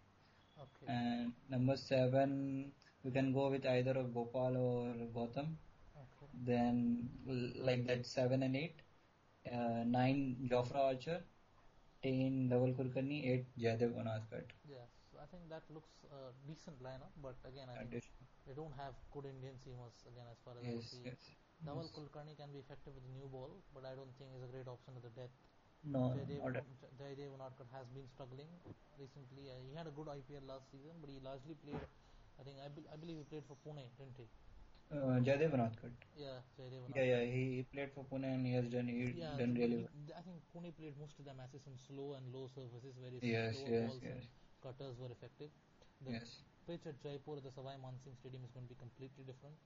[0.58, 0.86] Okay.
[0.92, 2.72] and number 7
[3.04, 5.56] we can go with either of Gopal or Gautam.
[5.96, 6.26] okay.
[6.44, 7.08] Then
[7.68, 8.82] like that 7 and 8.
[9.52, 11.22] Uh, 9 Jofra Archer,
[12.02, 14.44] 10 Dhaval Kulkarni, 8 Jaidev Unadkat.
[14.68, 14.97] Yes, I
[15.30, 17.92] think that looks a decent lineup, but again, I think
[18.46, 21.04] they don't have good Indian seamers again as far as I Yes, see.
[21.04, 21.20] yes.
[21.66, 21.94] Dhaval yes.
[21.96, 24.68] Kulkarni can be effective with the new ball, but I don't think he's a great
[24.68, 25.34] option at the death.
[25.84, 26.64] No, Jaidev, not a-
[27.00, 28.48] Jaidev Unadkat has been struggling
[28.98, 29.50] recently.
[29.50, 31.84] Uh, he had a good IPL last season, but he largely played.
[32.40, 34.26] I think I, be, I believe he played for Pune, didn't he?
[34.92, 35.92] uh, Jaidev Unadkat.
[36.16, 36.96] Yeah, Unadkat.
[36.96, 39.76] Yeah, yeah, he, he played for Pune and he has done he Yeah, done really
[39.76, 40.18] well.
[40.18, 43.54] I think Pune played most of the matches on slow and low surfaces, very Yes,
[43.54, 44.12] slow yes, balls yes.
[44.16, 44.26] and
[44.62, 45.50] cutters were effective.
[46.04, 46.42] The Yes.
[46.66, 49.56] pitch at Jaipur at the Sawai Mansingh Stadium is going to be completely different.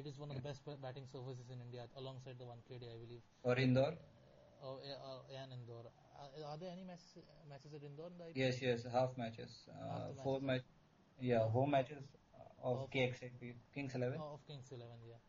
[0.00, 3.20] it is one of the best batting surfaces in India alongside the Wankhede, I believe.
[3.42, 3.92] Or Indore?
[3.92, 5.84] Uh, oh, yeah, uh, and Indore.
[6.18, 7.18] Uh, are there any matches,
[7.50, 9.68] matches at Indore in Yes, yes, half matches.
[9.68, 10.64] Uh, Half four matches.
[10.70, 11.26] match.
[11.30, 12.04] Yeah, home matches
[12.62, 14.18] of Of- KXIP, Kings Eleven.
[14.22, 15.20] Oh, of Kings Eleven, yeah.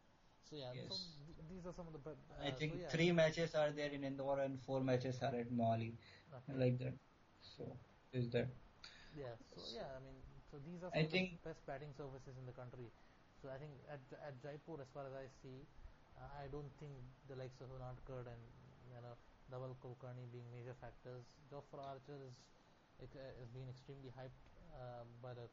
[0.49, 1.09] So yeah, so Yes.
[1.27, 1.99] th- these are some of the.
[1.99, 2.89] be- I uh, think so, yeah.
[2.95, 5.91] three matches are there in Indore and four matches are at Mohali,
[6.39, 6.53] Okay.
[6.65, 6.93] like that.
[7.41, 7.75] So
[8.13, 8.47] is that?
[9.13, 9.35] Yeah.
[9.53, 10.17] So yeah, I mean,
[10.49, 12.89] so these are I some of the best batting surfaces in the country.
[13.41, 15.63] So I think at at Jaipur, as far as I see,
[16.17, 16.93] uh, I don't think
[17.29, 18.43] the likes of Unadkat and
[18.89, 19.15] you know
[19.51, 21.23] Dhaval Kulkarni being major factors.
[21.51, 22.35] Jofra Archer is
[23.03, 24.41] it, uh, has been extremely hyped
[24.73, 25.45] uh, by the.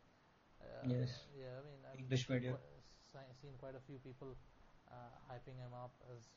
[0.60, 1.24] Uh, Yes.
[1.36, 2.52] Yeah, I mean, I've English media.
[3.40, 4.36] seen quite a few people
[4.92, 6.28] uh, hyping him up as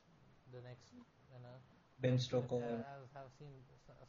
[0.52, 0.92] the next,
[1.32, 1.56] you know,
[2.00, 2.84] Ben uh, Stoker.
[2.96, 3.52] As have seen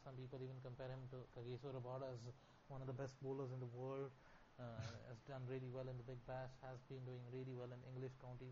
[0.04, 2.20] some people even compare him to Kagiso Rabada as
[2.68, 4.10] one of the best bowlers in the world.
[4.56, 4.80] Uh,
[5.12, 6.48] has done really well in the Big Bash.
[6.64, 8.48] Has been doing really well in English county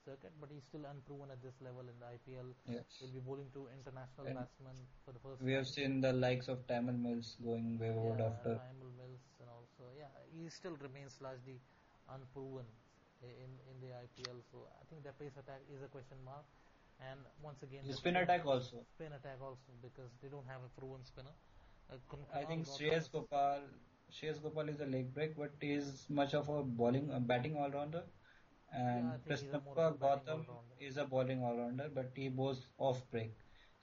[0.00, 2.56] circuit, but he's still unproven at this level in the IPL.
[2.66, 2.88] Yes.
[2.98, 6.48] He'll be bowling to international And batsmen for the first We have seen the likes
[6.48, 8.56] of Tymal Mills going wayward yeah, after.
[8.58, 11.60] Tymal Mills and also yeah, he still remains largely
[12.10, 12.66] unproven
[13.22, 14.42] in in the IPL.
[14.50, 16.48] So I think their pace attack is a question mark.
[17.02, 18.86] And once again, the spin attack also.
[18.94, 21.34] spin attack also because they don't have a proven spinner.
[21.90, 21.96] Uh,
[22.34, 23.60] I think Shreyas Gopal,
[24.10, 27.56] Shreyas Gopal is a leg break, but he is much of a bowling, uh, batting
[27.56, 28.02] all rounder.
[28.72, 31.42] And Yeah, I think he's a more Krishnappa of a batting Gautam is a bowling
[31.44, 33.32] all rounder, but he bowls off break.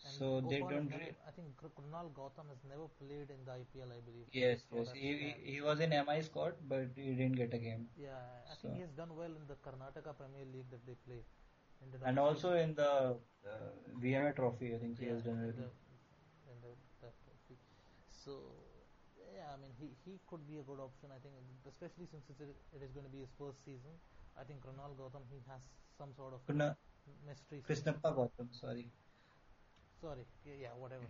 [0.03, 0.89] and So they Gopal has don't.
[0.89, 3.91] Never, I think Kunal Gautam has never played in the IPL.
[3.97, 4.25] I believe.
[4.31, 4.91] yes, yes.
[4.95, 7.87] He, he was in MI squad, but he didn't get a game.
[7.97, 8.09] Yeah,
[8.49, 11.23] I So- think he has done well in the Karnataka Premier League that they play.
[12.05, 13.49] And also in the uh,
[14.01, 15.53] VMA Trophy, I think he has done well.
[15.59, 15.69] the,
[16.51, 16.71] in the
[17.01, 17.55] that trophy.
[18.29, 18.37] So
[19.33, 21.09] yeah, I mean he he could be a good option.
[21.09, 21.33] I think,
[21.65, 23.93] especially since it's, it is going to be his first season.
[24.37, 25.61] I think Kunal Gautam he has
[25.97, 26.77] some sort of Kuna-
[27.25, 27.61] mystery.
[27.65, 28.85] Krishnappa Gautam, sorry.
[30.01, 31.03] Sorry, yeah, yeah, whatever.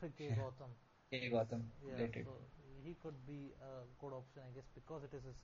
[0.00, 0.32] K.
[0.34, 0.72] Gautam.
[1.10, 1.30] K.
[1.30, 2.24] Gautam, Yeah, related.
[2.26, 2.32] so
[2.82, 5.38] he could be a good option, I guess, because it is his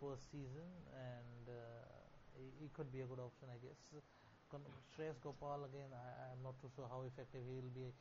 [0.00, 1.84] first season, and uh,
[2.38, 3.76] he, he could be a good option, I guess.
[4.94, 7.92] Shreyas Gopal again, I, I'm not too sure how effective he will be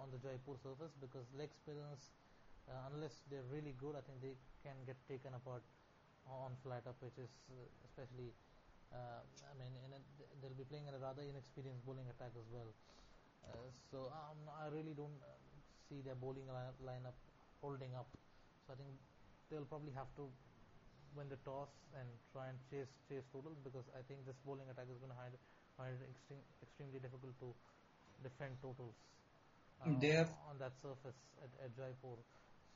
[0.00, 2.12] on the Jaipur surface because leg spinners,
[2.68, 5.62] uh, unless they're really good, I think they can get taken apart
[6.28, 8.32] on flat up pitches, uh, especially.
[8.90, 9.98] Uh, I mean, a,
[10.42, 12.70] they'll be playing in a rather inexperienced bowling attack as well.
[13.46, 15.30] Uh, so um, I really don't uh,
[15.88, 17.14] see their bowling li- lineup
[17.62, 18.10] holding up.
[18.66, 18.90] So I think
[19.48, 20.26] they'll probably have to
[21.16, 24.86] win the toss and try and chase chase totals because I think this bowling attack
[24.90, 25.18] is going to
[25.78, 27.48] find it extreme, extremely difficult to
[28.22, 28.94] defend totals.
[29.84, 32.18] Uh, They have- on that surface at, at Jaipur.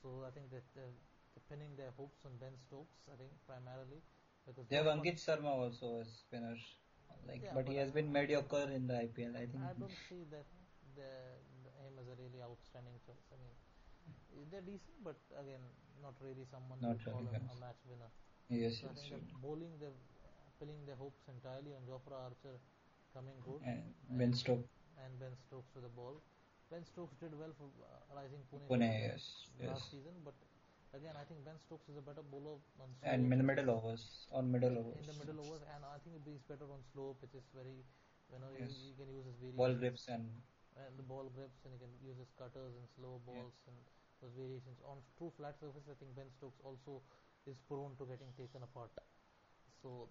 [0.02, 0.94] So I think that they're,
[1.34, 2.98] they're pinning their hopes on Ben Stokes.
[3.12, 4.00] I think primarily
[4.46, 6.56] because They have Ankit Sharma also as spinner.
[7.26, 9.36] Like, Yeah, but but he has I- been mediocre in the IPL.
[9.36, 9.62] I think.
[9.64, 10.44] I don't see that
[10.96, 11.08] the,
[11.64, 13.24] the him as a really outstanding choice.
[13.32, 13.54] I mean,
[14.50, 15.62] they're decent, but again,
[16.02, 18.10] not really someone Not to call a, a match winner.
[18.52, 19.96] Yes, So yes, bowling, they're
[20.60, 22.56] pinning their hopes entirely on Jofra Archer
[23.16, 24.68] coming good And Ben Stokes.
[25.00, 26.20] and Ben Stokes with the ball.
[26.70, 29.90] Ben Stokes did well for uh, Rising Pune, Pune, yes, last yes.
[29.92, 30.34] season, but
[30.96, 33.70] again, I think Ben Stokes is a better bowler on slow And in the middle
[33.70, 34.98] overs, on middle overs.
[35.00, 37.44] in the middle overs, and I think he's better on slow pitches.
[37.54, 37.78] Very,
[38.32, 38.72] you know, Yes.
[38.74, 39.60] he, he can use his variations.
[39.62, 40.24] Ball grips and
[40.74, 43.76] and the ball grips and he can use his cutters and slow balls and
[44.20, 44.80] those variations.
[44.90, 46.98] On true flat surface, I think Ben Stokes also
[47.46, 48.90] is prone to getting taken apart.
[49.82, 50.08] So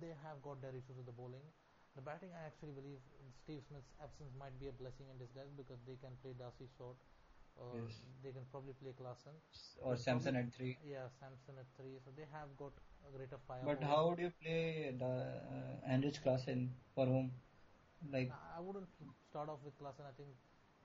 [0.00, 1.46] they have got their issues with the bowling.
[2.00, 2.96] The batting, I actually believe
[3.44, 6.96] Steve Smith's absence might be a blessing in disguise because they can play Darcy Short,
[7.60, 7.98] or Yes.
[8.24, 9.36] they can probably play Klaasen.
[9.84, 10.72] or But Samson probably- at three.
[10.92, 11.98] Yeah, Samson at three.
[12.06, 12.72] So they have got
[13.06, 13.60] a greater fire.
[13.70, 16.64] But how would you play the uh, Heinrich Klaasen
[16.94, 17.30] for whom?
[18.16, 18.88] Like, I wouldn't
[19.28, 20.08] start off with Klaasen.
[20.08, 20.30] I think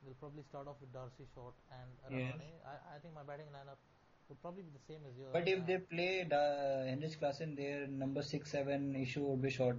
[0.04, 2.36] we'll probably start off with Darcy Short and Yes.
[2.76, 3.80] I, I think my batting lineup
[4.28, 5.32] would probably be the same as yours.
[5.32, 6.44] but if Uh, they play the
[6.92, 9.78] Heinrich Klaasen, their number six seven issue would be short,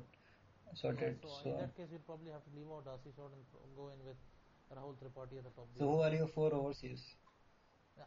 [0.67, 1.17] yeah, sorted.
[1.23, 3.43] so, in that case, we'll probably have to leave out Darcy Short and
[3.77, 4.19] go in with
[4.75, 5.69] Rahul Tripathi at the top.
[5.79, 7.03] so who are your four overseas?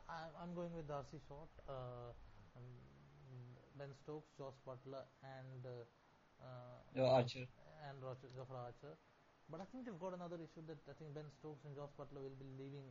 [0.07, 2.14] I, I'm going with Darcy Short, uh,
[3.77, 5.88] Ben Stokes, Josh Buttler, and uh,
[6.44, 7.48] uh, Archer.
[7.88, 8.94] and Roger, Jofra Archer.
[9.49, 12.22] But I think they've got another issue that I think Ben Stokes and Josh Buttler
[12.22, 12.86] will be leaving.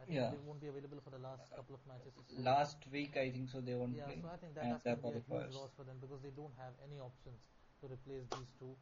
[0.00, 0.30] I think Yeah.
[0.30, 2.14] they won't be available for the last couple of matches.
[2.14, 3.60] So- Last week, I think so.
[3.60, 3.98] They won't be.
[3.98, 4.22] yeah, play.
[4.22, 6.32] so I think that that's going to be a huge loss for them because they
[6.34, 7.38] don't have any options
[7.84, 8.72] to replace these two.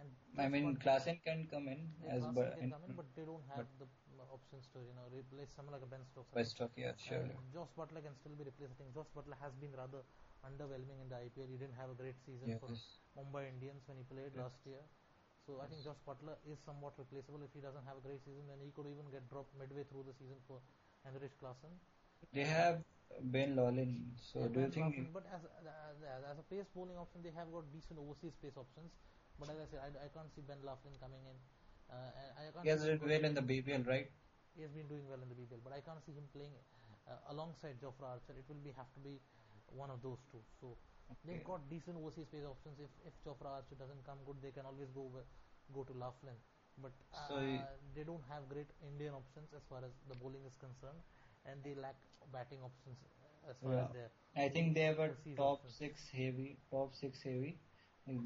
[0.00, 0.08] And
[0.40, 3.44] I mean, Klaasen can come in yeah, as but can come in, but they don't
[3.52, 3.88] have the
[4.32, 6.32] options to you know replace someone like a Ben Stokes.
[6.32, 7.20] By stock, yeah, sure.
[7.20, 8.72] And Josh Buttler can still be replaced.
[8.72, 10.00] I think Josh Buttler has been rather
[10.44, 11.48] underwhelming in the IPL.
[11.52, 12.72] He didn't have a great season for
[13.18, 14.40] Mumbai Indians when he played Yes.
[14.48, 14.80] last year.
[15.44, 17.44] So I think Josh Buttler is somewhat replaceable.
[17.44, 20.04] If he doesn't have a great season, then he could even get dropped midway through
[20.08, 20.60] the season for
[21.04, 21.76] Heinrich Klaasen.
[22.32, 22.82] They have
[23.20, 25.12] Ben Laughlin, so Yeah, do you think?
[25.12, 25.96] But as, as
[26.32, 28.92] as a pace bowling option, they have got decent overseas pace options.
[29.38, 31.36] But as I said, I, I can't see Ben Laughlin coming in.
[31.90, 34.08] Uh, and I can't He has did well in the BPL, right?
[34.56, 36.54] he has been doing well in the BPL, but I can't see him playing
[37.08, 38.34] uh, alongside Jofra Archer.
[38.38, 39.18] It will be have to be
[39.74, 40.42] one of those two.
[40.60, 40.76] So
[41.26, 42.78] they've got decent overseas space options.
[42.78, 45.10] If if Jofra Archer doesn't come good, they can always go
[45.74, 46.38] go to Laughlin.
[46.82, 47.34] But uh, So
[47.94, 51.00] they don't have great Indian options as far as the bowling is concerned,
[51.46, 51.96] and they lack
[52.32, 52.98] batting options
[53.48, 53.84] as far Yeah.
[53.86, 55.74] as their I think they have a top options.
[55.76, 57.58] six heavy, top six heavy.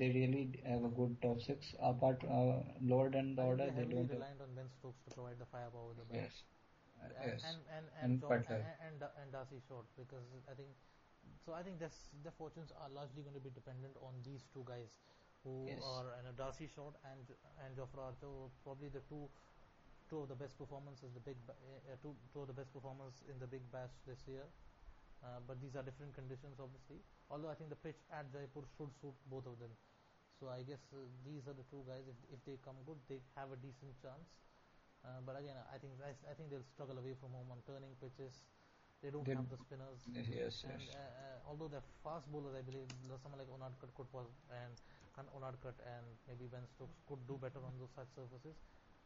[0.01, 1.75] They really have a good top six.
[1.81, 4.23] Apart uh, lower than the order, they don't have.
[4.41, 6.23] on Ben Stokes to provide the firepower with the bat.
[6.23, 6.43] Yes.
[7.03, 7.43] And yes.
[7.49, 8.61] and and and, And Jo- Buttler.
[8.61, 10.71] and, and, and Darcy Short because I think
[11.45, 11.53] so.
[11.53, 14.97] I think this, the fortunes are largely going to be dependent on these two guys,
[15.43, 15.83] who Yes.
[15.85, 17.29] are and Darcy Short and
[17.65, 18.33] and Jofra Archer,
[18.63, 19.29] probably the two
[20.11, 23.39] two of the best performances, the big uh, two two of the best performers in
[23.39, 24.45] the big bash this year.
[25.25, 27.01] Uh, but these are different conditions, obviously.
[27.33, 29.73] Although I think the pitch at Jaipur should suit both of them.
[30.37, 32.05] So I guess uh, these are the two guys.
[32.05, 34.29] If if they come good, they have a decent chance.
[35.05, 37.93] Uh, but again, I think I, I think they'll struggle away from home on turning
[38.01, 38.45] pitches.
[39.01, 40.01] They don't They- have the spinners.
[40.29, 40.97] Yes, And yes.
[40.97, 42.89] uh, uh, although they're fast bowlers, I believe
[43.25, 44.09] someone like Unadkat could
[44.53, 44.75] and
[45.17, 48.57] and Unadkat and maybe Ben Stokes could do better on those such surfaces.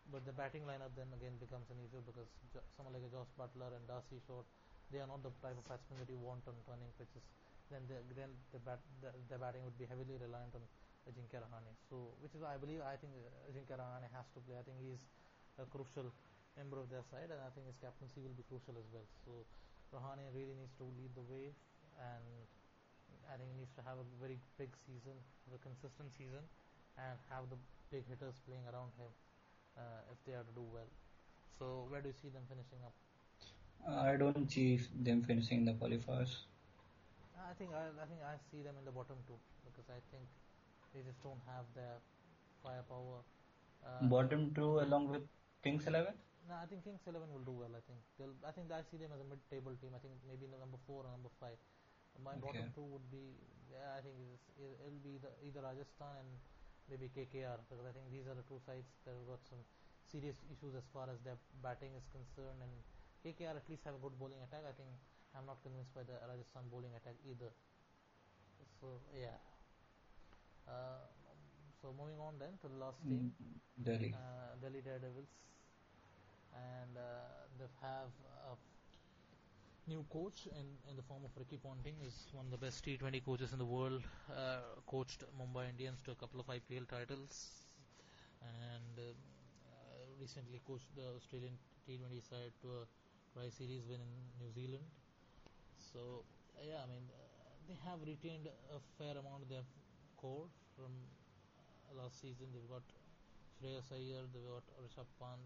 [0.08, 2.28] But the batting lineup then again becomes an issue because
[2.72, 4.48] someone like a Josh Buttler and Darcy Short,
[4.88, 7.20] they are not the type of batsmen that you want on turning pitches.
[7.68, 10.64] Then the, then the, bat, the, the batting would be heavily reliant on
[11.04, 11.76] Ajinkya Rahane.
[11.92, 13.12] So which is I believe I think
[13.52, 14.56] Ajinkya Rahane has to play.
[14.56, 15.04] I think he's
[15.60, 16.08] a crucial
[16.56, 19.04] member of their side, and I think his captaincy will be crucial as well.
[19.28, 19.44] So
[19.92, 21.52] Rahane really needs to lead the way,
[22.00, 22.24] and
[23.28, 25.20] I think he needs to have a very big season,
[25.52, 26.40] a consistent season,
[26.96, 27.60] and have the
[27.92, 29.12] big hitters playing around him
[30.12, 30.88] if they are to do well.
[31.58, 32.94] So where do you see them finishing up?
[33.86, 36.44] I don't see them finishing the qualifiers.
[37.38, 40.24] I think I, I think I see them in the bottom two because I think
[40.94, 41.96] they just don't have their
[42.62, 43.22] firepower.
[43.86, 45.22] Uh, Bottom two along with
[45.62, 46.14] Kings Eleven.
[46.48, 47.70] No, I think Kings Eleven will do well.
[47.72, 48.34] I think they'll.
[48.42, 49.94] I think I see them as a mid-table team.
[49.94, 51.56] I think maybe the number four or number five.
[52.18, 52.42] My Okay.
[52.42, 53.22] bottom two would be.
[53.70, 56.30] Yeah, I think it's, it- it'll be the, either Rajasthan and
[56.90, 59.60] maybe KKR because I think these are the two sides that have got some
[60.08, 62.60] serious issues as far as their batting is concerned.
[62.64, 62.72] And
[63.24, 64.64] KKR at least have a good bowling attack.
[64.68, 64.88] I think
[65.36, 67.52] I'm not convinced by the Rajasthan bowling attack either.
[68.80, 69.36] So yeah.
[70.68, 71.02] Uh,
[71.80, 73.30] so moving on then to the last team Mm,
[73.82, 74.14] Delhi.
[74.14, 75.32] uh, Delhi Daredevils,
[76.54, 78.37] and uh, they have a
[79.88, 83.24] new coach in, in the form of Ricky Ponting, is one of the best T20
[83.24, 84.02] coaches in the world.
[84.30, 87.66] Uh, coached Mumbai Indians to a couple of IPL titles,
[88.42, 89.12] and uh,
[90.20, 91.56] recently coached the Australian
[91.88, 92.82] T20 side to a
[93.32, 94.12] Tri Series win in
[94.44, 94.84] New Zealand.
[95.78, 96.24] So
[96.60, 99.64] yeah, I mean uh, they have retained a fair amount of their
[100.20, 100.92] core from
[101.56, 102.52] uh, last season.
[102.52, 102.84] They've got
[103.56, 105.40] Shreyas Iyer, they've got Rishabh Pant,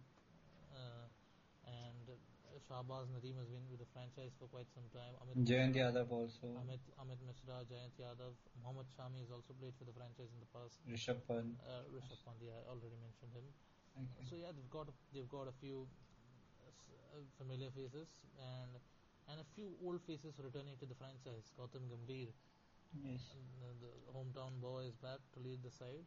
[0.74, 1.06] uh,
[1.66, 2.10] and
[2.60, 5.14] Shahbaz Nadeem has been with the franchise for quite some time.
[5.24, 6.52] Amit Jayant Yadav also.
[6.60, 10.50] Amit, Amit Mishra, Jayant Yadav, Mohammad Shami has also played for the franchise in the
[10.52, 10.76] past.
[10.84, 11.56] Rishabh Pant.
[11.64, 13.46] Uh, Rishabh Pant, yeah, I already mentioned him.
[13.96, 14.24] Okay.
[14.28, 15.84] So yeah, they've got they've got a few
[17.12, 18.08] uh, familiar faces
[18.40, 18.72] and
[19.28, 21.52] and a few old faces returning to the franchise.
[21.56, 22.32] Gautam Gambhir,
[23.00, 23.32] Yes.
[23.32, 26.04] uh, the hometown boy, is back to lead the side.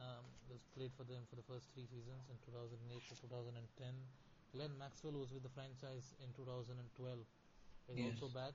[0.00, 2.80] Um, has played for them for the first three seasons in 2008
[3.12, 3.92] to 2010.
[4.52, 7.18] Glenn Maxwell was with the franchise in 2012.
[7.88, 8.06] Is Yes.
[8.22, 8.54] also back.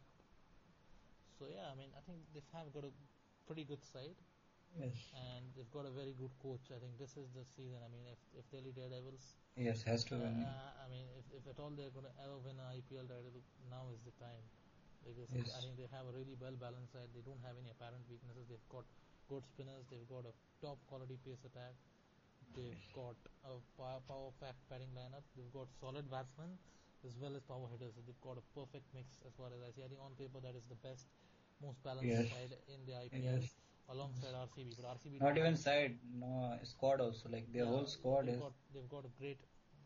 [1.39, 2.91] So yeah, I mean, I think they have got a
[3.47, 4.15] pretty good side
[4.80, 4.95] Yes.
[5.15, 6.72] and they've got a very good coach.
[6.72, 7.80] I think this is the season.
[7.84, 10.43] I mean, if if Delhi Daredevils Yes, has to win.
[10.43, 13.31] uh, I mean, if, if at all they're going to ever win an IPL title,
[13.72, 14.43] now is the time.
[15.05, 15.55] Because Yes.
[15.55, 17.07] I think they have a really well balanced side.
[17.15, 18.47] They don't have any apparent weaknesses.
[18.51, 18.84] They've got
[19.31, 19.85] good spinners.
[19.91, 21.76] They've got a top quality pace attack.
[22.53, 25.23] They've got a power, power pack batting lineup.
[25.35, 26.57] They've got solid batsmen
[27.05, 27.93] as well as power hitters.
[27.95, 29.84] So they've got a perfect mix as far as I see.
[29.84, 31.07] I think on paper that is the best,
[31.61, 32.30] most balanced Yes.
[32.31, 33.55] side in the IPL Yes.
[33.89, 34.76] alongside RCB.
[34.80, 37.30] But RCB Not even side, no squad also.
[37.30, 38.41] Like their yeah, whole squad they've is.
[38.41, 39.39] got, they've got a great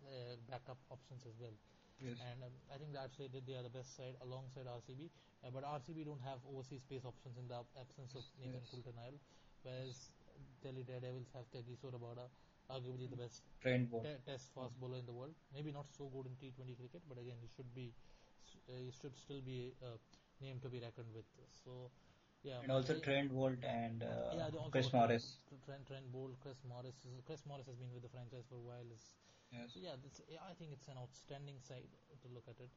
[0.05, 1.55] uh, backup options as well.
[1.99, 2.17] Yes.
[2.31, 5.09] And um, I think that that they are the best side alongside RCB.
[5.43, 8.71] Uh, but RCB don't have overseas space options in the absence of Nathan Yes.
[8.71, 9.19] Coulter-Nile,
[9.63, 10.11] whereas
[10.63, 12.27] Delhi Daredevils have Kagiso Rabada,
[12.69, 15.33] arguably the best te- test fast bowler in the world.
[15.53, 17.93] Maybe not so good in T20 cricket, but again, he should be,
[18.69, 19.97] uh, he should still be a uh,
[20.41, 21.25] name to be reckoned with.
[21.63, 21.91] So,
[22.43, 22.61] yeah.
[22.63, 25.37] And also I- Trent Boult and uh, yeah, they also Chris Morris.
[25.65, 26.95] Trent, Trent Boult, Chris Morris.
[27.25, 28.87] Chris Morris has been with the franchise for a while.
[29.51, 29.73] Yes.
[29.73, 31.89] so yeah, this, I think it's an outstanding side
[32.21, 32.69] to look at it.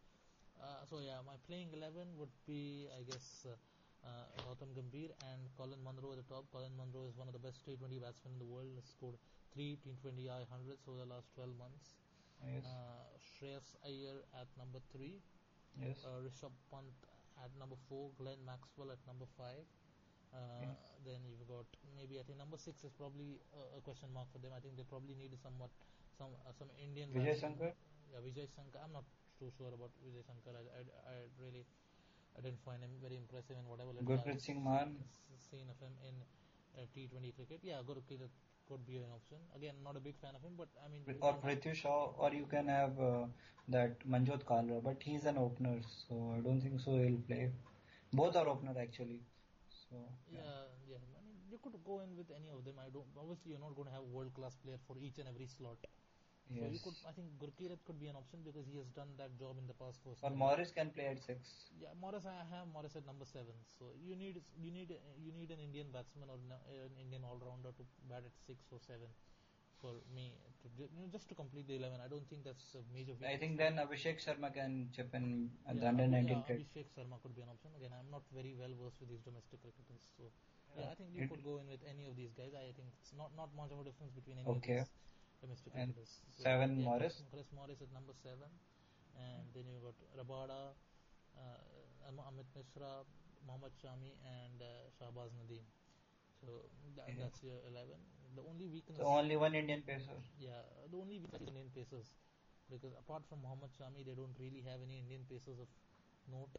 [0.61, 3.47] Uh, so yeah, my playing eleven would be, I guess,
[4.05, 6.45] uh, Gautam Gambhir and Colin Munro at the top.
[6.53, 8.71] Colin Munro is one of the best T20 batsmen in the world.
[8.77, 9.17] Has scored
[9.55, 11.95] three T20 I hundreds over the last 12 months.
[12.43, 12.67] Yes.
[12.67, 15.23] Uh, Shreyas Iyer at number three.
[15.79, 16.03] yes.
[16.03, 16.91] Uh, Rishabh Pant
[17.39, 18.11] at number four.
[18.19, 19.63] Glenn Maxwell at number five.
[20.35, 20.79] Uh, Yes.
[21.05, 21.67] Then you've got
[21.99, 24.51] maybe I think number six is probably a, a question mark for them.
[24.57, 25.71] I think they probably need somewhat
[26.17, 27.11] some uh, some Indian.
[27.13, 27.59] Vijay batsmen.
[27.59, 27.73] Shankar?
[28.11, 28.81] Yeah, Vijay Shankar.
[28.83, 29.05] I'm not
[29.39, 30.57] too sure about Vijay Shankar.
[30.57, 31.67] I, I, I really
[32.37, 34.97] I didn't find him very impressive in whatever little Gurpreet Singh Mann.
[35.51, 36.15] seen of him in
[36.79, 37.61] uh, T20 cricket.
[37.63, 38.29] Yeah, Gurpreet
[38.69, 39.39] could be an option.
[39.57, 41.03] Again, not a big fan of him, but I mean.
[41.21, 43.27] Or Prithvi Shaw, or you can have uh,
[43.69, 45.77] that Manjot Kalra, but he's an opener,
[46.09, 47.51] so I don't think so he'll play.
[48.13, 49.21] Both are opener actually.
[49.69, 49.97] So
[50.31, 50.41] Yeah,
[50.89, 51.03] yeah.
[51.19, 52.75] I mean, you could go in with any of them.
[52.79, 53.07] I don't.
[53.19, 55.79] Obviously, you're not going to have world class player for each and every slot.
[56.49, 56.83] So you yes.
[56.85, 56.97] could.
[57.09, 59.75] I think Gurkirat could be an option because he has done that job in the
[59.79, 60.13] past for.
[60.21, 61.71] Or Morris can play at six.
[61.81, 62.27] Yeah, Morris.
[62.27, 63.55] I have Morris at number seven.
[63.79, 64.91] So you need you need
[65.23, 68.81] you need an Indian batsman or an Indian all rounder to bat at six or
[68.87, 69.09] seven.
[69.83, 70.31] For me,
[70.63, 73.15] to you know, just to complete the eleven, I don't think that's a major.
[73.27, 76.55] I think then Abhishek Sharma can chip in at the Yeah, under 19 yeah.
[76.55, 77.75] Abhishek Sharma could be an option.
[77.75, 80.23] Again, I'm not very well versed with these domestic cricketers, so
[80.77, 80.91] yeah, Yeah.
[80.93, 82.55] I think you It- could go in with any of these guys.
[82.55, 84.79] I think it's not not much of a difference between any Okay.
[84.79, 84.95] of these
[85.43, 86.23] domestic And cricketers.
[86.39, 87.17] So, seven, yeah, Morris?
[87.35, 88.51] Chris, Morris at number seven,
[89.19, 90.73] and then you got Rabada,
[91.37, 91.61] uh,
[92.09, 93.05] Amit Mishra,
[93.47, 95.67] Mohammad Shami, and uh, Shahbaz Nadeem.
[96.41, 96.47] So
[96.97, 97.27] that, Yeah.
[97.27, 97.99] that's your eleven.
[98.35, 98.99] The only weakness.
[98.99, 100.17] So only one Indian pacer.
[100.41, 102.09] Yeah, the only weakness is Indian pacers,
[102.71, 105.69] because apart from Mohammad Shami, they don't really have any Indian pacers of
[106.31, 106.55] note.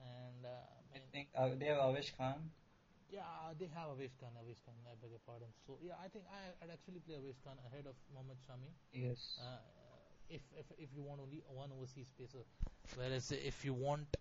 [0.00, 0.48] And uh,
[0.94, 2.50] I I think uh, they have Avish Khan.
[3.10, 3.22] Yeah,
[3.58, 4.30] they have Avesh Khan.
[4.42, 5.48] Avesh Khan, I beg your pardon.
[5.66, 8.70] So yeah, I think I, I'd actually play Avesh Khan ahead of Mohammad Shami.
[8.92, 9.38] Yes.
[9.40, 9.58] Uh,
[10.28, 12.44] if, if if you want only one overseas pacer,
[12.96, 14.16] whereas if you want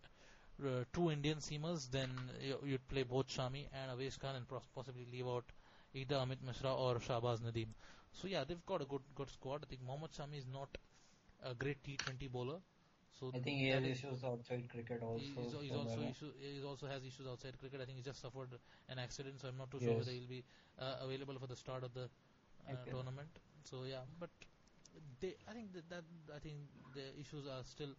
[0.63, 2.09] uh, two Indian seamers, then
[2.41, 5.45] you, you'd play both Shami and Avesh Khan and possibly leave out
[5.93, 7.67] either Amit Mishra or Shahbaz Nadeem.
[8.11, 9.61] So yeah, they've got a good good squad.
[9.63, 10.69] I think Mohammad Shami is not
[11.43, 12.59] a great T20 bowler.
[13.19, 15.19] So I think he has is- issues outside cricket also.
[15.19, 17.79] He's, he's so also issue, he's also has issues outside cricket.
[17.81, 18.49] I think he just suffered
[18.89, 20.43] an accident, so I'm not too sure whether he'll be
[20.79, 22.91] uh, available for the start of the uh, Okay.
[22.91, 23.29] tournament.
[23.63, 24.29] So yeah, but
[25.21, 26.03] they, I think that, that
[26.35, 26.55] I think
[26.93, 27.95] the issues are still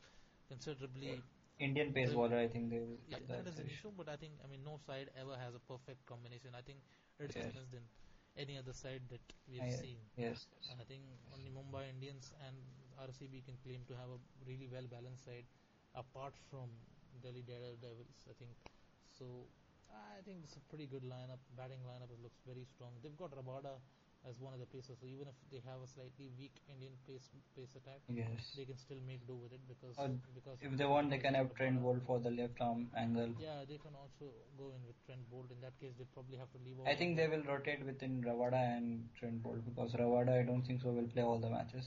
[0.49, 1.23] considerably.
[1.59, 2.83] Indian pace bowler, I think they.
[3.09, 3.91] Yeah, that's that is an issue.
[3.97, 6.51] but I think I mean no side ever has a perfect combination.
[6.53, 6.81] I think
[7.19, 7.47] it's Yes.
[7.47, 7.81] different than
[8.37, 9.97] any other side that we've I- seen.
[10.19, 10.47] Yes.
[10.81, 11.01] I think
[11.33, 12.57] only Mumbai Indians and
[13.01, 15.45] RCB can claim to have a really well balanced side,
[15.95, 16.69] apart from
[17.23, 18.19] Delhi Daredevils.
[18.29, 18.51] I think
[19.19, 19.47] so.
[19.93, 21.41] I think it's a pretty good lineup.
[21.57, 22.91] Batting lineup it looks very strong.
[23.03, 23.79] They've got Rabada
[24.29, 27.29] as one of the pacers, so even if they have a slightly weak Indian pace
[27.55, 28.55] pace attack, Yes.
[28.57, 31.35] they can still make do with it because Or because If they want, they can
[31.35, 31.81] have Trent.
[31.81, 33.31] Boult for the left arm angle.
[33.39, 35.53] Yeah, they can also go in with Trent Boult.
[35.53, 36.81] In that case, they probably have to leave.
[36.85, 40.83] I think they will rotate within Rabada and Trent Boult because Rabada, I don't think
[40.83, 41.87] so, will play all the matches.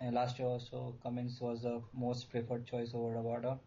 [0.00, 3.58] And last year also, Cummins was the most preferred choice over Rabada.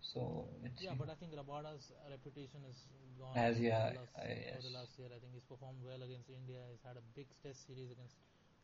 [0.00, 2.88] So it's Yeah, but I think Rabada's reputation is
[3.18, 3.36] gone.
[3.36, 5.08] As, yeah, the last, uh, over the last year.
[5.14, 6.58] I think he's performed well against India.
[6.70, 8.16] He's had a big test series against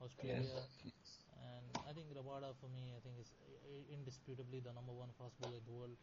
[0.03, 0.51] Australia.
[0.83, 0.95] yes.
[1.37, 3.31] And I think Rabada, for me, I think is
[3.93, 5.95] indisputably the number one fast bowler in the world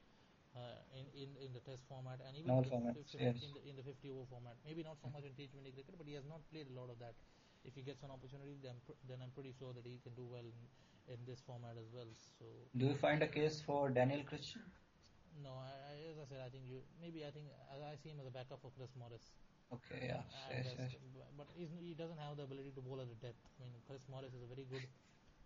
[0.55, 3.41] uh, in, in in the test format and even in the, formats, fif- yes.
[3.41, 4.55] in, the, in the 50 over format.
[4.65, 6.97] Maybe not so much in T20 cricket, but he has not played a lot of
[7.01, 7.17] that.
[7.65, 8.75] If he gets an opportunity, then
[9.07, 12.09] then I'm pretty sure that he can do well in, in this format as well.
[12.37, 12.45] So
[12.77, 14.61] Do you find a case for Daniel Christian?
[15.43, 18.09] no, I, I, as I said, I think you maybe I think I I see
[18.09, 19.31] him as a backup for Chris Morris.
[19.77, 20.91] Okay, yeah, at yes, best, yes.
[21.13, 23.41] b- but he's, he doesn't have the ability to bowl at the depth.
[23.59, 24.85] I mean, Chris Morris is a very good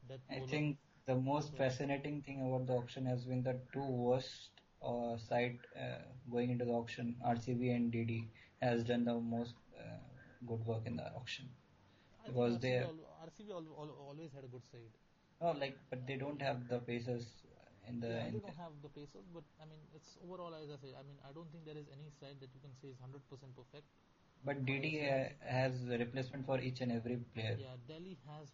[0.10, 0.48] depth I bowler.
[0.56, 4.49] think the most So- fascinating thing about the auction has been the two worst
[4.81, 5.99] uh, side uh,
[6.30, 7.15] going into the auction.
[7.26, 8.18] RCB and DD
[8.61, 9.99] has done the most uh,
[10.45, 11.48] good work in the auction.
[12.27, 14.93] Think because RCB, they- al- RCB al- al- always had a good side.
[15.41, 17.25] No, like, but they don't have the paces
[17.87, 18.09] in the.
[18.09, 20.91] yeah, in they don't have the paces, but I mean, it's overall as I say.
[20.97, 23.23] I mean, I don't think there is any side that you can say is hundred
[23.29, 23.85] percent perfect.
[24.47, 27.55] but DD uh, has a replacement for each and every player.
[27.59, 28.49] Yeah, Delhi has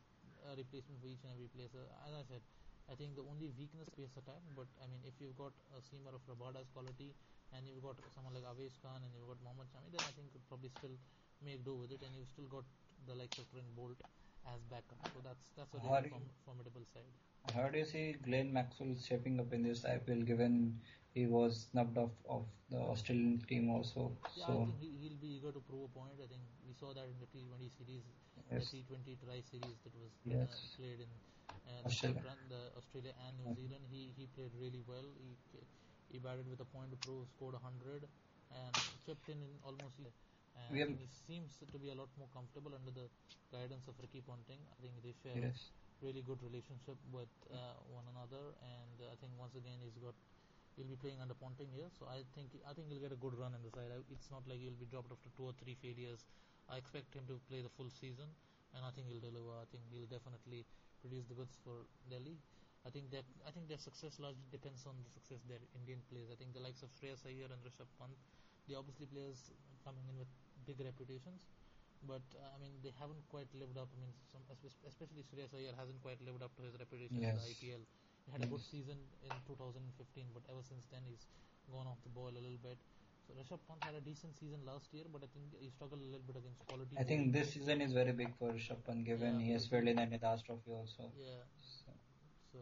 [0.52, 1.70] a replacement for each and every player.
[1.74, 2.44] So, As I said,
[2.92, 4.44] I think the only weakness is attack.
[4.60, 7.12] But I mean, if you've got a seamer of Rabada's quality
[7.56, 10.28] and you've got someone like Avesh Khan and you've got Mohammad Shami, then I think
[10.32, 10.96] you could probably still
[11.44, 12.02] make do with it.
[12.04, 12.64] And you've still got
[13.08, 14.00] the likes of Trent Boult
[14.54, 15.00] as backup.
[15.14, 17.14] So that's that's a really form, formidable side.
[17.56, 20.80] How do you see Glenn Maxwell shaping up in this IPL given
[21.14, 24.12] he was snubbed off of the Australian team also?
[24.36, 26.18] Yeah, I so think he, he'll be eager to prove a point.
[26.24, 28.04] I think we saw that in the T20 series,
[28.52, 28.72] Yes.
[28.72, 30.50] the T20 tri series that was Yes.
[30.54, 31.12] uh, played in
[31.68, 32.24] uh, the, Australia.
[32.50, 33.56] the Australia and New.
[33.60, 33.84] Zealand.
[33.92, 35.08] He he played really well.
[35.20, 35.36] He
[36.12, 38.08] he batted with a point to prove, scored 100,
[38.52, 38.74] and
[39.06, 40.00] chipped in, in almost.
[40.56, 43.10] And We have- he seems to be a lot more comfortable under the
[43.52, 44.62] guidance of Ricky Ponting.
[44.72, 45.70] I think they share yes,
[46.02, 49.98] a really good relationship with uh, one another, and uh, I think once again he's
[49.98, 50.16] got
[50.76, 53.38] he'll be playing under Ponting here, so I think I think he'll get a good
[53.38, 53.92] run in the side.
[53.94, 56.26] I, it's not like he'll be dropped after two or three failures.
[56.70, 58.30] I expect him to play the full season,
[58.74, 59.54] and I think he'll deliver.
[59.62, 60.66] I think he'll definitely
[61.02, 62.38] produce the goods for Delhi.
[62.86, 66.30] I think that I think their success largely depends on the success their Indian players.
[66.32, 68.12] I think the likes of Shreyas Iyer and Rishabh Pant,
[68.68, 69.40] they obviously players
[69.86, 70.28] coming in with
[70.66, 71.42] big reputations,
[72.08, 73.90] but uh, I mean they haven't quite lived up.
[73.96, 74.42] I mean, some,
[74.88, 77.84] especially Shreyas Iyer hasn't quite lived up to his reputation in the IPL.
[78.26, 81.28] He had a good season in 2015, but ever since then he's
[81.72, 82.80] gone off the ball a little bit.
[83.28, 86.10] So Rishabh Pant had a decent season last year, but I think he struggled a
[86.12, 86.96] little bit against quality.
[87.00, 89.88] I think this season is very big for Rishabh Pant given Yeah, he has failed
[89.88, 91.08] in the Nidahas Trophy also.
[91.18, 91.44] Yeah,
[91.86, 91.92] So,
[92.52, 92.58] so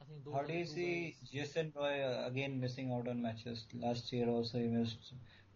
[0.00, 1.30] I think those how do you see guys.
[1.32, 3.64] Jason Roy uh, again missing out on matches?
[3.72, 5.12] Last year also he missed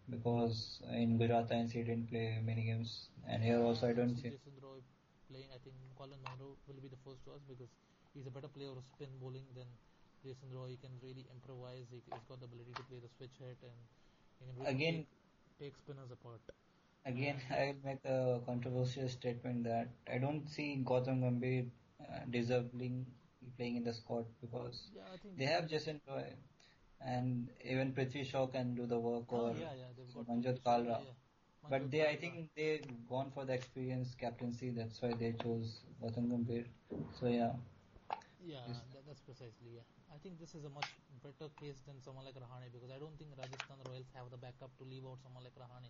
[0.09, 4.29] because in Gujarat Lions he didn't play many games, and here also I don't see.
[4.29, 4.79] Jason Roy
[5.29, 5.49] playing.
[5.53, 7.69] I think Colin Munro will be the first choice because
[8.13, 9.67] he's a better player of spin bowling than
[10.23, 10.69] Jason Roy.
[10.69, 11.85] He can really improvise.
[11.91, 13.77] He, he's got the ability to play the switch hit and
[14.39, 15.05] he can really Again-
[15.59, 16.41] take, take spinners apart.
[17.05, 21.65] Again, I will make a controversial statement that I don't see Gautam Gambhir
[22.01, 23.05] uh, deserving
[23.57, 26.25] playing in the squad because Yeah, I they have Jason Roy,
[27.05, 29.89] and even Prithvi Shaw can do the work Oh, or yeah, yeah,
[30.29, 30.99] Manjot Kalra.
[31.01, 31.13] yeah.
[31.69, 34.69] But they, I think they gone for the experience captaincy.
[34.71, 36.65] That's why they chose Gautam Gambhir.
[37.19, 37.51] So yeah,
[38.41, 38.77] Yeah, Yes.
[38.93, 39.85] that, that's precisely yeah.
[40.13, 40.89] I think this is a much
[41.23, 44.73] better case than someone like Rahane because I don't think Rajasthan Royals have the backup
[44.79, 45.89] to leave out someone like Rahane.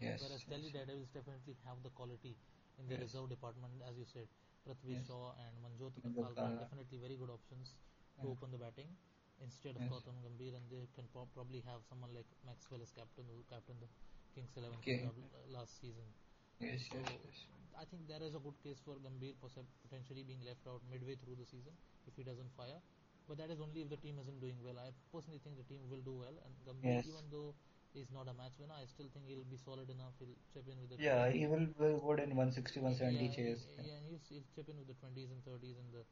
[0.00, 0.20] yes.
[0.22, 0.74] Whereas Delhi yes.
[0.74, 2.34] Daredevils definitely have the quality
[2.78, 3.02] in the Yes.
[3.06, 4.26] reserve department, as you said.
[4.66, 5.06] Prithvi Yes.
[5.06, 6.58] Shaw and Manjot Manjot Kalra are Kalra.
[6.64, 7.74] definitely very good options
[8.20, 8.32] to Yeah.
[8.34, 8.90] open the batting
[9.42, 9.90] instead of Yes.
[9.92, 13.80] Gautam Gambhir, and they can pro- probably have someone like Maxwell as captain who captained
[13.82, 13.90] the
[14.34, 15.04] Kings 11 Okay.
[15.04, 15.12] Uh,
[15.52, 16.06] last season.
[16.60, 17.38] Yes, So yes, yes.
[17.78, 19.34] I think there is a good case for Gambhir
[19.82, 21.72] potentially being left out midway through the season
[22.06, 22.80] if he doesn't fire.
[23.28, 24.78] But that is only if the team isn't doing well.
[24.78, 27.06] I personally think the team will do well, and Gambhir, Yes.
[27.06, 27.54] even though
[27.94, 30.14] he's not a match winner, I still think he'll be solid enough.
[30.18, 33.66] He'll chip in with the Yeah, he will, will good in 160, 170 yeah, chase.
[33.78, 36.02] Yeah, yeah, he'll, he'll chip in with the 20s and 30s and the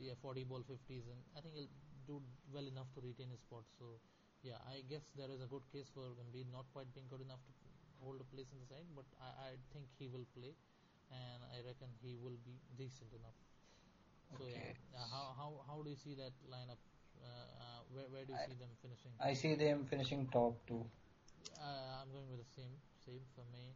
[0.00, 1.72] yeah 40 ball 50s, and I think he'll
[2.06, 2.20] do
[2.52, 3.64] well enough to retain his spot.
[3.78, 4.00] So
[4.42, 7.40] yeah, I guess there is a good case for Gambhir not quite being good enough
[7.48, 7.52] to
[8.04, 10.54] hold a place in the side, but I, I think he will play,
[11.10, 13.36] and I reckon he will be decent enough.
[14.38, 14.74] So yeah, Okay.
[14.94, 16.80] uh, how how how do you see that lineup?
[17.16, 19.12] Uh, uh, where where do you I- see them finishing?
[19.20, 20.84] I see them finishing top two.
[21.56, 22.74] Uh, I'm going with the same,
[23.04, 23.72] same for me.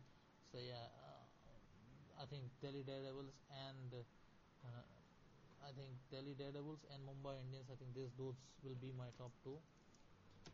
[0.52, 4.69] So yeah, uh, I think Delhi Daredevils and uh,
[5.61, 7.69] I think Delhi Daredevils and Mumbai Indians.
[7.70, 9.59] I think these those will be my top two,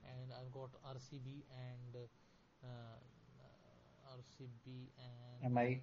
[0.05, 5.83] and I've got RCB and uh, uh, RCB and MI.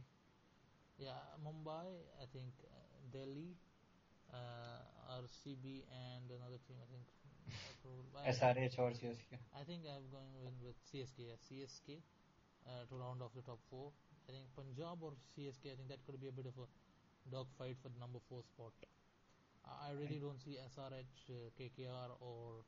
[0.99, 1.87] yeah Mumbai.
[2.19, 2.71] I think uh,
[3.11, 3.55] Delhi,
[4.33, 6.77] uh, RCB and another team.
[6.81, 7.07] I think.
[8.23, 9.35] SRH or CSK.
[9.51, 11.27] I think I'm going with, with CSK.
[11.27, 11.99] Yeah, CSK
[12.65, 13.91] uh, to round off the top four.
[14.27, 15.67] I think Punjab or CSK.
[15.67, 16.67] I think that could be a bit of a
[17.29, 18.71] dog fight for the number four spot.
[19.65, 22.63] I really don't see SRH, uh, KKR or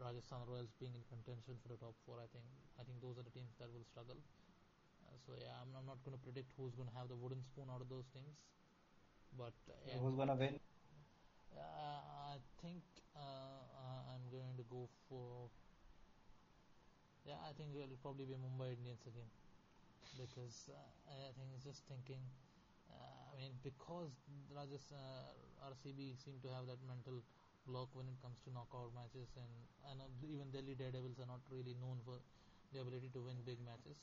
[0.00, 2.20] Rajasthan Royals being in contention for the top four.
[2.20, 2.44] I think
[2.80, 4.18] I think those are the teams that will struggle.
[5.04, 7.40] Uh, so yeah, I'm, I'm not going to predict who's going to have the wooden
[7.42, 8.36] spoon out of those teams.
[9.38, 10.60] But uh, yeah, Who's gonna win?
[11.56, 12.82] uh, I think
[13.16, 15.48] uh, uh, I'm going to go for.
[17.24, 19.30] Yeah, I think it'll probably be Mumbai Indians again
[20.20, 20.76] because uh,
[21.08, 22.20] I think it's just thinking.
[23.34, 24.14] Uh, I mean, because
[24.54, 27.22] Rajasthan uh, RCB seem to have that mental
[27.66, 29.50] block when it comes to knockout matches, and
[29.88, 32.18] I know even Delhi Daredevils are not really known for
[32.72, 33.98] the ability to win big matches.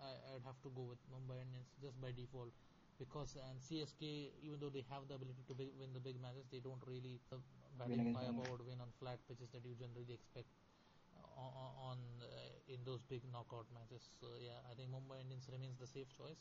[0.00, 2.52] I, I'd have to go with Mumbai Indians just by default
[2.98, 6.46] because and CSK even though they have the ability to big, win the big matches
[6.52, 7.36] they don't really uh,
[7.78, 10.48] batting firepower win on flat pitches that you generally expect
[11.16, 14.08] uh, on, on uh, in those big knockout matches.
[14.20, 16.40] So yeah I think Mumbai Indians remains the safe choice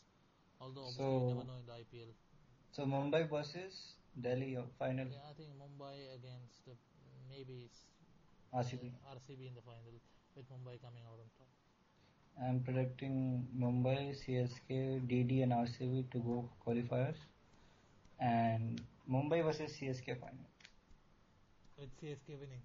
[0.60, 2.12] although So- never know in the IPL
[2.72, 3.78] So Mumbai versus
[4.26, 5.08] Delhi final.
[5.08, 6.76] yeah I think Mumbai against uh,
[7.30, 7.70] maybe
[8.54, 8.92] RCB.
[8.92, 9.94] uh, RCB in the final
[10.36, 11.48] with Mumbai coming out on top
[12.42, 17.18] I'm predicting Mumbai, CSK, DD, and RCB to go qualifiers,
[18.18, 18.82] and
[19.12, 20.46] Mumbai versus CSK final.
[21.78, 22.62] With CSK winning.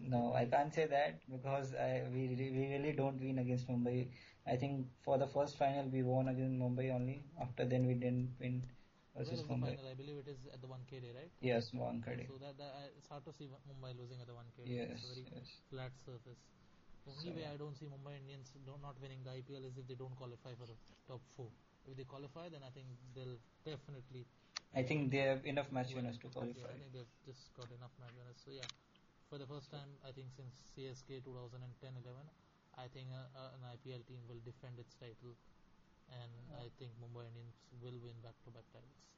[0.00, 4.08] No, I can't say that because I, we we really don't win against Mumbai.
[4.46, 7.24] I think for the first final we won against Mumbai only.
[7.40, 8.62] After then we didn't win
[9.16, 9.72] versus Mumbai.
[9.76, 9.88] final?
[9.90, 11.30] I believe it is at the Wankhede, right?
[11.40, 12.26] Yes, Wankhede.
[12.28, 14.68] So that, that it's hard to see Mumbai losing at the Wankhede.
[14.68, 15.48] Yes, It's a very yes.
[15.70, 16.40] flat surface.
[17.06, 17.46] The only So, way.
[17.52, 18.52] I don't see Mumbai Indians
[18.82, 20.76] not winning the IPL is if they don't qualify for the
[21.08, 21.48] top four.
[21.88, 24.24] If they qualify, then I think they'll definitely
[24.74, 26.04] I think they have enough match win.
[26.04, 26.68] winners to Yeah, qualify.
[26.68, 28.40] I think they've just got enough match winners.
[28.44, 28.66] So yeah,
[29.30, 32.26] for the first time, I think since CSK 2010-11,
[32.78, 35.34] I think uh, uh, an IPL team will defend its title,
[36.10, 39.08] and I think Mumbai Indians will win back-to-back titles.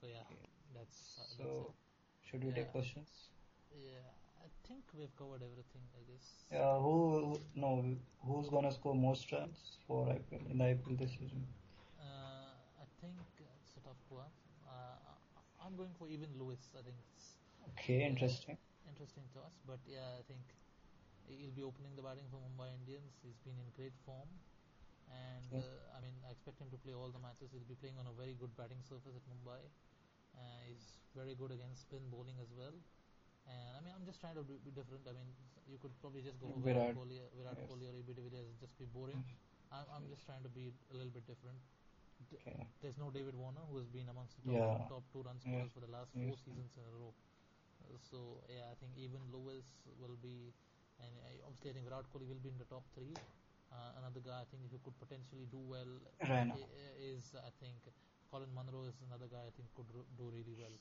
[0.00, 0.48] So yeah, Okay.
[0.74, 1.74] that's uh, that's So, it.
[2.22, 3.30] should we take questions?
[3.70, 4.12] Yeah,
[4.44, 5.82] I think we've covered everything.
[5.96, 6.44] I guess.
[6.52, 7.96] Yeah, who no?
[8.26, 11.46] Who's gonna score most runs for IPL in the IPL this season?
[11.98, 14.32] Uh, I think it's a tough one.
[14.66, 14.96] Uh,
[15.60, 16.74] I'm going for Evin Lewis.
[16.78, 17.36] I think it's
[17.70, 18.06] Okay, Yeah.
[18.06, 18.56] interesting.
[18.88, 20.54] interesting to us, but yeah, I think
[21.38, 23.14] he'll be opening the batting for Mumbai Indians.
[23.22, 24.28] He's been in great form,
[25.10, 25.62] and Yeah.
[25.62, 27.50] uh, I mean, I expect him to play all the matches.
[27.52, 29.60] He'll be playing on a very good batting surface at Mumbai.
[30.34, 32.74] Uh, he's very good against spin bowling as well.
[33.50, 35.02] And I mean, I'm just trying to be, be different.
[35.08, 35.26] I mean,
[35.66, 37.66] you could probably just go for Virat, Kohli, Virat yes.
[37.66, 39.18] Kohli or AB de Villiers and just be boring.
[39.72, 41.58] I'm, I'm just trying to be a little bit different.
[42.30, 42.62] D- Okay.
[42.82, 44.86] There's no David Warner, who has been amongst the top, Yeah.
[44.86, 47.10] top two run scorers for the last four seasons in a row.
[47.82, 49.66] Uh, So yeah, I think Evin Lewis
[49.98, 50.52] will be,
[51.04, 53.14] and I, obviously I think Virat Kohli will be in the top three.
[53.70, 55.92] Uh, another guy I think who could potentially do well
[56.26, 56.54] Raina.
[56.58, 57.78] i- i- is I think
[58.30, 59.86] Colin Munro is another guy I think could
[60.18, 60.74] do really well.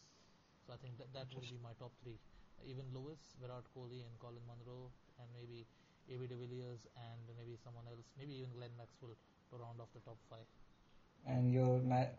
[0.66, 2.18] So I think that that will be my top three.
[2.66, 5.66] Evin Lewis, Virat Kohli, and Colin Munro, and maybe
[6.10, 9.16] AB de Villiers and maybe someone else, maybe even Glenn Maxwell
[9.50, 10.46] to round off the top five.
[11.26, 12.10] And your ma-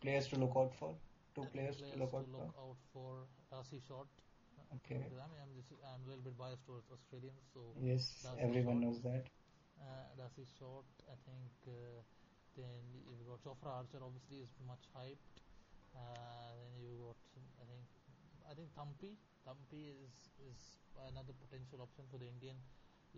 [0.00, 0.94] players to look out for?
[1.34, 2.60] Two Uh, players, to look out look for?
[2.64, 4.08] out for Darcy Short.
[4.76, 5.02] Okay.
[5.02, 8.80] Because I mean, I'm just I'm a little bit biased towards Australians, so Yes, everyone
[8.80, 9.26] knows that.
[9.82, 10.86] uh, Darcy Short.
[11.10, 12.00] I think uh,
[12.56, 13.98] then you've got Jofra Archer.
[14.02, 15.42] Obviously, is much hyped.
[15.94, 17.18] Uh, then you got
[17.58, 17.84] I think
[18.50, 19.12] I think Thampi.
[19.46, 20.14] Thampi is
[20.46, 20.60] is
[21.10, 22.54] another potential option for the Indian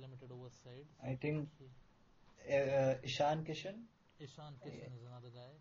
[0.00, 0.88] limited over side.
[1.04, 1.48] I think
[2.48, 3.84] uh, Ishan Kishan
[4.18, 5.52] Ishan Kishan is another guy.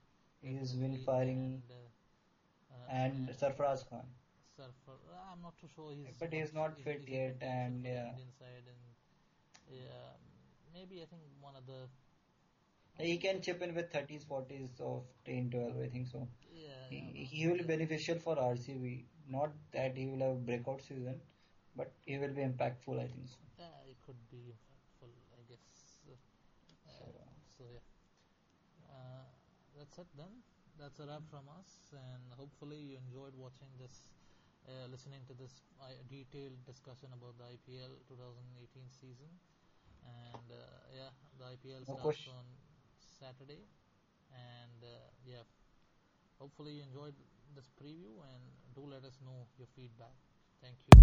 [0.42, 4.08] he has been firing and, uh, uh, and Sarfaraz Khan.
[4.62, 4.98] Surfer.
[5.32, 6.18] I'm not too sure he's.
[6.20, 8.10] But he's not fit he's yet and, yeah.
[8.10, 8.82] Indian side and
[9.72, 10.12] yeah,
[10.74, 11.88] maybe I think one of the
[13.00, 16.28] He can chip in with 30s, 40s of 10, 12, I think so.
[16.54, 16.70] yeah.
[16.90, 19.06] He, yeah, he will be beneficial for RCB.
[19.28, 21.20] Not that he will have a breakout season,
[21.76, 23.38] but he will be impactful, I think so.
[23.58, 25.98] Yeah, it could be impactful, I guess.
[26.08, 26.16] Uh,
[26.98, 27.06] So,
[27.58, 27.80] so yeah,
[28.90, 29.26] uh,
[29.78, 30.34] that's it then.
[30.80, 34.10] That's a wrap from us, and hopefully you enjoyed watching this,
[34.68, 39.32] uh, listening to this uh, detailed discussion about the IPL 2018 season.
[40.04, 40.58] And uh,
[40.94, 42.34] yeah, the IPL starts question.
[42.34, 42.46] on
[43.22, 43.62] Saturday,
[44.34, 45.46] and uh, yeah,
[46.40, 47.14] hopefully you enjoyed
[47.56, 48.42] this preview, and
[48.74, 50.18] do let us know your feedback.
[50.62, 51.02] Thank you.